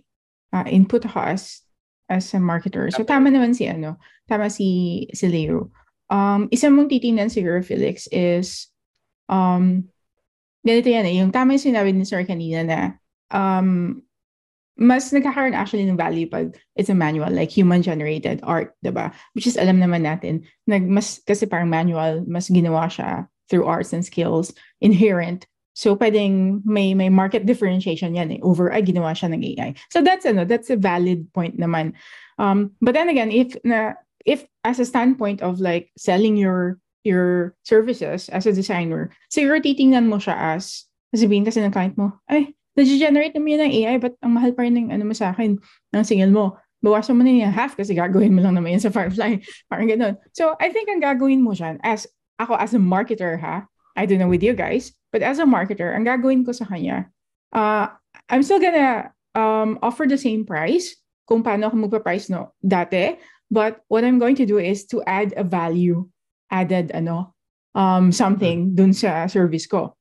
uh, 0.54 0.66
input 0.70 1.02
ako 1.06 1.18
as, 1.22 1.65
as 2.08 2.32
a 2.34 2.38
marketer. 2.38 2.90
So, 2.94 3.02
tama 3.02 3.30
naman 3.30 3.54
si, 3.54 3.66
ano, 3.66 3.98
tama 4.28 4.50
si, 4.50 5.06
si 5.14 5.26
Leo. 5.26 5.70
Um, 6.06 6.46
isa 6.54 6.70
mong 6.70 6.90
titingnan 6.90 7.30
siguro, 7.30 7.64
Felix, 7.64 8.06
is, 8.14 8.70
um, 9.26 9.90
ganito 10.62 10.86
yan 10.86 11.06
eh, 11.06 11.18
yung 11.18 11.34
tama 11.34 11.58
yung 11.58 11.66
sinabi 11.74 11.90
ni 11.90 12.06
Sir 12.06 12.22
kanina 12.22 12.62
na, 12.62 12.80
um, 13.34 14.02
mas 14.76 15.08
nagkakaroon 15.08 15.56
actually 15.56 15.88
ng 15.88 15.96
value 15.96 16.28
pag 16.28 16.52
it's 16.76 16.92
a 16.92 16.94
manual, 16.94 17.32
like 17.32 17.50
human-generated 17.50 18.44
art, 18.44 18.76
diba? 18.84 19.08
Which 19.32 19.48
is, 19.48 19.56
alam 19.56 19.80
naman 19.80 20.04
natin, 20.04 20.44
nag, 20.68 20.84
mas, 20.84 21.18
kasi 21.24 21.48
parang 21.48 21.72
manual, 21.72 22.22
mas 22.28 22.52
ginawa 22.52 22.86
siya 22.86 23.26
through 23.48 23.64
arts 23.64 23.96
and 23.96 24.04
skills, 24.04 24.52
inherent. 24.84 25.48
So, 25.76 25.92
pwedeng 25.92 26.64
may, 26.64 26.96
may 26.96 27.12
market 27.12 27.44
differentiation 27.44 28.16
yan 28.16 28.32
eh, 28.32 28.40
over, 28.40 28.72
ay, 28.72 28.80
ginawa 28.80 29.12
siya 29.12 29.28
ng 29.28 29.44
AI. 29.44 29.76
So, 29.92 30.00
that's, 30.00 30.24
ano, 30.24 30.48
that's 30.48 30.72
a 30.72 30.80
valid 30.80 31.28
point 31.36 31.60
naman. 31.60 31.92
Um, 32.40 32.72
but 32.80 32.96
then 32.96 33.12
again, 33.12 33.28
if, 33.28 33.52
na, 33.60 33.92
if 34.24 34.48
as 34.64 34.80
a 34.80 34.88
standpoint 34.88 35.44
of 35.44 35.60
like 35.60 35.92
selling 36.00 36.40
your, 36.40 36.80
your 37.04 37.52
services 37.68 38.32
as 38.32 38.48
a 38.48 38.56
designer, 38.56 39.12
siguro 39.28 39.60
titingnan 39.60 40.08
mo 40.08 40.16
siya 40.16 40.56
as, 40.56 40.88
sabihin 41.12 41.44
kasi 41.44 41.60
ng 41.60 41.76
client 41.76 42.00
mo, 42.00 42.16
ay, 42.32 42.56
nag-generate 42.72 43.36
naman 43.36 43.52
yun 43.52 43.62
ng 43.68 43.74
AI, 43.84 43.96
but 44.00 44.16
ang 44.24 44.32
mahal 44.32 44.56
pa 44.56 44.64
rin 44.64 44.76
ng 44.80 44.88
ano 44.96 45.04
mo 45.04 45.12
sa 45.12 45.36
akin, 45.36 45.60
ng 45.92 46.04
single 46.08 46.32
mo. 46.32 46.44
Bawasan 46.80 47.20
mo 47.20 47.24
na 47.24 47.36
yung 47.36 47.52
half 47.52 47.76
kasi 47.76 47.92
gagawin 47.92 48.32
mo 48.32 48.40
lang 48.40 48.56
naman 48.56 48.76
yan 48.76 48.84
sa 48.84 48.92
Firefly. 48.92 49.44
Parang 49.72 49.88
ganun. 49.88 50.16
So, 50.32 50.56
I 50.56 50.72
think 50.72 50.88
ang 50.88 51.04
gagawin 51.04 51.44
mo 51.44 51.52
dyan, 51.52 51.80
as, 51.84 52.08
ako 52.40 52.56
as 52.56 52.72
a 52.72 52.80
marketer 52.80 53.36
ha, 53.40 53.68
I 53.96 54.04
don't 54.04 54.20
know 54.20 54.28
with 54.28 54.44
you 54.44 54.52
guys, 54.52 54.92
but 55.12 55.22
as 55.22 55.38
a 55.38 55.46
marketer, 55.46 55.94
ang 55.94 56.06
gagawin 56.06 56.44
ko 56.44 56.52
sa 56.52 56.66
kanya, 56.66 57.10
uh, 57.54 57.90
I'm 58.28 58.42
still 58.42 58.60
gonna 58.60 59.12
um, 59.36 59.78
offer 59.82 60.06
the 60.08 60.18
same 60.18 60.44
price 60.44 60.96
kung 61.26 61.42
paano 61.42 61.68
ako 61.68 61.76
magpa-price 61.86 62.30
no 62.30 62.54
dati, 62.62 63.18
but 63.50 63.82
what 63.90 64.06
I'm 64.06 64.18
going 64.22 64.38
to 64.38 64.46
do 64.46 64.58
is 64.62 64.86
to 64.94 65.02
add 65.04 65.34
a 65.36 65.42
value 65.42 66.06
added 66.46 66.94
ano 66.94 67.34
um 67.74 68.14
something 68.14 68.72
dun 68.78 68.94
sa 68.94 69.26
service 69.26 69.66
ko. 69.66 69.94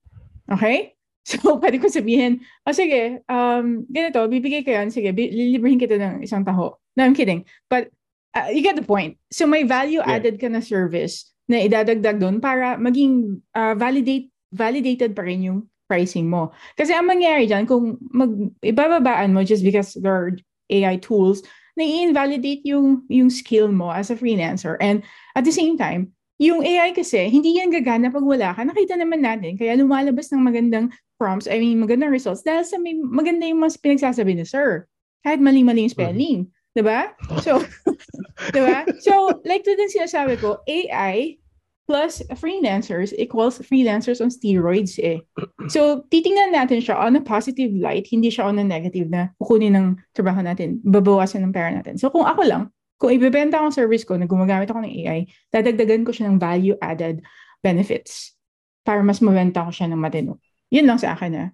Okay? 0.49 0.91
So, 1.25 1.57
pwede 1.57 1.81
ko 1.81 1.89
sabihin, 1.89 2.45
oh, 2.69 2.75
sige, 2.77 3.25
um, 3.25 3.81
ganito, 3.89 4.21
bibigay 4.29 4.61
ko 4.61 4.77
yan, 4.77 4.93
sige, 4.93 5.09
lilibrahin 5.09 5.81
kita 5.81 5.97
ng 5.97 6.21
isang 6.21 6.45
taho. 6.45 6.77
No, 6.93 7.01
I'm 7.01 7.17
kidding. 7.17 7.49
But, 7.65 7.89
uh, 8.37 8.53
you 8.53 8.61
get 8.61 8.77
the 8.77 8.85
point. 8.85 9.17
So, 9.33 9.49
may 9.49 9.65
value-added 9.65 10.37
yeah. 10.37 10.41
ka 10.45 10.53
na 10.53 10.61
service 10.61 11.33
na 11.49 11.65
idadagdag 11.65 12.21
doon 12.21 12.37
para 12.37 12.77
maging 12.77 13.41
uh, 13.57 13.73
validate 13.73 14.29
validated 14.55 15.11
pa 15.11 15.27
rin 15.27 15.43
yung 15.43 15.59
pricing 15.85 16.31
mo. 16.31 16.55
Kasi 16.79 16.95
ang 16.95 17.05
mangyayari 17.05 17.45
dyan, 17.45 17.67
kung 17.69 17.99
mag, 18.09 18.31
ibababaan 18.65 19.35
mo 19.35 19.45
just 19.45 19.61
because 19.61 19.93
there 19.99 20.15
are 20.15 20.31
AI 20.71 20.97
tools, 20.97 21.45
na 21.75 21.83
i-invalidate 21.83 22.63
yung, 22.63 23.03
yung 23.11 23.27
skill 23.27 23.67
mo 23.67 23.91
as 23.91 24.07
a 24.07 24.15
freelancer. 24.15 24.79
And 24.79 25.03
at 25.35 25.43
the 25.43 25.51
same 25.51 25.75
time, 25.75 26.15
yung 26.39 26.63
AI 26.63 26.95
kasi, 26.95 27.27
hindi 27.27 27.59
yan 27.59 27.71
gagana 27.71 28.11
pag 28.11 28.23
wala 28.23 28.55
ka. 28.55 28.63
Nakita 28.63 28.95
naman 28.95 29.23
natin, 29.23 29.59
kaya 29.59 29.75
lumalabas 29.75 30.31
ng 30.31 30.41
magandang 30.43 30.91
prompts, 31.15 31.47
I 31.47 31.59
mean, 31.59 31.79
magandang 31.79 32.11
results, 32.11 32.43
dahil 32.43 32.67
sa 32.67 32.75
may 32.79 32.95
maganda 32.95 33.47
yung 33.47 33.63
mas 33.63 33.79
pinagsasabi 33.79 34.35
ni 34.35 34.43
sir. 34.47 34.87
Kahit 35.23 35.39
mali-mali 35.39 35.87
yung 35.87 35.95
spelling. 35.95 36.39
Mm-hmm. 36.47 36.75
Diba? 36.75 37.15
So, 37.39 37.63
diba? 38.55 38.83
So, 38.99 39.31
like 39.47 39.63
to 39.63 39.79
din 39.79 39.87
sinasabi 39.87 40.35
ko, 40.43 40.59
AI 40.67 41.39
plus 41.85 42.21
freelancers 42.33 43.13
equals 43.17 43.61
freelancers 43.61 44.17
on 44.17 44.33
steroids 44.33 44.97
eh. 44.97 45.21
So, 45.69 46.05
titingnan 46.09 46.57
natin 46.57 46.81
siya 46.81 46.97
on 46.97 47.17
a 47.17 47.21
positive 47.21 47.69
light, 47.77 48.09
hindi 48.09 48.33
siya 48.33 48.49
on 48.49 48.57
a 48.57 48.65
negative 48.65 49.05
na 49.09 49.29
kukunin 49.37 49.77
ng 49.77 49.87
trabaho 50.17 50.41
natin, 50.41 50.81
babawasan 50.81 51.45
ng 51.45 51.53
pera 51.53 51.69
natin. 51.69 52.01
So, 52.01 52.09
kung 52.09 52.25
ako 52.25 52.41
lang, 52.49 52.63
kung 52.97 53.13
ibebenta 53.13 53.61
akong 53.61 53.75
service 53.75 54.01
ko 54.01 54.17
na 54.17 54.25
gumagamit 54.25 54.65
ako 54.73 54.81
ng 54.81 54.93
AI, 55.05 55.29
dadagdagan 55.53 56.01
ko 56.01 56.11
siya 56.11 56.25
ng 56.31 56.41
value-added 56.41 57.21
benefits 57.61 58.33
para 58.81 59.05
mas 59.05 59.21
mabenta 59.21 59.61
ko 59.65 59.71
siya 59.73 59.89
ng 59.93 60.01
matino. 60.01 60.41
Yun 60.73 60.89
lang 60.89 60.97
sa 60.97 61.13
akin 61.13 61.31
na. 61.31 61.45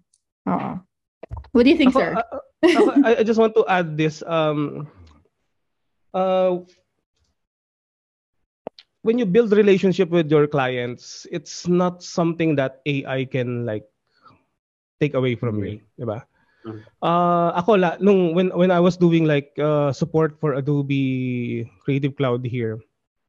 Ah. 0.48 0.52
Oo. 0.52 0.72
What 1.52 1.64
do 1.68 1.70
you 1.72 1.80
think, 1.80 1.96
ako, 1.96 2.00
sir? 2.00 2.12
Uh, 2.16 2.40
ako, 2.64 2.92
I 3.04 3.24
just 3.28 3.40
want 3.40 3.56
to 3.56 3.64
add 3.68 4.00
this. 4.00 4.24
Um, 4.24 4.88
uh, 6.16 6.64
when 9.02 9.18
you 9.18 9.26
build 9.26 9.52
relationship 9.52 10.10
with 10.10 10.30
your 10.30 10.48
clients, 10.48 11.26
it's 11.32 11.68
not 11.68 12.04
something 12.04 12.56
that 12.56 12.82
AI 12.86 13.26
can 13.26 13.66
like 13.66 13.86
take 15.00 15.14
away 15.14 15.36
from 15.36 15.64
you, 15.64 15.82
mm-hmm. 15.82 15.98
'di 15.98 16.06
ba? 16.06 16.20
Uh, 17.02 17.50
ako 17.58 17.74
la 17.82 17.98
nung 17.98 18.38
when 18.38 18.54
when 18.54 18.70
I 18.70 18.78
was 18.78 18.94
doing 18.94 19.26
like 19.26 19.58
uh, 19.58 19.90
support 19.90 20.38
for 20.38 20.54
Adobe 20.54 21.66
Creative 21.82 22.14
Cloud 22.14 22.46
here, 22.46 22.78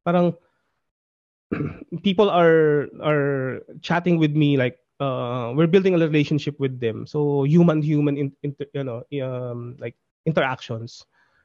parang 0.05 0.37
people 2.05 2.29
are 2.29 2.85
are 3.01 3.65
chatting 3.81 4.21
with 4.21 4.37
me 4.37 4.53
like 4.53 4.77
uh, 5.01 5.49
we're 5.57 5.69
building 5.69 5.97
a 5.97 6.01
relationship 6.01 6.61
with 6.61 6.77
them. 6.77 7.09
So 7.09 7.49
human 7.49 7.81
human 7.81 8.21
in, 8.21 8.29
inter, 8.45 8.69
you 8.77 8.85
know 8.85 9.01
um, 9.25 9.81
like 9.81 9.97
interactions. 10.29 11.01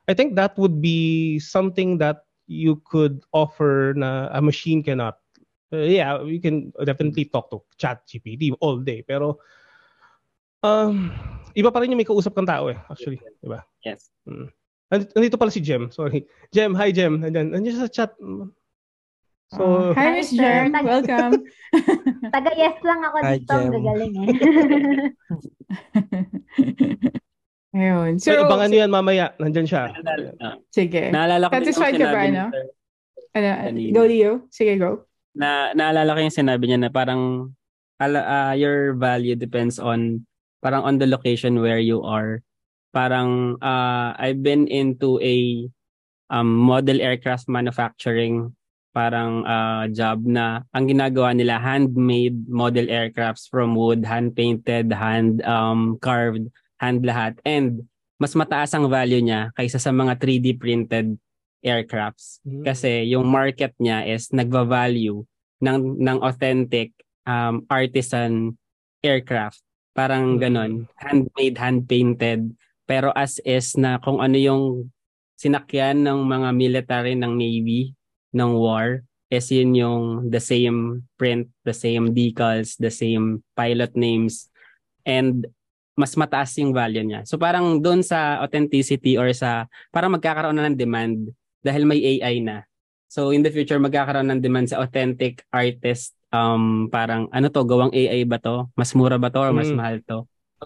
I 0.08 0.12
think 0.12 0.36
that 0.36 0.60
would 0.60 0.84
be 0.84 1.40
something 1.40 1.96
that 2.04 2.27
you 2.48 2.80
could 2.88 3.22
offer 3.30 3.92
na 3.94 4.32
a 4.32 4.40
machine 4.40 4.82
cannot. 4.82 5.20
Uh, 5.68 5.84
yeah, 5.84 6.16
we 6.16 6.40
can 6.40 6.72
definitely 6.82 7.28
talk 7.28 7.52
to 7.52 7.60
Chat 7.76 8.00
GPT 8.08 8.56
all 8.64 8.80
day, 8.80 9.04
pero 9.04 9.36
um, 10.64 11.12
iba 11.52 11.68
pa 11.68 11.84
rin 11.84 11.92
yung 11.92 12.00
may 12.00 12.08
kausap 12.08 12.32
kang 12.32 12.48
tao 12.48 12.72
eh, 12.72 12.78
actually. 12.88 13.20
Di 13.44 13.48
ba? 13.52 13.60
Yes. 13.84 14.08
Mm. 14.24 14.48
Nandito 14.88 15.36
pala 15.36 15.52
si 15.52 15.60
Jem, 15.60 15.92
sorry. 15.92 16.24
Jem, 16.48 16.72
hi 16.72 16.88
Jem. 16.88 17.20
Nandiyan, 17.20 17.52
nandiyan 17.52 17.84
sa 17.84 17.92
chat. 17.92 18.16
So, 19.52 19.60
uh, 19.60 19.92
hi 19.92 20.16
Miss 20.16 20.32
Jem, 20.32 20.72
welcome. 20.72 21.44
Taga-yes 22.34 22.80
lang 22.80 23.00
ako 23.04 23.16
hi, 23.20 23.36
dito, 23.36 23.52
Jem. 23.52 23.72
gagaling 23.76 24.14
eh. 24.24 24.32
Ayun. 27.76 28.16
So, 28.16 28.32
so 28.32 28.48
ibangan 28.48 28.68
niyo 28.72 28.80
yan 28.88 28.92
mamaya. 28.92 29.26
Nandiyan 29.36 29.68
siya. 29.68 29.84
Sige. 30.72 31.12
Naalala 31.12 31.52
ko 31.52 31.52
Satisfied 31.60 32.00
ka 32.00 32.06
ba, 32.08 32.20
ano? 32.24 32.44
Ano, 33.36 33.48
go 33.92 34.02
Leo. 34.08 34.32
Sige, 34.48 34.80
go. 34.80 35.04
Na, 35.36 35.76
naalala 35.76 36.16
ko 36.16 36.20
yung 36.24 36.38
sinabi 36.38 36.64
niya 36.64 36.80
na 36.80 36.90
parang 36.90 37.52
uh, 38.00 38.54
your 38.56 38.96
value 38.96 39.36
depends 39.36 39.76
on 39.76 40.24
parang 40.64 40.82
on 40.82 40.96
the 40.96 41.06
location 41.06 41.60
where 41.60 41.78
you 41.78 42.00
are. 42.02 42.40
Parang 42.96 43.60
uh, 43.60 44.16
I've 44.16 44.40
been 44.40 44.64
into 44.66 45.20
a 45.20 45.68
um, 46.32 46.48
model 46.56 47.04
aircraft 47.04 47.52
manufacturing 47.52 48.56
parang 48.96 49.46
uh, 49.46 49.86
job 49.94 50.24
na 50.26 50.66
ang 50.74 50.88
ginagawa 50.90 51.30
nila 51.36 51.60
handmade 51.60 52.48
model 52.48 52.88
aircrafts 52.90 53.46
from 53.46 53.76
wood, 53.76 54.02
hand 54.02 54.34
painted, 54.34 54.90
hand 54.90 55.44
um, 55.46 56.00
carved, 56.02 56.50
hand 56.78 57.02
lahat 57.04 57.38
and 57.44 57.86
mas 58.18 58.34
mataas 58.34 58.74
ang 58.74 58.90
value 58.90 59.22
niya 59.22 59.54
kaysa 59.54 59.78
sa 59.78 59.94
mga 59.94 60.18
3D 60.18 60.58
printed 60.58 61.14
aircrafts 61.62 62.42
mm-hmm. 62.42 62.66
kasi 62.66 63.06
yung 63.10 63.26
market 63.26 63.74
niya 63.78 64.06
is 64.06 64.30
nagva-value 64.34 65.22
ng 65.62 65.78
ng 65.98 66.18
authentic 66.22 66.94
um, 67.26 67.62
artisan 67.70 68.54
aircraft 69.02 69.62
Parang 69.98 70.38
mm. 70.38 70.40
ganon. 70.40 70.72
Handmade, 70.94 71.58
hand-painted. 71.58 72.54
Pero 72.86 73.10
as 73.18 73.42
is 73.42 73.74
na 73.74 73.98
kung 73.98 74.22
ano 74.22 74.38
yung 74.38 74.94
sinakyan 75.34 76.06
ng 76.06 76.22
mga 76.22 76.48
military 76.54 77.18
ng 77.18 77.34
Navy 77.34 77.98
ng 78.30 78.54
war 78.54 79.02
is 79.28 79.50
yun 79.50 79.74
yung 79.74 80.04
the 80.30 80.40
same 80.40 81.04
print, 81.18 81.50
the 81.66 81.74
same 81.74 82.14
decals, 82.14 82.78
the 82.78 82.88
same 82.88 83.42
pilot 83.58 83.92
names 83.98 84.48
and 85.04 85.50
mas 85.98 86.14
mataas 86.14 86.54
yung 86.62 86.70
value 86.70 87.02
niya. 87.02 87.26
So 87.26 87.34
parang 87.34 87.82
doon 87.82 88.06
sa 88.06 88.38
authenticity 88.38 89.18
or 89.18 89.34
sa 89.34 89.66
parang 89.90 90.14
magkakaroon 90.14 90.54
na 90.54 90.70
ng 90.70 90.78
demand 90.78 91.34
dahil 91.66 91.82
may 91.82 91.98
AI 91.98 92.38
na. 92.38 92.62
So 93.10 93.34
in 93.34 93.42
the 93.42 93.50
future 93.50 93.82
magkakaroon 93.82 94.30
ng 94.30 94.38
demand 94.38 94.70
sa 94.70 94.78
authentic 94.78 95.42
artist 95.50 96.14
um 96.30 96.86
parang 96.92 97.26
ano 97.34 97.50
to 97.50 97.66
gawang 97.66 97.90
AI 97.90 98.22
ba 98.22 98.38
to? 98.38 98.70
Mas 98.78 98.94
mura 98.94 99.18
ba 99.18 99.26
to 99.26 99.42
or 99.42 99.50
mas 99.50 99.74
mm. 99.74 99.74
mahal 99.74 99.98
to? 100.06 100.18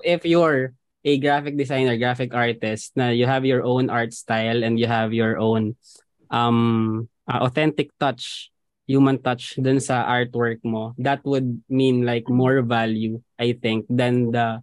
If 0.05 0.28
you're 0.28 0.76
a 1.01 1.12
graphic 1.16 1.57
designer, 1.57 1.97
graphic 1.97 2.37
artist 2.37 2.93
na 2.93 3.09
you 3.09 3.24
have 3.24 3.49
your 3.49 3.64
own 3.64 3.89
art 3.89 4.12
style 4.12 4.61
and 4.61 4.76
you 4.76 4.85
have 4.85 5.16
your 5.16 5.41
own 5.41 5.80
um 6.28 7.09
uh, 7.24 7.41
authentic 7.41 7.89
touch, 7.97 8.53
human 8.85 9.16
touch 9.16 9.57
dun 9.57 9.80
sa 9.80 10.05
artwork 10.05 10.61
mo, 10.61 10.93
that 11.01 11.24
would 11.24 11.64
mean 11.72 12.05
like 12.05 12.28
more 12.28 12.61
value 12.61 13.16
I 13.41 13.57
think 13.57 13.89
than 13.89 14.37
the 14.37 14.61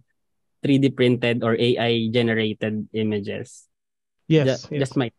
3D 0.60 0.92
printed 0.92 1.42
or 1.42 1.56
AI 1.56 2.08
generated 2.12 2.88
images. 2.92 3.66
Yes, 4.28 4.46
just, 4.46 4.62
yes. 4.70 4.80
just 4.86 4.94
my 4.96 5.10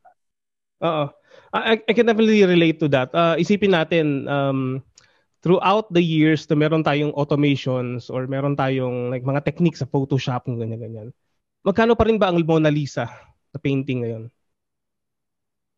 Oo. 0.82 1.14
I, 1.54 1.78
I 1.78 1.94
can 1.94 2.08
definitely 2.08 2.42
relate 2.44 2.80
to 2.82 2.88
that. 2.92 3.14
Uh, 3.14 3.38
isipin 3.38 3.76
natin 3.76 4.26
um 4.28 4.82
throughout 5.46 5.90
the 5.94 6.02
years 6.02 6.46
na 6.50 6.58
meron 6.58 6.86
tayong 6.86 7.14
automations 7.18 8.10
or 8.10 8.26
meron 8.26 8.58
tayong 8.58 9.10
like 9.10 9.26
mga 9.26 9.46
techniques 9.46 9.82
sa 9.82 9.90
Photoshop 9.90 10.46
ng 10.50 10.58
ganyan 10.58 10.82
ganyan. 10.82 11.08
Magkano 11.62 11.94
pa 11.94 12.06
rin 12.10 12.18
ba 12.18 12.34
ang 12.34 12.42
Mona 12.42 12.74
Lisa 12.74 13.06
na 13.54 13.60
painting 13.62 14.06
ngayon? 14.06 14.24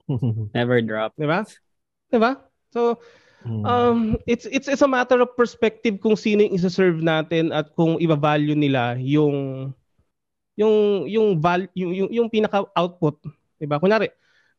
Never 0.55 0.79
drop. 0.83 1.15
'Di 1.15 1.27
ba? 1.27 1.43
'Di 2.11 2.17
ba? 2.19 2.31
So 2.71 2.99
hmm. 3.43 3.63
um 3.67 3.99
it's 4.25 4.47
it's 4.49 4.71
it's 4.71 4.83
a 4.83 4.89
matter 4.89 5.19
of 5.19 5.35
perspective 5.37 5.99
kung 5.99 6.15
sino 6.17 6.43
yung 6.43 6.55
isa-serve 6.57 7.03
natin 7.03 7.51
at 7.51 7.71
kung 7.75 7.99
iba-value 7.99 8.55
nila 8.55 8.95
yung 8.99 9.69
yung 10.57 11.05
yung 11.09 11.27
val 11.41 11.65
yung 11.73 11.91
yung, 11.93 12.09
yung 12.09 12.27
pinaka 12.29 12.65
output, 12.77 13.17
'di 13.57 13.65
ba? 13.65 13.81
Kunyari, 13.81 14.09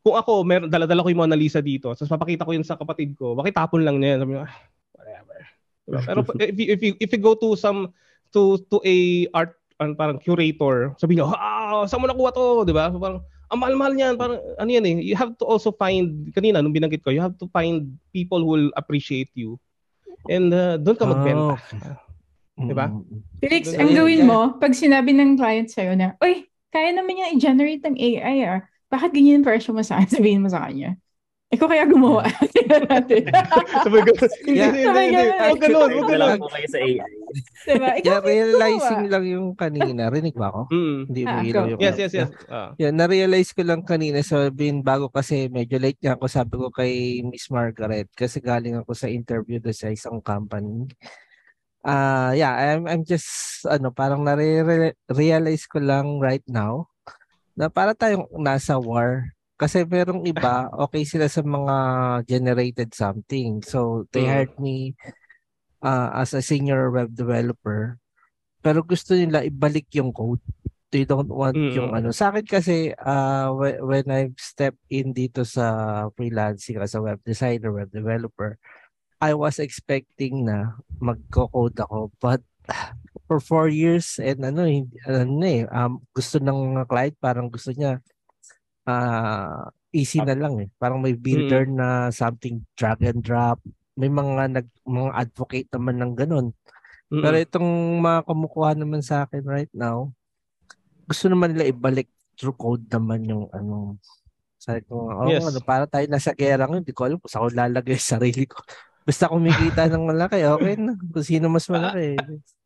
kung 0.03 0.19
ako 0.19 0.43
meron 0.43 0.71
dala-dala 0.71 1.07
ko 1.07 1.09
yung 1.11 1.23
Mona 1.23 1.39
Lisa 1.39 1.63
dito, 1.63 1.95
tapos 1.95 2.11
papakita 2.11 2.47
ko 2.47 2.53
yun 2.53 2.67
sa 2.67 2.75
kapatid 2.75 3.15
ko, 3.15 3.39
bakit 3.39 3.55
tapon 3.55 3.87
lang 3.87 4.03
niya? 4.03 4.19
Sabi 4.21 4.35
ah, 4.39 4.51
Diba? 5.85 6.01
Pero 6.01 6.21
if 6.41 6.57
you, 6.57 6.67
if 6.73 6.81
you 6.81 6.93
if 6.99 7.09
you 7.13 7.21
go 7.21 7.37
to 7.37 7.55
some 7.55 7.93
to 8.33 8.59
to 8.73 8.81
a 8.83 9.29
art 9.37 9.55
an 9.83 9.99
parang 9.99 10.23
curator, 10.23 10.95
sabi 10.97 11.19
niyo, 11.19 11.31
"Ah, 11.35 11.85
saan 11.85 12.01
mo 12.01 12.07
nakuha 12.07 12.31
to?" 12.31 12.63
'Di 12.65 12.75
ba? 12.75 12.91
So, 12.91 12.99
parang 12.99 13.21
ang 13.53 13.59
mahal-mahal 13.61 13.93
niyan, 13.93 14.15
parang 14.17 14.41
ano 14.57 14.71
yan 14.71 14.85
eh. 14.89 14.95
You 15.05 15.17
have 15.17 15.37
to 15.41 15.45
also 15.45 15.71
find 15.75 16.33
kanina 16.33 16.65
nung 16.65 16.73
binanggit 16.73 17.05
ko, 17.05 17.13
you 17.13 17.21
have 17.21 17.37
to 17.41 17.49
find 17.53 17.97
people 18.13 18.41
who 18.41 18.51
will 18.51 18.71
appreciate 18.75 19.31
you. 19.37 19.61
And 20.29 20.49
uh, 20.53 20.81
doon 20.81 20.97
ka 20.97 21.05
magbenta. 21.05 21.55
Oh, 21.55 21.59
okay. 21.59 22.05
Di 22.55 22.75
ba? 22.75 22.87
Felix, 23.43 23.75
Doon 23.75 23.81
ang 23.83 23.91
gawin 23.93 24.23
mo, 24.25 24.41
pag 24.57 24.73
sinabi 24.73 25.11
ng 25.13 25.35
client 25.35 25.69
sa'yo 25.69 25.99
na, 25.99 26.15
Uy, 26.23 26.47
kaya 26.71 26.95
naman 26.95 27.19
yung 27.19 27.31
i-generate 27.35 27.83
ng 27.83 27.97
AI 27.99 28.37
ah. 28.47 28.61
Bakit 28.91 29.11
ganyan 29.11 29.43
yung 29.43 29.47
presyo 29.47 29.75
mo 29.75 29.83
sa 29.83 29.99
akin? 29.99 30.09
Sabihin 30.19 30.43
mo 30.43 30.49
sa 30.49 30.67
kanya. 30.67 30.95
Ikaw 31.55 31.67
kaya 31.67 31.85
gumawa. 31.87 32.23
Sabay 33.85 34.01
ganun. 34.03 34.31
Hindi, 34.45 34.55
Yeah. 34.55 34.69
hindi, 34.69 34.83
Sabay 34.83 35.05
hindi. 35.05 35.17
ganun. 35.17 35.39
Huwag 35.39 35.61
ganun, 35.61 35.89
huwag 35.91 36.09
ganun. 36.11 36.39
kayo 36.51 36.69
sa 36.69 36.79
AI. 36.79 36.97
diba? 37.65 37.91
Ikaw 37.95 38.05
Yeah, 38.05 38.21
realizing 38.21 39.03
lang 39.09 39.25
yung 39.25 39.47
kanina. 39.55 40.03
Rinig 40.07 40.35
ba 40.35 40.49
ako? 40.49 40.61
Mm. 40.71 40.99
Hindi 41.09 41.23
mo 41.23 41.31
Ah, 41.31 41.43
ilaw 41.43 41.63
go. 41.65 41.71
yung 41.71 41.81
Yes, 41.81 41.97
yes, 41.97 42.13
yes. 42.13 42.31
Ah. 42.47 42.71
Yeah, 42.77 42.91
na-realize 42.91 43.51
ko 43.51 43.63
lang 43.63 43.83
kanina 43.83 44.21
sabihin 44.21 44.81
bago 44.81 45.09
kasi 45.09 45.47
medyo 45.49 45.79
late 45.79 45.99
nga 45.99 46.15
ako 46.15 46.25
sabi 46.27 46.55
ko 46.57 46.69
kay 46.69 46.93
Miss 47.23 47.47
Margaret 47.49 48.11
kasi 48.13 48.39
galing 48.39 48.77
ako 48.77 48.93
sa 48.93 49.07
interview 49.07 49.59
doon 49.59 49.75
sa 49.75 49.89
isang 49.89 50.19
company. 50.19 50.91
Ah, 51.81 52.33
yeah, 52.33 52.55
I'm 52.73 52.89
I'm 52.89 53.03
just 53.03 53.29
ano 53.67 53.93
parang 53.93 54.25
na-realize 54.25 55.67
ko 55.67 55.79
lang 55.79 56.17
right 56.17 56.45
now 56.47 56.89
na 57.53 57.69
para 57.69 57.93
tayong 57.93 58.25
nasa 58.35 58.75
war 58.75 59.29
kasi 59.57 59.87
merong 59.87 60.27
iba 60.27 60.67
okay 60.85 61.07
sila 61.07 61.27
sa 61.31 61.43
mga 61.43 61.77
generated 62.27 62.91
something. 62.95 63.63
So 63.63 64.09
they 64.11 64.27
Mm. 64.27 64.31
hired 64.31 64.55
me 64.59 64.99
uh, 65.83 66.11
as 66.15 66.35
a 66.35 66.43
senior 66.43 66.91
web 66.91 67.15
developer 67.15 67.99
pero 68.65 68.81
gusto 68.81 69.13
nila 69.13 69.45
ibalik 69.45 69.93
yung 69.93 70.09
code 70.09 70.41
they 70.95 71.03
don't 71.03 71.29
want 71.29 71.59
Mm. 71.59 71.75
yung 71.75 71.91
ano. 71.91 72.15
Sa 72.15 72.31
akin 72.31 72.47
kasi, 72.47 72.95
uh, 72.95 73.51
when, 73.83 74.07
I 74.07 74.31
step 74.39 74.79
in 74.87 75.11
dito 75.11 75.43
sa 75.43 76.07
freelancing 76.15 76.79
as 76.79 76.95
a 76.95 77.03
web 77.03 77.19
designer, 77.27 77.75
web 77.75 77.91
developer, 77.91 78.55
I 79.19 79.35
was 79.35 79.59
expecting 79.59 80.47
na 80.47 80.79
magko-code 81.03 81.75
ako. 81.83 82.15
But 82.23 82.47
for 83.27 83.43
four 83.43 83.67
years 83.67 84.23
and 84.23 84.47
ano, 84.47 84.71
ano 85.11 85.43
eh, 85.43 85.67
um, 85.75 85.99
gusto 86.15 86.39
ng 86.39 86.79
mga 86.79 86.87
client, 86.87 87.17
parang 87.19 87.51
gusto 87.51 87.75
niya 87.75 87.99
ah 88.85 89.69
easy 89.95 90.19
na 90.21 90.35
lang 90.35 90.59
eh. 90.59 90.69
Parang 90.77 90.99
may 90.99 91.15
builder 91.15 91.65
na 91.71 92.11
something 92.11 92.61
drag 92.75 92.99
and 93.07 93.23
drop. 93.23 93.63
May 93.95 94.11
mga 94.11 94.59
nag 94.61 94.67
mga 94.83 95.11
advocate 95.15 95.69
naman 95.71 96.03
ng 96.03 96.13
ganun. 96.19 96.47
Mm-mm. 97.09 97.23
Pero 97.23 97.37
itong 97.39 97.69
mga 98.03 98.21
kumukuha 98.27 98.71
naman 98.75 99.01
sa 99.07 99.23
akin 99.23 99.47
right 99.47 99.71
now, 99.71 100.11
gusto 101.07 101.31
naman 101.31 101.55
nila 101.55 101.71
ibalik 101.71 102.11
through 102.35 102.59
code 102.59 102.85
naman 102.91 103.23
yung 103.23 103.47
ano. 103.55 103.95
Sabi 104.59 104.83
ko, 104.89 105.13
oh, 105.13 105.29
Yes. 105.31 105.45
ano, 105.47 105.61
para 105.63 105.85
tayo 105.87 106.09
nasa 106.11 106.33
gera 106.35 106.65
ngayon, 106.67 106.83
hindi 106.83 106.97
ko 106.97 107.05
alam 107.07 107.19
kung 107.21 107.31
saan 107.31 107.45
ko 107.47 107.51
lalagay 107.55 107.95
sarili 108.03 108.49
ko. 108.51 108.59
Basta 109.05 109.29
kumikita 109.29 109.87
ng 109.93 110.09
malaki, 110.11 110.43
okay 110.49 110.75
na. 110.81 110.97
Kung 110.97 111.23
sino 111.23 111.47
mas 111.53 111.69
malaki. 111.69 112.17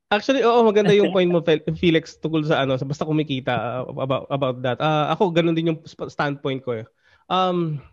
Actually, 0.08 0.40
oo, 0.40 0.64
maganda 0.64 0.96
yung 0.96 1.12
point 1.12 1.28
mo, 1.28 1.44
Fel- 1.44 1.64
Felix, 1.76 2.16
tungkol 2.16 2.48
sa 2.48 2.64
ano, 2.64 2.80
basta 2.80 3.04
kumikita 3.04 3.84
uh, 3.84 3.92
about, 3.92 4.24
about 4.32 4.56
that. 4.64 4.80
Ah, 4.80 5.12
ako, 5.12 5.28
ganun 5.36 5.52
din 5.52 5.68
yung 5.68 5.80
standpoint 5.84 6.64
ko. 6.64 6.80
Eh. 6.80 6.86
Um, 7.28 7.84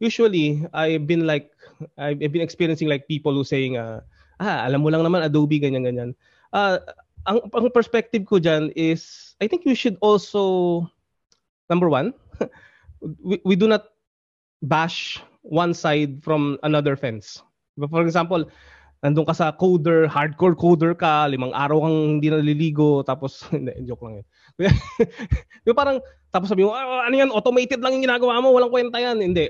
usually, 0.00 0.64
I've 0.72 1.04
been 1.04 1.28
like, 1.28 1.52
I've 2.00 2.32
been 2.32 2.40
experiencing 2.40 2.88
like 2.88 3.04
people 3.04 3.36
who 3.36 3.44
saying, 3.44 3.76
uh, 3.76 4.00
ah, 4.40 4.64
alam 4.64 4.80
mo 4.80 4.88
lang 4.88 5.04
naman, 5.04 5.20
Adobe, 5.20 5.60
ganyan, 5.60 5.84
ganyan. 5.84 6.16
Ah, 6.56 6.80
ang, 7.28 7.44
ang 7.52 7.68
perspective 7.68 8.24
ko 8.24 8.40
dyan 8.40 8.72
is, 8.72 9.36
I 9.36 9.44
think 9.44 9.68
you 9.68 9.76
should 9.76 10.00
also, 10.00 10.88
number 11.68 11.92
one, 11.92 12.16
we, 13.20 13.44
we 13.44 13.54
do 13.60 13.68
not 13.68 13.92
bash 14.64 15.20
one 15.44 15.76
side 15.76 16.24
from 16.24 16.56
another 16.64 16.96
fence. 16.96 17.44
For 17.76 18.00
example, 18.00 18.48
nandun 19.02 19.26
ka 19.26 19.34
sa 19.34 19.54
coder, 19.54 20.10
hardcore 20.10 20.58
coder 20.58 20.92
ka, 20.94 21.30
limang 21.30 21.54
araw 21.54 21.86
kang 21.86 22.18
hindi 22.18 22.28
naliligo, 22.30 23.06
tapos, 23.06 23.44
hindi, 23.54 23.70
joke 23.86 24.02
lang 24.06 24.22
yun. 24.22 24.26
yung 25.66 25.78
parang, 25.78 25.98
tapos 26.34 26.50
sabi 26.50 26.66
mo, 26.66 26.74
"Ah, 26.74 27.06
ano 27.06 27.14
yan, 27.14 27.30
automated 27.30 27.78
lang 27.78 27.94
yung 27.98 28.04
ginagawa 28.04 28.42
mo, 28.42 28.50
walang 28.50 28.74
kwenta 28.74 28.98
yan. 28.98 29.22
Hindi. 29.22 29.48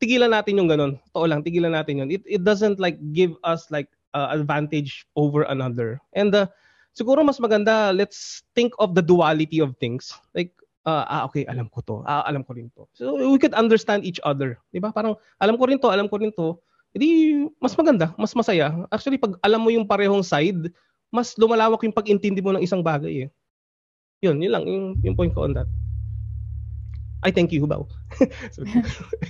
Tigilan 0.00 0.32
natin 0.32 0.56
yung 0.56 0.70
ganun. 0.70 0.96
Totoo 1.12 1.26
lang, 1.28 1.44
tigilan 1.44 1.76
natin 1.76 2.00
yun. 2.00 2.08
It, 2.08 2.24
it 2.24 2.42
doesn't 2.42 2.80
like 2.80 2.96
give 3.12 3.36
us 3.44 3.68
like 3.68 3.92
uh, 4.14 4.32
advantage 4.32 5.04
over 5.16 5.44
another. 5.46 6.00
And 6.16 6.32
uh, 6.32 6.48
siguro 6.96 7.22
mas 7.22 7.38
maganda, 7.38 7.94
let's 7.94 8.42
think 8.54 8.72
of 8.78 8.94
the 8.94 9.04
duality 9.04 9.60
of 9.60 9.76
things. 9.78 10.16
Like, 10.32 10.50
uh, 10.88 11.04
ah, 11.06 11.22
okay, 11.28 11.44
alam 11.46 11.68
ko 11.68 11.84
to. 11.84 11.96
Ah, 12.08 12.24
alam 12.24 12.42
ko 12.42 12.56
rin 12.56 12.72
to. 12.74 12.88
So, 12.96 13.14
we 13.14 13.38
could 13.38 13.54
understand 13.54 14.08
each 14.08 14.20
other. 14.24 14.58
Di 14.72 14.80
ba? 14.80 14.90
Parang, 14.90 15.14
alam 15.38 15.60
ko 15.60 15.68
rin 15.68 15.78
to, 15.78 15.92
alam 15.92 16.08
ko 16.08 16.16
rin 16.16 16.32
to. 16.32 16.56
Hindi, 16.94 17.46
mas 17.60 17.76
maganda, 17.76 18.14
mas 18.16 18.32
masaya. 18.34 18.86
Actually, 18.88 19.18
pag 19.20 19.36
alam 19.44 19.60
mo 19.60 19.68
yung 19.68 19.84
parehong 19.86 20.24
side, 20.24 20.72
mas 21.12 21.36
lumalawak 21.36 21.80
yung 21.84 21.92
pag-intindi 21.94 22.40
mo 22.40 22.52
ng 22.56 22.64
isang 22.64 22.80
bagay 22.80 23.26
eh. 23.26 23.30
Yun, 24.24 24.40
yun 24.42 24.52
lang, 24.52 24.64
yung, 24.66 24.86
yung 25.04 25.16
point 25.16 25.30
ko 25.32 25.44
on 25.46 25.54
that. 25.54 25.68
I 27.22 27.30
thank 27.30 27.50
you, 27.50 27.66
Bao. 27.66 27.86
So- 28.54 28.64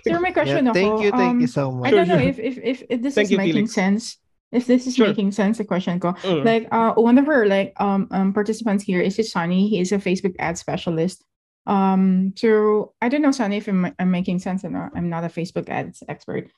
Sir, 0.04 0.20
may 0.20 0.32
question 0.32 0.66
Yeah, 0.68 0.76
thank 0.76 0.92
ako. 0.92 1.02
you, 1.02 1.10
thank 1.10 1.34
Um, 1.36 1.40
you 1.40 1.50
so 1.50 1.72
much. 1.72 1.88
I 1.88 1.90
don't 1.90 2.08
know 2.08 2.20
if, 2.20 2.38
if, 2.38 2.56
if, 2.60 2.82
if 2.88 2.98
this 3.02 3.14
Thank 3.16 3.26
is 3.26 3.30
you, 3.32 3.38
making 3.38 3.66
Felix. 3.68 3.74
sense. 3.74 4.16
If 4.52 4.64
this 4.64 4.86
is 4.86 4.96
Sure. 4.96 5.08
making 5.08 5.32
sense, 5.32 5.58
the 5.58 5.64
question 5.64 6.00
ko. 6.00 6.12
Mm. 6.24 6.44
Like, 6.44 6.64
uh, 6.72 6.96
one 6.96 7.20
of 7.20 7.28
our 7.28 7.44
like 7.44 7.76
um, 7.76 8.08
um 8.12 8.32
participants 8.32 8.80
here 8.84 9.00
is 9.00 9.20
Sunny. 9.28 9.68
He 9.68 9.80
is 9.80 9.92
a 9.92 10.00
Facebook 10.00 10.32
ad 10.40 10.56
specialist. 10.56 11.20
Um, 11.68 12.32
so 12.32 12.92
I 13.04 13.12
don't 13.12 13.20
know, 13.20 13.32
Sunny, 13.32 13.60
if 13.60 13.68
I'm, 13.68 13.92
I'm 14.00 14.08
making 14.10 14.40
sense 14.40 14.64
or 14.64 14.72
not. 14.72 14.92
I'm 14.96 15.12
not 15.12 15.24
a 15.24 15.28
Facebook 15.28 15.68
ads 15.68 16.00
expert. 16.08 16.48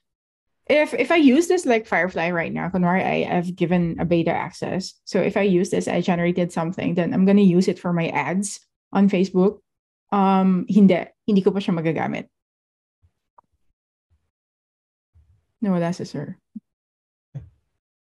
If 0.70 0.94
if 0.94 1.10
I 1.10 1.18
use 1.18 1.50
this 1.50 1.66
like 1.66 1.90
Firefly 1.90 2.30
right 2.30 2.54
now, 2.54 2.70
kunwari 2.70 3.02
I 3.02 3.26
have 3.26 3.50
given 3.58 3.98
a 3.98 4.06
beta 4.06 4.30
access. 4.30 4.94
So 5.02 5.18
if 5.18 5.36
I 5.36 5.42
use 5.42 5.70
this, 5.74 5.90
I 5.90 6.00
generated 6.00 6.54
something, 6.54 6.94
then 6.94 7.10
I'm 7.12 7.26
gonna 7.26 7.42
use 7.42 7.66
it 7.66 7.78
for 7.78 7.92
my 7.92 8.06
ads 8.14 8.62
on 8.94 9.10
Facebook. 9.10 9.58
Um, 10.14 10.66
hindi. 10.70 11.10
Hindi 11.26 11.42
ko 11.42 11.50
pa 11.50 11.58
siya 11.58 11.74
magagamit. 11.74 12.30
Nawala 15.58 15.90
si 15.90 16.06
sir. 16.06 16.38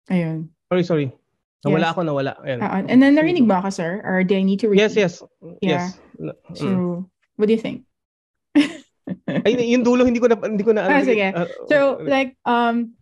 Ayun. 0.09 0.49
Sorry, 0.71 0.83
sorry. 0.83 1.07
Nawala 1.65 1.89
Yes. 1.89 1.91
ako, 1.91 2.01
nawala. 2.05 2.33
Ayan. 2.45 2.59
Ah, 2.61 2.85
and 2.85 3.01
then 3.01 3.17
narinig 3.17 3.49
ba 3.49 3.57
ako, 3.57 3.69
sir? 3.73 4.01
Or 4.05 4.23
do 4.23 4.37
I 4.37 4.43
need 4.45 4.61
to 4.61 4.69
repeat? 4.69 4.85
Yes, 4.85 4.95
yes. 4.95 5.13
Yeah. 5.61 5.89
Yes. 5.89 6.37
So, 6.53 6.65
mm. 6.65 7.09
what 7.35 7.49
do 7.49 7.53
you 7.53 7.61
think? 7.61 7.89
Ay, 9.27 9.57
yung 9.71 9.83
dulo, 9.83 10.03
hindi 10.03 10.19
ko 10.19 10.27
na, 10.27 10.35
hindi 10.41 10.63
ko 10.63 10.71
na, 10.75 10.87
Ah, 10.87 11.03
sige. 11.03 11.31
ah, 11.31 11.47
So, 11.67 11.99
uh, 11.99 12.03
like, 12.03 12.35
um, 12.45 12.95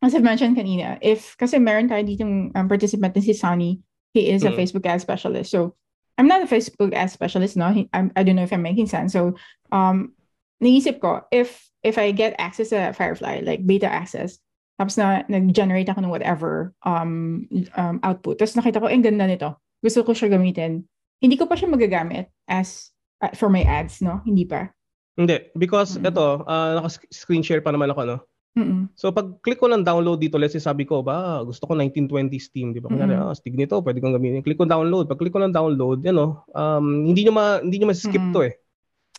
as 0.00 0.14
I 0.14 0.20
mentioned 0.24 0.56
kanina, 0.56 0.96
if, 1.00 1.36
kasi 1.36 1.60
meron 1.60 1.88
tayo 1.88 2.02
ditong 2.02 2.52
um, 2.56 2.66
participant 2.68 3.12
na 3.14 3.22
si 3.22 3.32
Sunny, 3.36 3.80
he 4.12 4.32
is 4.32 4.42
a 4.42 4.50
Mm. 4.50 4.58
Facebook 4.58 4.86
ad 4.88 5.00
specialist. 5.00 5.50
So, 5.52 5.76
I'm 6.18 6.28
not 6.28 6.42
a 6.44 6.48
Facebook 6.50 6.92
ad 6.92 7.08
specialist, 7.08 7.56
no? 7.56 7.72
He, 7.72 7.88
I'm, 7.92 8.12
I 8.16 8.22
don't 8.24 8.36
know 8.36 8.44
if 8.44 8.52
I'm 8.52 8.64
making 8.64 8.88
sense. 8.88 9.12
So, 9.12 9.36
um, 9.72 10.12
naisip 10.60 11.00
ko, 11.00 11.24
if, 11.32 11.68
if 11.80 11.96
I 11.96 12.12
get 12.12 12.36
access 12.36 12.70
to 12.76 12.92
Firefly, 12.92 13.40
like 13.44 13.64
beta 13.64 13.88
access, 13.88 14.36
tapos 14.80 14.96
na 14.96 15.24
nag-generate 15.28 15.88
ako 15.92 16.00
ng 16.04 16.12
whatever 16.12 16.72
um, 16.84 17.44
um, 17.76 18.00
output, 18.00 18.40
tapos 18.40 18.56
nakita 18.56 18.80
ko, 18.80 18.88
ang 18.88 19.04
ganda 19.04 19.28
nito. 19.28 19.56
Gusto 19.84 20.04
ko 20.04 20.12
siya 20.12 20.32
gamitin. 20.32 20.84
Hindi 21.20 21.36
ko 21.36 21.44
pa 21.44 21.56
siya 21.56 21.68
magagamit 21.68 22.32
as 22.48 22.88
uh, 23.20 23.28
for 23.36 23.52
my 23.52 23.60
ads, 23.60 24.00
no? 24.00 24.24
Hindi 24.24 24.48
pa. 24.48 24.72
Hindi, 25.20 25.52
because 25.52 26.00
Mm. 26.00 26.08
ito, 26.08 26.26
uh, 26.48 26.80
naka-screen 26.80 27.44
share 27.44 27.60
pa 27.60 27.68
naman 27.68 27.92
ako, 27.92 28.02
no? 28.08 28.18
Mm-mm. 28.56 28.88
So 28.98 29.12
pag 29.12 29.36
click 29.44 29.60
ko 29.60 29.68
ng 29.68 29.84
download 29.84 30.18
dito, 30.18 30.40
let's 30.40 30.56
say 30.56 30.64
sabi 30.64 30.82
ko, 30.82 31.04
ba, 31.04 31.44
gusto 31.44 31.68
ko 31.68 31.76
1920 31.76 32.40
Steam, 32.40 32.72
di 32.72 32.80
ba? 32.80 32.88
Kunyari, 32.88 33.14
Mm. 33.14 33.28
ah, 33.28 33.34
stig 33.36 33.54
nito, 33.54 33.76
pwede 33.84 34.00
kong 34.00 34.16
gamitin. 34.16 34.40
Click 34.40 34.56
ko 34.56 34.64
download. 34.64 35.06
Pag 35.06 35.20
click 35.20 35.30
ko 35.30 35.44
ng 35.44 35.52
download, 35.52 36.00
you 36.02 36.10
know, 36.10 36.40
um, 36.56 37.04
hindi 37.04 37.28
nyo 37.28 37.36
ma, 37.36 37.60
hindi 37.60 37.78
nyo 37.78 37.92
ma-skip 37.92 38.18
Mm. 38.18 38.32
to 38.32 38.40
eh. 38.48 38.54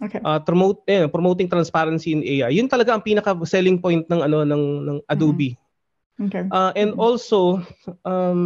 Okay. 0.01 0.17
Uh, 0.25 0.41
promote, 0.41 0.81
eh, 0.89 1.05
promoting 1.05 1.45
transparency 1.45 2.09
in 2.11 2.25
AI. 2.25 2.57
Yun 2.57 2.65
talaga 2.65 2.97
ang 2.97 3.05
pinaka 3.05 3.37
selling 3.45 3.77
point 3.77 4.01
ng 4.09 4.21
ano 4.25 4.41
ng 4.41 4.63
ng 4.89 4.97
Adobe. 5.05 5.53
Okay. 6.17 6.49
Uh, 6.49 6.73
and 6.73 6.97
also, 6.97 7.61
um, 8.01 8.41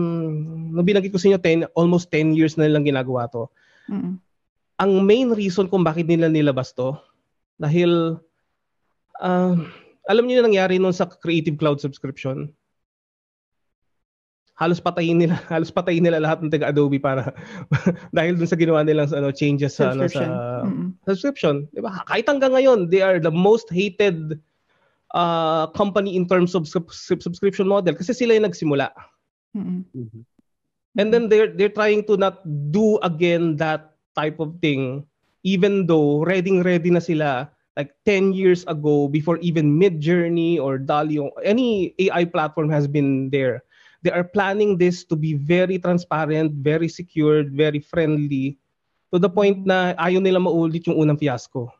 nung 0.76 0.84
binanggit 0.84 1.12
ko 1.12 1.20
sa 1.20 1.32
inyo, 1.32 1.40
10, 1.40 1.72
almost 1.72 2.12
10 2.12 2.36
years 2.36 2.60
na 2.60 2.68
nilang 2.68 2.84
ginagawa 2.84 3.32
to. 3.32 3.48
Mm-mm. 3.88 4.20
Ang 4.76 4.92
main 5.08 5.32
reason 5.32 5.72
kung 5.72 5.82
bakit 5.82 6.04
nila 6.06 6.28
nilabas 6.28 6.76
to, 6.76 7.00
dahil, 7.60 8.20
uh, 9.22 9.56
alam 10.06 10.24
niyo 10.26 10.42
yung 10.42 10.54
nangyari 10.54 10.78
nun 10.78 10.94
sa 10.94 11.10
Creative 11.10 11.56
Cloud 11.58 11.82
subscription? 11.82 12.54
Halos 14.56 14.80
patayin 14.80 15.20
nila, 15.20 15.36
halos 15.54 15.72
patayin 15.72 16.04
nila 16.08 16.24
lahat 16.24 16.40
ng 16.40 16.52
taga 16.52 16.72
Adobe 16.72 16.96
para 16.96 17.36
dahil 18.16 18.40
dun 18.40 18.48
sa 18.48 18.56
ginawa 18.56 18.88
nilang 18.88 19.12
ano 19.12 19.28
changes 19.36 19.76
sa 19.76 19.92
ano 19.92 20.08
Subscription. 20.08 20.32
sa 20.32 20.64
Mm-mm. 20.64 20.90
subscription, 21.04 21.56
'di 21.76 21.84
ba? 21.84 22.00
Kahit 22.08 22.32
hanggang 22.32 22.56
ngayon, 22.56 22.88
they 22.88 23.04
are 23.04 23.20
the 23.20 23.34
most 23.34 23.68
hated 23.68 24.40
uh, 25.12 25.68
company 25.76 26.16
in 26.16 26.24
terms 26.24 26.56
of 26.56 26.72
sub- 26.72 26.92
sub- 26.96 27.20
subscription 27.20 27.68
model 27.68 28.00
kasi 28.00 28.16
sila 28.16 28.32
yung 28.40 28.48
nagsimula. 28.48 28.96
Mm-mm. 29.52 29.84
And 30.96 31.12
then 31.12 31.28
they're 31.28 31.52
they're 31.52 31.76
trying 31.76 32.08
to 32.08 32.16
not 32.16 32.40
do 32.72 32.96
again 33.04 33.60
that 33.60 34.00
type 34.16 34.40
of 34.40 34.56
thing 34.64 35.04
even 35.46 35.86
though 35.86 36.26
ready 36.26 36.58
ready 36.66 36.90
na 36.90 37.00
sila 37.00 37.48
like 37.78 37.94
10 38.10 38.34
years 38.34 38.66
ago 38.66 39.06
before 39.06 39.38
even 39.46 39.78
Midjourney 39.78 40.58
or 40.58 40.82
DALI 40.82 41.22
or 41.22 41.30
any 41.46 41.94
AI 42.02 42.26
platform 42.26 42.74
has 42.74 42.90
been 42.90 43.30
there. 43.30 43.62
they 44.06 44.14
are 44.14 44.24
planning 44.24 44.78
this 44.78 45.02
to 45.10 45.18
be 45.18 45.34
very 45.34 45.82
transparent, 45.82 46.54
very 46.62 46.86
secured, 46.86 47.50
very 47.50 47.82
friendly 47.82 48.62
to 49.10 49.18
the 49.18 49.26
point 49.26 49.66
na 49.66 49.98
ayaw 49.98 50.22
nila 50.22 50.38
maulit 50.38 50.86
yung 50.86 51.02
unang 51.02 51.18
fiasco. 51.18 51.74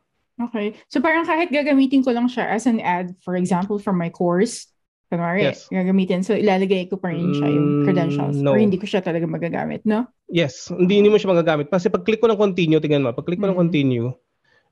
Okay. 0.50 0.74
So 0.90 0.98
parang 0.98 1.22
kahit 1.22 1.54
gagamitin 1.54 2.02
ko 2.02 2.10
lang 2.10 2.26
siya 2.26 2.50
as 2.50 2.66
an 2.66 2.82
ad, 2.82 3.14
for 3.22 3.38
example, 3.38 3.78
for 3.78 3.94
my 3.94 4.10
course, 4.10 4.66
kunwari, 5.06 5.46
Yes. 5.46 5.70
gagamitin. 5.70 6.20
So 6.20 6.34
ilalagay 6.34 6.90
ko 6.90 6.98
pa 6.98 7.10
rin 7.10 7.30
siya 7.30 7.48
yung 7.48 7.68
Mm, 7.70 7.84
credentials. 7.84 8.36
no. 8.36 8.52
Or 8.52 8.58
hindi 8.58 8.76
ko 8.76 8.86
siya 8.86 9.00
talaga 9.00 9.24
magagamit, 9.24 9.86
no? 9.86 10.06
Yes, 10.26 10.68
hindi, 10.68 10.98
hindi 10.98 11.08
mo 11.08 11.16
siya 11.16 11.30
magagamit. 11.30 11.70
Kasi 11.70 11.86
pag 11.86 12.02
click 12.02 12.18
ko 12.18 12.26
ng 12.26 12.36
continue, 12.36 12.82
tingnan 12.82 13.06
mo, 13.06 13.14
pag 13.14 13.22
click 13.22 13.38
ko 13.38 13.46
ng 13.46 13.54
Mhm. 13.54 13.62
continue, 13.62 14.10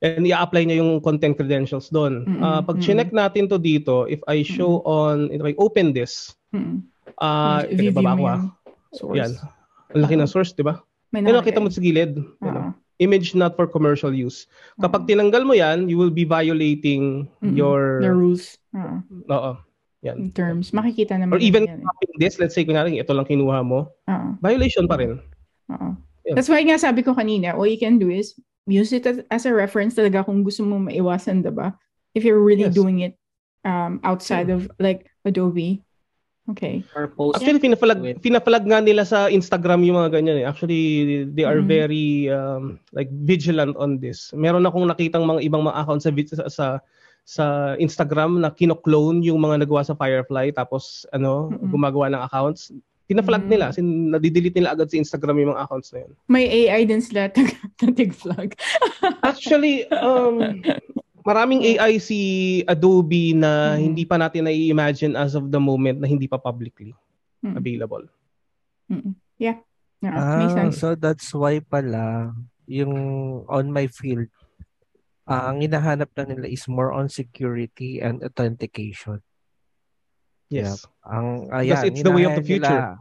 and 0.03 0.27
i-apply 0.27 0.67
niya 0.67 0.83
yung 0.83 0.99
content 0.99 1.39
credentials 1.39 1.89
doon. 1.89 2.27
Mm-mm, 2.27 2.43
Ah, 2.43 2.61
pag 2.61 2.77
mm-mm. 2.77 2.85
chinek 2.85 3.11
natin 3.11 3.47
to 3.47 3.57
dito, 3.57 4.05
if 4.05 4.19
I 4.27 4.43
show 4.43 4.83
on, 4.83 5.31
if 5.31 5.41
I 5.41 5.55
open 5.57 5.95
this, 5.95 6.35
Hmm. 6.51 6.83
ah, 7.17 7.63
View 7.65 7.95
baba 7.95 8.13
mo 8.13 8.23
ko 8.23 8.29
ah. 8.29 8.41
source. 8.93 9.17
Yan. 9.17 9.33
Ang 9.91 10.03
laki 10.03 10.15
ng 10.17 10.27
source, 10.27 10.51
di 10.51 10.61
ba? 10.61 10.83
Nakalagay. 11.15 11.55
nakita 11.55 11.63
mo 11.63 11.71
sa 11.71 11.79
gilid. 11.79 12.19
Ano? 12.43 12.75
Image 12.99 13.35
not 13.35 13.55
for 13.55 13.67
commercial 13.67 14.11
use. 14.11 14.47
Kapag 14.77 15.03
Oo. 15.03 15.09
tinanggal 15.09 15.43
mo 15.43 15.55
yan, 15.55 15.87
you 15.87 15.95
will 15.95 16.11
be 16.11 16.23
violating 16.23 17.31
Mm-mm. 17.39 17.55
your, 17.55 18.03
The 18.03 18.11
rules. 18.11 18.59
Oo. 18.75 18.99
oo, 19.31 19.53
yan. 20.05 20.17
In 20.21 20.31
terms. 20.31 20.71
Makikita 20.71 21.17
naman 21.17 21.35
Or 21.35 21.41
even 21.41 21.65
yan 21.65 21.81
eh. 21.81 21.87
copying 21.89 22.17
this, 22.21 22.37
let's 22.37 22.53
say, 22.53 22.63
kunyari, 22.63 23.01
ito 23.01 23.11
lang 23.11 23.25
kinuha 23.25 23.65
mo, 23.65 23.89
Oo. 24.05 24.29
violation 24.39 24.85
pa 24.85 25.01
rin. 25.01 25.19
Oo. 25.73 25.89
Yeah. 26.25 26.37
That's 26.37 26.49
why 26.49 26.61
nga 26.61 26.77
sabi 26.77 27.01
ko 27.01 27.17
kanina, 27.17 27.57
what 27.57 27.73
you 27.73 27.81
can 27.81 27.97
do 27.97 28.09
is 28.09 28.37
use 28.65 28.93
it 28.93 29.05
as, 29.05 29.21
as 29.29 29.45
a 29.45 29.53
reference 29.53 29.97
talaga 29.97 30.25
kung 30.25 30.45
gusto 30.45 30.65
mo 30.65 30.81
maiwasan, 30.81 31.45
diba? 31.45 31.77
If 32.13 32.23
you're 32.25 32.41
really 32.41 32.69
Yes. 32.69 32.77
doing 32.77 33.01
it 33.01 33.17
um, 33.65 34.01
outside 34.05 34.49
of 34.53 34.69
like 34.79 35.09
Adobe. 35.25 35.81
Okay. 36.45 36.85
Or 36.93 37.09
post 37.09 37.41
Actually, 37.41 37.57
pinapalag, 37.57 38.01
with- 38.05 38.21
pinapalag 38.21 38.69
nga 38.69 38.81
nila 38.85 39.09
sa 39.09 39.33
Instagram 39.33 39.81
yung 39.81 39.97
mga 39.97 40.13
ganyan 40.21 40.37
eh. 40.41 40.47
Actually, 40.49 40.83
they 41.33 41.41
are 41.45 41.65
Mhm. 41.65 41.69
very 41.73 42.09
um, 42.29 42.77
like 42.93 43.09
vigilant 43.25 43.73
on 43.81 43.97
this. 43.97 44.29
Meron 44.37 44.69
akong 44.69 44.85
nakitang 44.85 45.25
mga 45.25 45.41
ibang 45.41 45.65
mga 45.65 45.81
sa, 46.01 46.11
vid- 46.13 46.29
sa, 46.29 46.45
sa 46.53 46.67
sa 47.25 47.73
Instagram 47.77 48.37
na 48.39 48.53
kino-clone 48.53 49.25
yung 49.25 49.41
mga 49.41 49.65
nagawa 49.65 49.81
sa 49.81 49.97
Firefly 49.97 50.53
tapos 50.53 51.09
ano, 51.09 51.49
Mhm. 51.51 51.73
gumagawa 51.73 52.07
ng 52.13 52.23
accounts. 52.23 52.69
Pina-flag 53.05 53.45
Mhm. 53.45 53.51
nila, 53.51 53.67
sin 53.69 54.13
nadidelete 54.13 54.57
nila 54.57 54.73
agad 54.73 54.89
sa 54.89 54.97
Instagram 54.97 55.37
yung 55.37 55.51
mga 55.53 55.65
accounts 55.65 55.93
na 55.93 56.05
yun. 56.05 56.13
May 56.25 56.45
AI 56.69 56.85
din 56.85 57.01
sila 57.01 57.29
na 57.81 57.91
tig-flag. 57.91 58.53
Actually, 59.21 59.89
um, 59.91 60.61
maraming 61.21 61.65
AI 61.65 61.97
si 61.97 62.21
Adobe 62.65 63.33
na 63.33 63.77
Mhm. 63.77 63.81
hindi 63.83 64.05
pa 64.05 64.17
natin 64.17 64.45
na-imagine 64.45 65.17
as 65.17 65.33
of 65.33 65.49
the 65.49 65.61
moment 65.61 66.01
na 66.01 66.09
hindi 66.09 66.29
pa 66.29 66.37
publicly 66.37 66.93
Mm. 67.41 67.57
available. 67.57 68.05
Mm-mm. 68.89 69.13
Yeah. 69.37 69.61
Yeah, 70.01 70.13
makes 70.37 70.53
Ah, 70.53 70.69
so 70.71 70.89
that's 70.93 71.33
why 71.33 71.61
pala 71.61 72.33
yung 72.69 72.93
on 73.49 73.69
my 73.69 73.89
field, 73.89 74.29
ah, 75.25 75.51
ang 75.51 75.61
hinahanap 75.61 76.11
na 76.15 76.25
nila 76.25 76.47
is 76.49 76.65
more 76.67 76.93
on 76.93 77.09
security 77.09 77.99
and 77.99 78.21
authentication. 78.23 79.21
Yes. 80.49 80.85
Ang 81.03 81.49
Because 81.49 81.83
ayan, 81.83 81.91
it's 81.91 82.03
the 82.05 82.13
way 82.13 82.25
of 82.25 82.37
the 82.37 82.45
future. 82.45 82.69
nila- 82.69 83.01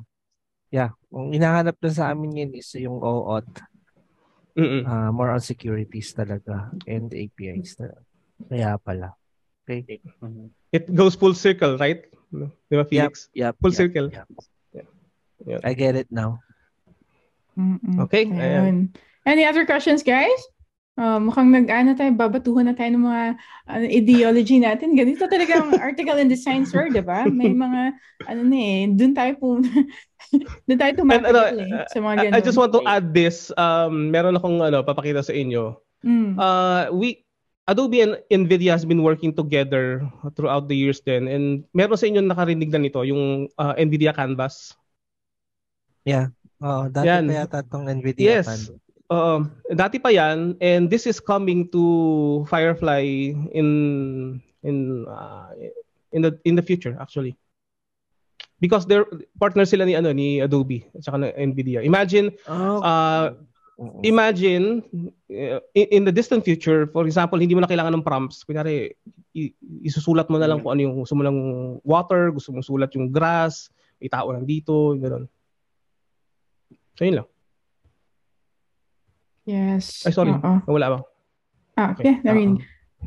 yeah, 0.72 0.90
ang 1.12 1.30
hinahanap 1.32 1.78
na 1.78 1.90
sa 1.92 2.10
amin 2.10 2.32
yun 2.34 2.52
is 2.56 2.72
yung 2.76 2.98
OAuth, 2.98 3.62
Mm-mm. 4.56 4.86
ah, 4.86 5.12
more 5.12 5.30
on 5.30 5.42
securities 5.42 6.14
talaga 6.14 6.72
and 6.88 7.12
APIs. 7.12 7.78
Na. 7.78 7.94
Kaya 8.50 8.78
pala. 8.78 9.14
Okay. 9.64 10.02
Mhm. 10.20 10.50
It 10.72 10.90
goes 10.92 11.14
full 11.16 11.34
circle, 11.34 11.78
right? 11.78 12.04
Di 12.34 12.74
ba, 12.74 12.84
Felix? 12.84 13.30
Yep, 13.38 13.62
Full 13.62 13.72
yep, 13.72 13.78
circle. 13.78 14.08
yep. 14.10 14.28
Yeah. 14.74 14.88
Yeah. 15.46 15.60
I 15.62 15.78
get 15.78 15.94
it 15.94 16.10
now. 16.10 16.42
Mm-mm. 17.54 18.02
Okay, 18.10 18.26
Ayun. 18.26 18.42
ayan. 18.42 18.78
Any 19.24 19.46
other 19.46 19.64
questions, 19.64 20.02
guys? 20.02 20.34
Uh, 20.94 21.18
mukhang 21.18 21.50
nag-ano 21.50 21.98
tayo, 21.98 22.14
babatuhan 22.14 22.70
na 22.70 22.78
tayo 22.78 22.94
ng 22.94 23.06
mga 23.10 23.24
ano, 23.66 23.86
ideology 23.90 24.62
natin. 24.62 24.94
Ganito 24.94 25.26
talaga 25.26 25.58
ang 25.58 25.74
article 25.90 26.22
and 26.22 26.30
design, 26.30 26.70
sir, 26.70 26.94
di 26.94 27.02
ba? 27.02 27.26
May 27.26 27.50
mga, 27.50 27.98
ano 28.30 28.42
na 28.46 28.58
eh, 28.58 28.86
dun 28.94 29.18
tayo 29.18 29.34
po, 29.42 29.58
dun 30.70 30.78
tayo 30.78 30.94
And 31.02 31.26
ano, 31.26 31.42
eh, 31.50 31.90
sa 31.90 31.98
mga 31.98 32.14
I, 32.14 32.22
ganun. 32.30 32.36
I 32.38 32.46
just 32.46 32.60
want 32.62 32.74
to 32.78 32.86
add 32.86 33.10
this. 33.10 33.50
Um, 33.58 34.14
meron 34.14 34.38
akong 34.38 34.62
ano, 34.62 34.86
papakita 34.86 35.26
sa 35.26 35.34
inyo. 35.34 35.82
Mm. 36.06 36.38
Uh, 36.38 36.94
we 36.94 37.26
Adobe 37.64 38.04
and 38.04 38.20
Nvidia 38.28 38.76
has 38.76 38.84
been 38.84 39.02
working 39.02 39.32
together 39.32 40.04
throughout 40.36 40.68
the 40.68 40.76
years 40.76 41.00
then 41.08 41.32
and 41.32 41.64
meron 41.72 41.96
sa 41.96 42.12
inyo 42.12 42.20
nakarinig 42.20 42.68
na 42.68 42.84
nito 42.84 43.00
yung 43.08 43.48
uh, 43.56 43.72
Nvidia 43.80 44.12
Canvas. 44.12 44.76
Oh, 46.64 46.88
dati 46.88 47.12
Yan. 47.12 47.28
pa 47.28 47.44
yata 47.44 47.60
tong 47.68 47.92
NVIDIA 47.92 48.40
Yes. 48.40 48.48
fan. 48.48 48.62
Um, 49.12 49.52
dati 49.70 50.00
pa 50.00 50.10
yan 50.10 50.56
and 50.64 50.88
this 50.90 51.06
is 51.06 51.20
coming 51.20 51.68
to 51.70 52.48
Firefly 52.48 53.36
in 53.52 53.68
in 54.64 55.06
uh, 55.06 55.52
in 56.16 56.24
the 56.24 56.40
in 56.48 56.56
the 56.56 56.66
future 56.66 56.96
actually. 56.98 57.36
Because 58.64 58.88
they're 58.88 59.06
partner 59.38 59.68
sila 59.68 59.84
ni 59.84 59.94
ano 59.94 60.16
ni 60.16 60.40
Adobe 60.40 60.88
at 60.96 61.04
saka 61.04 61.20
ng 61.20 61.36
Nvidia. 61.52 61.84
Imagine 61.84 62.32
Oh, 62.48 62.80
uh, 62.80 63.36
imagine 64.08 64.88
uh, 65.28 65.60
in, 65.76 65.88
in 65.92 66.02
the 66.08 66.16
distant 66.16 66.48
future, 66.48 66.88
for 66.88 67.04
example, 67.04 67.36
hindi 67.36 67.54
mo 67.54 67.62
na 67.62 67.68
kailangan 67.68 68.00
ng 68.00 68.06
prompts. 68.08 68.48
Kunyari, 68.48 68.96
i- 69.36 69.54
isusulat 69.84 70.32
mo 70.32 70.40
na 70.40 70.48
lang 70.48 70.64
kung 70.64 70.72
ano 70.78 70.82
yung 70.86 70.96
gusto 71.04 71.16
mo 71.18 71.28
lang 71.28 71.38
water, 71.84 72.32
gusto 72.32 72.56
mo 72.56 72.64
sulat 72.64 72.94
yung 72.96 73.12
grass, 73.12 73.68
may 74.00 74.08
tao 74.08 74.32
nandito, 74.32 74.96
gano'n. 74.96 75.26
So, 76.96 77.04
yun 77.04 77.20
lang. 77.20 77.28
Yes. 79.44 80.04
Ay, 80.08 80.12
sorry. 80.12 80.32
Oo. 80.32 80.64
Wala 80.68 80.88
ba? 80.90 81.00
Ah, 81.76 81.92
Okay. 81.92 82.16
yeah, 82.16 82.18
I 82.30 82.34
mean, 82.38 82.62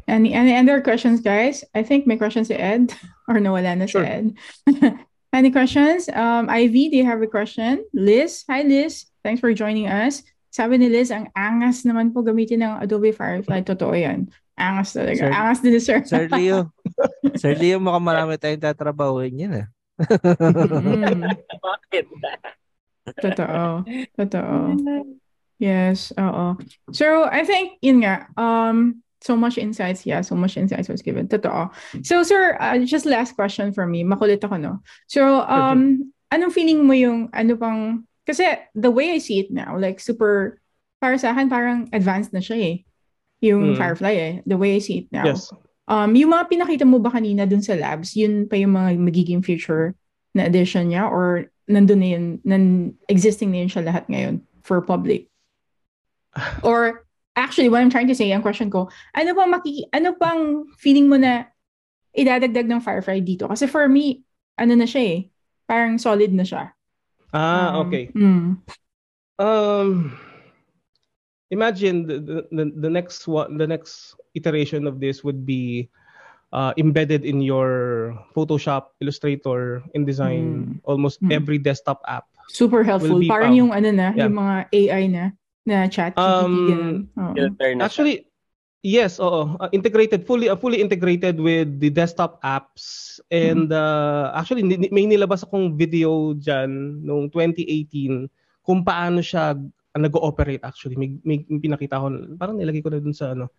any, 0.04 0.34
any 0.34 0.52
other 0.52 0.82
questions, 0.82 1.22
guys? 1.22 1.62
I 1.72 1.80
think 1.82 2.04
may 2.04 2.18
questions 2.18 2.48
si 2.48 2.56
Ed 2.58 2.92
or 3.30 3.40
nawala 3.40 3.72
na 3.78 3.86
si 3.86 3.96
Sure. 3.96 4.04
Ed. 4.04 4.34
any 5.36 5.48
questions? 5.50 6.10
Um, 6.10 6.50
Ivy, 6.50 6.90
do 6.90 6.96
you 6.98 7.06
have 7.06 7.22
a 7.22 7.30
question? 7.30 7.84
Liz, 7.94 8.44
hi 8.50 8.62
Liz. 8.62 9.06
Thanks 9.22 9.40
for 9.40 9.52
joining 9.54 9.86
us. 9.88 10.22
Sabi 10.52 10.80
ni 10.80 10.88
Liz, 10.88 11.12
ang 11.12 11.28
angas 11.36 11.84
naman 11.84 12.12
po 12.12 12.24
gamitin 12.24 12.64
ng 12.64 12.80
Adobe 12.80 13.12
Firefly. 13.12 13.60
Totoo 13.64 13.92
yan. 13.92 14.28
Angas 14.56 14.96
talaga. 14.96 15.28
Sir- 15.28 15.34
angas 15.36 15.58
din, 15.60 15.76
sir. 15.76 15.98
Sir 16.08 16.24
Leo. 16.32 16.72
Sir 17.40 17.52
Leo, 17.54 17.76
mukhang 17.76 18.08
marami 18.08 18.40
tayong 18.40 18.64
tatrabahuin 18.64 19.36
yun 19.36 19.52
eh. 19.64 19.66
Mm, 20.00 21.28
Bakit? 21.60 22.04
totoo. 23.20 23.84
Totoo. 24.16 24.52
Yes, 25.58 26.12
oo. 26.20 26.56
So, 26.92 27.24
I 27.24 27.44
think, 27.44 27.80
yun 27.80 28.04
nga, 28.04 28.28
um, 28.36 29.00
so 29.24 29.34
much 29.34 29.56
insights, 29.56 30.04
yeah, 30.04 30.20
so 30.20 30.36
much 30.36 30.56
insights 30.56 30.88
was 30.88 31.00
given. 31.00 31.26
Totoo. 31.26 31.72
So, 32.04 32.22
sir, 32.22 32.60
uh, 32.60 32.78
just 32.84 33.08
last 33.08 33.34
question 33.34 33.72
for 33.72 33.88
me. 33.88 34.04
Makulit 34.04 34.44
ako, 34.44 34.60
no? 34.60 34.84
So, 35.08 35.40
um, 35.48 36.12
anong 36.28 36.52
feeling 36.52 36.84
mo 36.84 36.92
yung, 36.92 37.32
ano 37.32 37.56
pang, 37.56 38.04
kasi 38.28 38.44
the 38.76 38.90
way 38.90 39.16
I 39.16 39.18
see 39.18 39.40
it 39.40 39.50
now, 39.50 39.78
like 39.80 39.98
super, 39.98 40.60
para 41.00 41.16
sa 41.16 41.32
akin, 41.32 41.48
parang 41.48 41.88
advanced 41.92 42.36
na 42.36 42.44
siya 42.44 42.56
eh. 42.60 42.76
Yung 43.44 43.72
Mm. 43.72 43.78
Firefly 43.78 44.14
eh, 44.16 44.34
the 44.44 44.56
way 44.56 44.76
I 44.76 44.80
see 44.80 45.04
it 45.04 45.08
now. 45.12 45.24
Yes. 45.24 45.52
Um, 45.86 46.16
yung 46.16 46.34
mga 46.34 46.50
pinakita 46.50 46.84
mo 46.84 46.98
ba 46.98 47.14
kanina 47.14 47.46
dun 47.46 47.62
sa 47.62 47.78
labs, 47.78 48.16
yun 48.16 48.48
pa 48.50 48.58
yung 48.58 48.74
mga 48.74 48.98
magiging 48.98 49.40
future 49.44 49.94
na 50.34 50.44
addition 50.50 50.90
niya 50.90 51.06
or 51.06 51.46
nandun 51.70 52.00
na 52.02 52.08
yun, 52.12 52.24
nan, 52.42 52.64
existing 53.06 53.52
na 53.54 53.62
yun 53.62 53.70
siya 53.70 53.86
lahat 53.86 54.04
ngayon 54.10 54.42
for 54.66 54.82
public? 54.82 55.30
Or 56.62 57.04
actually, 57.36 57.68
what 57.68 57.80
I'm 57.80 57.92
trying 57.92 58.08
to 58.08 58.16
say, 58.16 58.32
ang 58.32 58.42
question 58.42 58.70
ko, 58.70 58.88
ano 59.12 59.30
pang 59.36 59.52
makiki, 59.52 59.88
ano 59.92 60.16
pang 60.16 60.66
feeling 60.80 61.08
mo 61.08 61.16
na 61.20 61.46
idadagdag 62.16 62.66
ng 62.68 62.80
Firefly 62.80 63.20
dito? 63.20 63.48
Kasi 63.48 63.68
for 63.68 63.88
me, 63.88 64.24
ano 64.56 64.72
na 64.72 64.88
siya 64.88 65.02
eh, 65.04 65.18
parang 65.68 66.00
solid 66.00 66.32
na 66.32 66.44
siya. 66.44 66.72
Ah, 67.34 67.76
Um, 67.76 67.86
okay. 67.86 68.04
mm, 68.16 68.48
Um, 69.36 70.16
imagine 71.52 72.08
the, 72.08 72.48
the, 72.48 72.72
the, 72.72 72.88
next 72.88 73.28
one, 73.28 73.60
the 73.60 73.66
next 73.68 74.16
iteration 74.32 74.86
of 74.86 74.96
this 74.96 75.20
would 75.20 75.44
be 75.44 75.90
uh, 76.52 76.72
embedded 76.80 77.24
in 77.28 77.42
your 77.44 78.16
Photoshop, 78.34 78.96
Illustrator, 79.00 79.84
InDesign, 79.92 80.80
almost 80.84 81.20
Mm. 81.20 81.32
every 81.32 81.58
desktop 81.58 82.00
app. 82.08 82.24
super 82.48 82.86
helpful. 82.86 83.20
Parang 83.26 83.52
found. 83.52 83.60
yung 83.60 83.72
ano 83.74 83.90
na, 83.92 84.14
Yeah. 84.14 84.30
yung 84.30 84.36
mga 84.38 84.54
AI 84.72 85.02
na, 85.10 85.24
na 85.66 85.90
chat, 85.90 86.14
GPT, 86.14 86.22
Um, 86.22 86.54
siya. 87.34 87.82
Actually, 87.82 88.30
yes, 88.86 89.18
oo. 89.18 89.58
Uh, 89.58 89.68
integrated, 89.74 90.22
fully 90.22 90.46
uh, 90.46 90.54
fully 90.54 90.78
integrated 90.78 91.42
with 91.42 91.82
the 91.82 91.90
desktop 91.90 92.38
apps. 92.46 93.18
And 93.34 93.74
uh, 93.74 94.30
actually, 94.32 94.62
may 94.64 95.04
nilabas 95.04 95.42
akong 95.42 95.74
video 95.74 96.38
dyan 96.38 97.02
noong 97.02 97.34
2018 97.34 98.30
kung 98.62 98.86
paano 98.86 99.18
siya 99.18 99.58
uh, 99.58 100.00
nag-ooperate 100.00 100.62
actually. 100.62 100.94
May, 100.94 101.18
may 101.26 101.42
pinakita 101.42 101.98
ko, 101.98 102.14
parang 102.38 102.56
nilagay 102.56 102.80
ko 102.80 102.94
na 102.94 103.02
dun 103.02 103.16
sa 103.16 103.34
ano. 103.34 103.50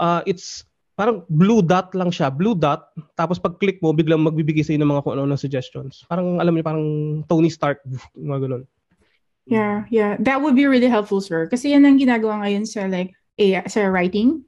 Uh, 0.00 0.24
it's 0.24 0.64
parang 0.94 1.26
blue 1.26 1.60
dot 1.60 1.90
lang 1.92 2.10
siya, 2.14 2.30
blue 2.30 2.54
dot, 2.54 2.94
tapos 3.18 3.42
pag 3.42 3.58
click 3.58 3.82
mo, 3.82 3.90
biglang 3.90 4.22
magbibigay 4.22 4.62
sa'yo 4.62 4.78
ng 4.78 4.90
mga 4.94 5.02
kung 5.02 5.18
ano 5.18 5.34
suggestions. 5.34 6.06
Parang, 6.06 6.38
alam 6.38 6.54
niyo, 6.54 6.62
parang 6.62 6.86
Tony 7.26 7.50
Stark, 7.50 7.82
mga 8.14 8.46
ganun. 8.46 8.64
Yeah, 9.46 9.84
yeah. 9.90 10.16
That 10.20 10.40
would 10.40 10.56
be 10.56 10.66
really 10.66 10.88
helpful, 10.88 11.20
sir. 11.20 11.46
Kasi 11.48 11.76
yan 11.76 11.84
ang 11.84 12.00
ginagawa 12.00 12.40
ngayon 12.44 12.64
sa 12.64 12.88
like 12.88 13.12
AI, 13.36 13.68
sa 13.68 13.84
writing, 13.92 14.44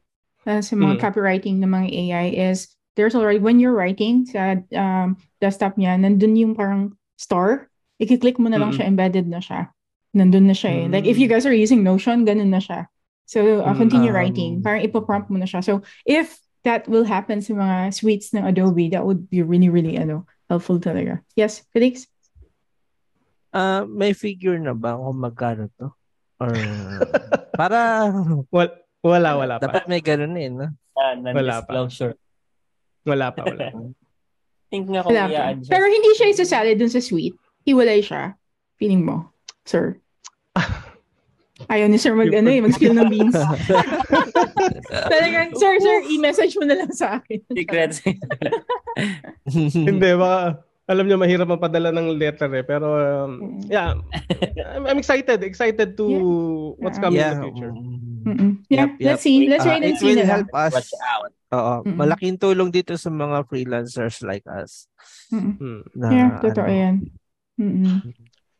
uh, 0.48 0.64
sa 0.64 0.72
mga 0.76 0.96
Mm. 0.96 1.00
copywriting 1.00 1.56
ng 1.60 1.68
mga 1.68 1.88
AI 1.92 2.26
is 2.52 2.72
there's 2.96 3.12
already, 3.12 3.36
when 3.38 3.60
you're 3.60 3.76
writing 3.76 4.24
sa 4.24 4.56
um, 4.72 5.20
desktop 5.44 5.76
niya, 5.76 6.00
nandun 6.00 6.32
yung 6.32 6.56
parang 6.56 6.96
star. 7.20 7.68
I-click 8.00 8.40
mo 8.40 8.48
na 8.48 8.56
lang 8.56 8.72
Mm. 8.72 8.76
siya, 8.80 8.84
embedded 8.88 9.26
na 9.28 9.40
siya. 9.44 9.68
Nandun 10.16 10.48
na 10.48 10.56
siya 10.56 10.70
eh. 10.72 10.86
Like 10.88 11.04
if 11.04 11.20
you 11.20 11.28
guys 11.28 11.44
are 11.44 11.52
using 11.52 11.84
Notion, 11.84 12.24
ganun 12.24 12.48
na 12.48 12.60
siya. 12.60 12.88
So, 13.28 13.60
uh, 13.60 13.74
Mm, 13.74 13.80
continue 13.84 14.12
um, 14.14 14.16
writing. 14.16 14.50
Parang 14.64 14.80
ipoprompt 14.80 15.28
mo 15.28 15.36
na 15.36 15.44
siya. 15.44 15.60
So, 15.60 15.84
if 16.08 16.40
that 16.64 16.88
will 16.88 17.04
happen 17.04 17.44
sa 17.44 17.52
mga 17.52 17.92
suites 17.92 18.32
ng 18.32 18.48
Adobe, 18.48 18.88
that 18.96 19.04
would 19.04 19.28
be 19.28 19.44
really, 19.44 19.68
really 19.68 20.00
ano, 20.00 20.24
helpful 20.48 20.80
talaga. 20.80 21.20
Yes, 21.36 21.66
Felix? 21.74 22.08
Ah, 23.56 23.82
may 23.82 24.12
figure 24.12 24.60
na 24.60 24.76
ba 24.76 24.92
kung 24.94 25.16
magkano 25.16 25.72
to? 25.74 25.88
Or 26.36 26.52
para 27.58 28.12
Wala, 28.52 28.68
wala, 29.00 29.30
wala 29.32 29.54
pa. 29.56 29.64
dapat 29.64 29.88
may 29.88 30.04
ganun 30.04 30.36
eh, 30.36 30.52
no? 30.52 30.68
Ah, 30.92 31.16
Wala 31.16 31.64
pa. 31.64 31.72
non-disclosure. 31.72 32.14
Wala 33.02 33.32
pa, 33.32 33.40
wala. 33.42 33.72
Think 34.68 34.90
nga 34.90 35.00
kung 35.00 35.08
Wala 35.08 35.24
pa. 35.24 35.32
i-adjust. 35.56 35.70
Pero 35.72 35.84
hindi 35.86 36.10
siya 36.12 36.28
isasali 36.28 36.76
dun 36.76 36.90
sa 36.90 37.00
suite. 37.00 37.38
Hiwalay 37.64 38.04
siya. 38.04 38.36
Feeling 38.76 39.08
mo, 39.08 39.32
sir. 39.64 39.96
Ayaw 41.72 41.88
ni 41.88 41.96
sir 41.96 42.12
mag, 42.12 42.28
ano, 42.28 42.52
eh, 42.52 42.60
mag-spill 42.60 42.92
ng 42.92 43.08
beans. 43.08 43.32
Talagang, 45.08 45.56
sir, 45.56 45.80
sir, 45.80 45.96
i-message 46.12 46.52
mo 46.54 46.68
na 46.68 46.76
lang 46.76 46.92
sa 46.92 47.16
akin. 47.16 47.40
Secrets. 47.48 48.04
Hindi, 49.48 50.10
baka, 50.14 50.60
alam 50.86 51.04
niyo, 51.04 51.18
mahirap 51.18 51.46
mapadala 51.46 51.90
ng 51.90 52.14
letter 52.14 52.50
eh. 52.54 52.62
Pero, 52.62 52.86
um, 52.94 53.58
yeah, 53.66 53.98
I'm, 54.70 54.86
I'm 54.86 54.98
excited. 54.98 55.42
Excited 55.42 55.94
to 55.94 56.06
Yeah. 56.06 56.22
what's 56.78 56.98
coming 56.98 57.18
yeah. 57.18 57.34
in 57.34 57.38
the 57.38 57.44
future. 57.44 57.72
mm. 57.74 57.94
Mm-mm. 58.26 58.52
Yeah, 58.66 58.90
Yep, 58.90 58.90
yep. 58.98 59.06
let's 59.06 59.22
see. 59.22 59.46
Let's 59.46 59.62
wait 59.62 59.82
and 59.82 59.94
it 59.94 59.98
see 59.98 60.10
will 60.10 60.18
na 60.18 60.26
lang. 60.26 60.34
help 60.42 60.50
us. 60.50 60.72
Watch 60.74 60.94
out. 60.98 61.30
Oo, 61.54 61.74
malaking 61.86 62.34
tulong 62.36 62.74
dito 62.74 62.98
sa 62.98 63.06
mga 63.06 63.46
freelancers 63.46 64.18
like 64.22 64.42
us. 64.50 64.90
Mm-mm. 65.30 65.54
Hmm. 65.54 65.80
Na, 65.94 66.06
Yeah, 66.10 66.30
totoo 66.42 66.66
ano, 66.66 66.74
yan. 66.74 66.94
Mm-mm. 67.54 68.02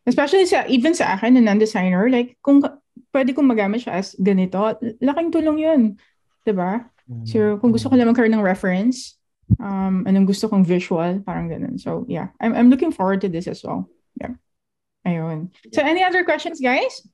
Especially 0.07 0.47
sa, 0.47 0.63
even 0.71 0.95
sa 0.95 1.19
akin, 1.19 1.35
na 1.35 1.43
non-designer, 1.43 2.07
like, 2.07 2.39
kung 2.41 2.63
pwede 3.11 3.35
kong 3.35 3.51
magamit 3.51 3.83
siya 3.83 3.99
as 3.99 4.15
ganito, 4.15 4.55
laking 5.03 5.35
tulong 5.35 5.59
yun. 5.59 5.81
'Di 6.47 6.55
ba? 6.55 6.87
mm, 7.11 7.27
So, 7.27 7.59
kung 7.59 7.75
gusto 7.75 7.91
ko 7.91 7.99
lang 7.99 8.07
magkaroon 8.07 8.31
ng 8.33 8.47
reference, 8.47 9.16
um, 9.61 10.05
anong 10.07 10.27
gusto 10.27 10.49
kong 10.49 10.65
visual, 10.65 11.23
parang 11.25 11.49
ganun. 11.49 11.79
So, 11.81 12.05
yeah. 12.09 12.29
I'm, 12.41 12.55
I'm 12.55 12.71
looking 12.71 12.93
forward 12.93 13.21
to 13.23 13.29
this 13.29 13.47
as 13.47 13.63
well. 13.63 13.89
Yeah. 14.21 14.35
Ayun. 15.07 15.51
So, 15.73 15.83
any 15.83 16.03
other 16.03 16.25
questions, 16.25 16.61
guys? 16.61 17.07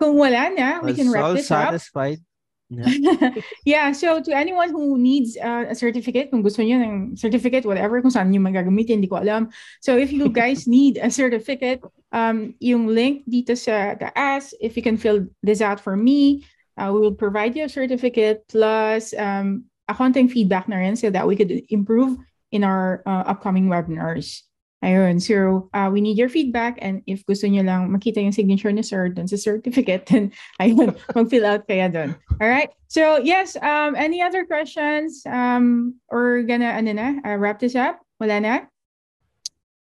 Kung 0.00 0.16
wala 0.16 0.52
na, 0.52 0.80
we 0.80 0.92
can 0.92 1.10
wrap 1.10 1.36
this 1.36 1.50
up. 1.50 1.72
satisfied. 1.72 2.20
Yeah. 2.66 3.30
yeah, 3.64 3.86
so 3.92 4.18
to 4.18 4.34
anyone 4.34 4.74
who 4.74 4.98
needs 4.98 5.38
uh, 5.38 5.70
a 5.70 5.74
certificate, 5.78 6.34
kung 6.34 6.42
gusto 6.42 6.66
niyo 6.66 6.82
ng 6.82 7.14
certificate, 7.14 7.62
whatever, 7.62 8.02
kung 8.02 8.10
saan 8.10 8.34
niyo 8.34 8.42
magagamitin, 8.42 8.98
hindi 8.98 9.06
ko 9.06 9.22
alam. 9.22 9.54
So 9.78 9.94
if 9.94 10.10
you 10.10 10.26
guys 10.34 10.66
need 10.66 10.98
a 10.98 11.06
certificate, 11.06 11.78
um, 12.10 12.58
yung 12.58 12.90
link 12.90 13.22
dito 13.30 13.54
sa 13.54 13.94
taas, 13.94 14.50
if 14.58 14.74
you 14.74 14.82
can 14.82 14.98
fill 14.98 15.30
this 15.46 15.62
out 15.62 15.78
for 15.78 15.94
me, 15.94 16.42
uh, 16.74 16.90
we 16.90 16.98
will 16.98 17.14
provide 17.14 17.54
you 17.54 17.64
a 17.64 17.70
certificate 17.70 18.42
plus 18.50 19.14
um, 19.14 19.70
a 19.88 19.94
konting 19.94 20.30
feedback 20.30 20.68
na 20.68 20.76
rin 20.76 20.96
so 20.96 21.10
that 21.10 21.26
we 21.26 21.36
could 21.36 21.62
improve 21.68 22.18
in 22.50 22.64
our 22.64 23.02
uh, 23.06 23.24
upcoming 23.26 23.68
webinars. 23.68 24.42
Ayun, 24.84 25.18
so 25.18 25.68
uh, 25.72 25.88
we 25.90 26.00
need 26.00 26.18
your 26.18 26.28
feedback 26.28 26.78
and 26.78 27.02
if 27.08 27.24
gusto 27.26 27.48
niyo 27.48 27.64
lang 27.64 27.88
makita 27.90 28.20
yung 28.20 28.30
signature 28.30 28.70
ni 28.70 28.84
sir 28.84 29.08
dun 29.08 29.26
sa 29.26 29.34
certificate, 29.34 30.06
then 30.06 30.30
ayun, 30.62 30.94
mag-fill 31.16 31.46
out 31.48 31.66
kaya 31.66 31.88
dun. 31.88 32.14
All 32.38 32.48
right. 32.48 32.70
So 32.86 33.18
yes, 33.18 33.56
um, 33.56 33.96
any 33.96 34.20
other 34.20 34.44
questions? 34.44 35.24
Um, 35.26 35.96
or 36.12 36.44
gonna 36.44 36.76
ano 36.76 36.92
na, 36.92 37.08
uh, 37.24 37.40
wrap 37.40 37.58
this 37.58 37.74
up? 37.74 37.98
Wala 38.20 38.38
na? 38.38 38.54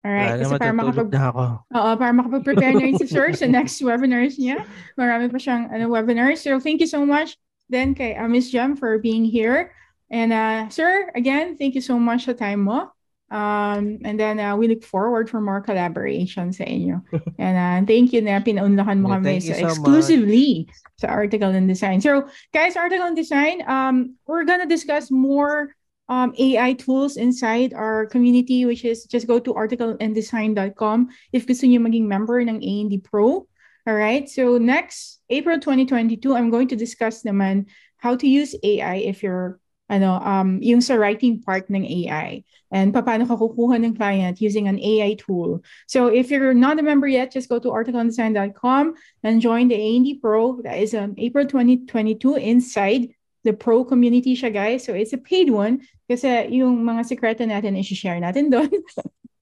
All 0.03 0.11
right. 0.11 0.37
Wala 0.37 0.43
Kasi 0.43 0.53
para 0.59 0.75
makapag 0.75 1.09
na 1.13 1.23
ako. 1.29 1.43
Oo, 1.71 1.89
para 1.97 2.11
makapag-prepare 2.11 2.73
na 2.75 2.83
rin 2.83 2.97
si 2.99 3.07
Sir 3.07 3.31
sa 3.33 3.47
next 3.47 3.79
webinars 3.87 4.35
niya. 4.37 4.65
Marami 4.99 5.31
pa 5.31 5.39
siyang 5.39 5.71
ano, 5.71 5.87
webinars. 5.87 6.43
So 6.43 6.59
thank 6.59 6.83
you 6.83 6.89
so 6.89 7.07
much 7.07 7.39
then 7.71 7.95
kay 7.95 8.19
uh, 8.19 8.27
Miss 8.27 8.51
Jem 8.51 8.75
for 8.75 8.99
being 8.99 9.23
here. 9.23 9.71
And 10.11 10.33
uh, 10.35 10.69
Sir, 10.69 11.09
again, 11.15 11.57
thank 11.57 11.73
you 11.73 11.81
so 11.81 11.97
much 11.97 12.27
sa 12.27 12.35
time 12.35 12.67
mo. 12.67 12.91
Um, 13.31 14.03
and 14.03 14.19
then 14.19 14.43
uh, 14.43 14.59
we 14.59 14.67
look 14.67 14.83
forward 14.83 15.31
for 15.31 15.39
more 15.39 15.63
collaboration 15.63 16.51
sa 16.51 16.67
inyo. 16.67 16.99
And 17.39 17.55
uh, 17.55 17.79
thank 17.87 18.11
you 18.11 18.19
na 18.19 18.43
pinaunlakan 18.43 18.99
mo 18.99 19.15
Yeah, 19.15 19.23
kami 19.23 19.39
so 19.39 19.55
exclusively 19.55 20.67
sa 20.99 21.07
Article 21.07 21.55
and 21.55 21.63
Design. 21.63 22.03
So 22.03 22.27
guys, 22.51 22.75
Article 22.75 23.07
and 23.07 23.15
Design, 23.15 23.63
um, 23.71 24.19
we're 24.27 24.43
gonna 24.43 24.67
discuss 24.67 25.07
more 25.07 25.71
um, 26.11 26.35
AI 26.35 26.75
tools 26.75 27.15
inside 27.15 27.71
our 27.71 28.03
community, 28.11 28.67
which 28.67 28.83
is 28.83 29.07
just 29.07 29.31
go 29.31 29.39
to 29.39 29.55
articleanddesign.com 29.55 31.07
if 31.31 31.47
gusto 31.47 31.63
niyo 31.63 31.79
maging 31.79 32.11
member 32.11 32.43
ng 32.43 32.59
A&D 32.59 32.99
Pro. 32.99 33.47
All 33.87 33.95
right. 33.95 34.27
So 34.27 34.59
next 34.59 35.23
April 35.31 35.55
2022, 35.55 36.35
I'm 36.35 36.51
going 36.51 36.67
to 36.67 36.75
discuss 36.75 37.23
naman 37.23 37.71
how 38.03 38.19
to 38.19 38.27
use 38.27 38.51
AI 38.59 39.07
if 39.07 39.23
you're 39.23 39.60
ano 39.91 40.23
um 40.23 40.63
yung 40.63 40.79
sa 40.79 40.95
writing 40.95 41.43
part 41.43 41.67
ng 41.67 41.83
AI 41.83 42.47
and 42.71 42.95
paano 42.95 43.27
ka 43.27 43.35
kukuha 43.35 43.75
ng 43.83 43.99
client 43.99 44.39
using 44.39 44.71
an 44.71 44.79
AI 44.79 45.19
tool. 45.19 45.59
So 45.91 46.07
if 46.07 46.31
you're 46.31 46.55
not 46.55 46.79
a 46.79 46.87
member 46.87 47.11
yet, 47.11 47.35
just 47.35 47.51
go 47.51 47.59
to 47.59 47.75
articleanddesign.com 47.75 48.95
and 49.27 49.43
join 49.43 49.67
the 49.67 49.75
A&D 49.75 50.23
Pro. 50.23 50.63
That 50.63 50.79
is 50.79 50.95
on 50.95 51.19
April 51.19 51.43
2022 51.43 52.39
inside 52.39 53.11
the 53.43 53.51
pro 53.51 53.83
community 53.83 54.31
siya 54.31 54.53
guys. 54.55 54.87
So 54.87 54.95
it's 54.95 55.11
a 55.11 55.19
paid 55.19 55.51
one 55.51 55.83
kasi 56.07 56.47
yung 56.55 56.87
mga 56.87 57.11
sekreto 57.11 57.43
natin 57.43 57.75
i-share 57.75 58.23
natin 58.23 58.47
doon. 58.53 58.71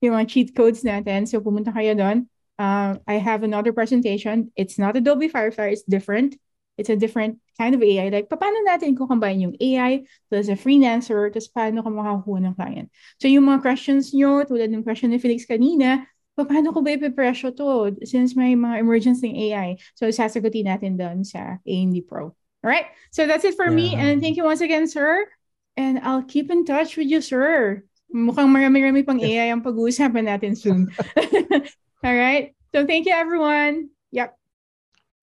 yung 0.00 0.16
mga 0.16 0.28
cheat 0.28 0.50
codes 0.56 0.82
natin. 0.82 1.28
So 1.28 1.38
pumunta 1.40 1.70
kayo 1.70 1.94
doon. 1.94 2.26
Uh, 2.58 2.96
I 3.06 3.16
have 3.22 3.44
another 3.44 3.72
presentation. 3.72 4.52
It's 4.56 4.76
not 4.76 4.96
Adobe 4.96 5.28
Firefly. 5.28 5.76
It's 5.76 5.84
different. 5.84 6.36
It's 6.76 6.88
a 6.88 6.96
different 6.96 7.38
kind 7.60 7.76
of 7.76 7.84
AI. 7.84 8.08
Like, 8.08 8.32
paano 8.32 8.56
natin 8.64 8.96
kukombine 8.96 9.44
yung 9.44 9.54
AI 9.60 10.08
plus 10.32 10.48
a 10.48 10.56
freelancer, 10.56 11.28
tapos 11.28 11.52
paano 11.52 11.84
ka 11.84 11.92
makakuha 11.92 12.40
ng 12.48 12.54
client. 12.56 12.88
So 13.20 13.28
yung 13.28 13.44
mga 13.44 13.60
questions 13.60 14.16
nyo, 14.16 14.48
tulad 14.48 14.72
ng 14.72 14.80
question 14.80 15.12
ni 15.12 15.20
Felix 15.20 15.44
kanina, 15.44 16.08
paano 16.40 16.72
ko 16.72 16.80
ba 16.80 16.96
ipipresyo 16.96 17.52
to 17.52 18.00
since 18.08 18.32
may 18.32 18.56
mga 18.56 18.80
emergence 18.80 19.20
ng 19.20 19.36
AI? 19.36 19.76
So 19.92 20.08
sasagutin 20.08 20.72
natin 20.72 20.96
doon 20.96 21.20
sa 21.20 21.60
A&D 21.68 22.08
Pro. 22.08 22.32
All 22.64 22.68
right. 22.68 22.88
So 23.12 23.28
that's 23.28 23.44
it 23.44 23.60
for 23.60 23.68
me. 23.68 23.92
Yeah. 23.92 24.08
And 24.08 24.24
thank 24.24 24.40
you 24.40 24.44
once 24.48 24.64
again, 24.64 24.88
sir. 24.88 25.28
And 25.76 26.00
I'll 26.00 26.24
keep 26.24 26.48
in 26.48 26.64
touch 26.64 26.96
with 26.96 27.08
you, 27.08 27.20
sir. 27.20 27.84
Mukhang 28.08 28.48
marami-rami 28.48 29.04
pang 29.04 29.20
AI 29.20 29.52
ang 29.52 29.60
pag-uusapan 29.60 30.28
natin 30.28 30.56
soon. 30.56 30.88
All 32.04 32.16
right. 32.16 32.56
So 32.72 32.84
thank 32.88 33.04
you, 33.04 33.12
everyone. 33.12 33.92
Yep. 34.12 34.39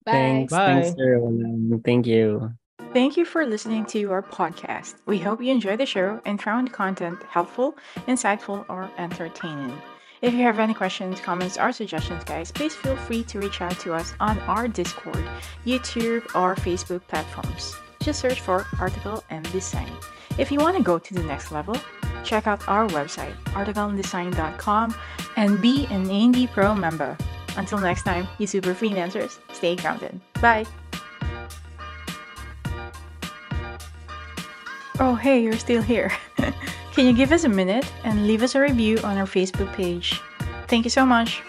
Bye. 0.04 0.12
Thanks, 0.12 0.52
thanks, 0.52 0.90
Bye. 0.90 0.94
sir. 0.96 1.18
Walang- 1.18 1.84
Thank 1.84 2.06
you. 2.06 2.52
Thank 2.94 3.16
you 3.18 3.24
for 3.26 3.44
listening 3.44 3.84
to 3.86 4.10
our 4.10 4.22
podcast. 4.22 4.94
We 5.04 5.18
hope 5.18 5.42
you 5.42 5.52
enjoyed 5.52 5.78
the 5.80 5.86
show 5.86 6.20
and 6.24 6.40
found 6.40 6.72
content 6.72 7.18
helpful, 7.28 7.76
insightful, 8.06 8.64
or 8.70 8.90
entertaining. 8.96 9.76
If 10.22 10.32
you 10.34 10.42
have 10.44 10.58
any 10.58 10.74
questions, 10.74 11.20
comments, 11.20 11.58
or 11.58 11.70
suggestions, 11.70 12.24
guys, 12.24 12.50
please 12.50 12.74
feel 12.74 12.96
free 12.96 13.22
to 13.24 13.38
reach 13.38 13.60
out 13.60 13.78
to 13.80 13.92
us 13.94 14.14
on 14.20 14.38
our 14.40 14.66
Discord, 14.66 15.22
YouTube, 15.66 16.24
or 16.34 16.54
Facebook 16.56 17.02
platforms. 17.08 17.76
Just 18.00 18.20
search 18.20 18.40
for 18.40 18.64
Article 18.80 19.22
and 19.30 19.44
Design. 19.52 19.92
If 20.38 20.50
you 20.50 20.58
want 20.58 20.76
to 20.76 20.82
go 20.82 20.98
to 20.98 21.14
the 21.14 21.22
next 21.24 21.52
level, 21.52 21.76
check 22.24 22.46
out 22.46 22.66
our 22.68 22.88
website, 22.88 23.34
articleanddesign.com, 23.52 24.94
and 25.36 25.60
be 25.60 25.86
an 25.90 26.08
A&D 26.10 26.46
Pro 26.48 26.74
member. 26.74 27.16
Until 27.58 27.78
next 27.78 28.04
time, 28.04 28.28
you 28.38 28.46
super 28.46 28.72
freelancers, 28.72 29.38
stay 29.52 29.74
grounded. 29.74 30.18
Bye. 30.40 30.64
Oh, 35.00 35.14
hey, 35.14 35.42
you're 35.42 35.58
still 35.58 35.82
here. 35.82 36.12
Can 36.92 37.06
you 37.06 37.12
give 37.12 37.32
us 37.32 37.44
a 37.44 37.48
minute 37.48 37.84
and 38.04 38.26
leave 38.26 38.42
us 38.42 38.54
a 38.54 38.60
review 38.60 38.98
on 38.98 39.18
our 39.18 39.26
Facebook 39.26 39.72
page? 39.74 40.20
Thank 40.68 40.84
you 40.84 40.90
so 40.90 41.04
much. 41.04 41.42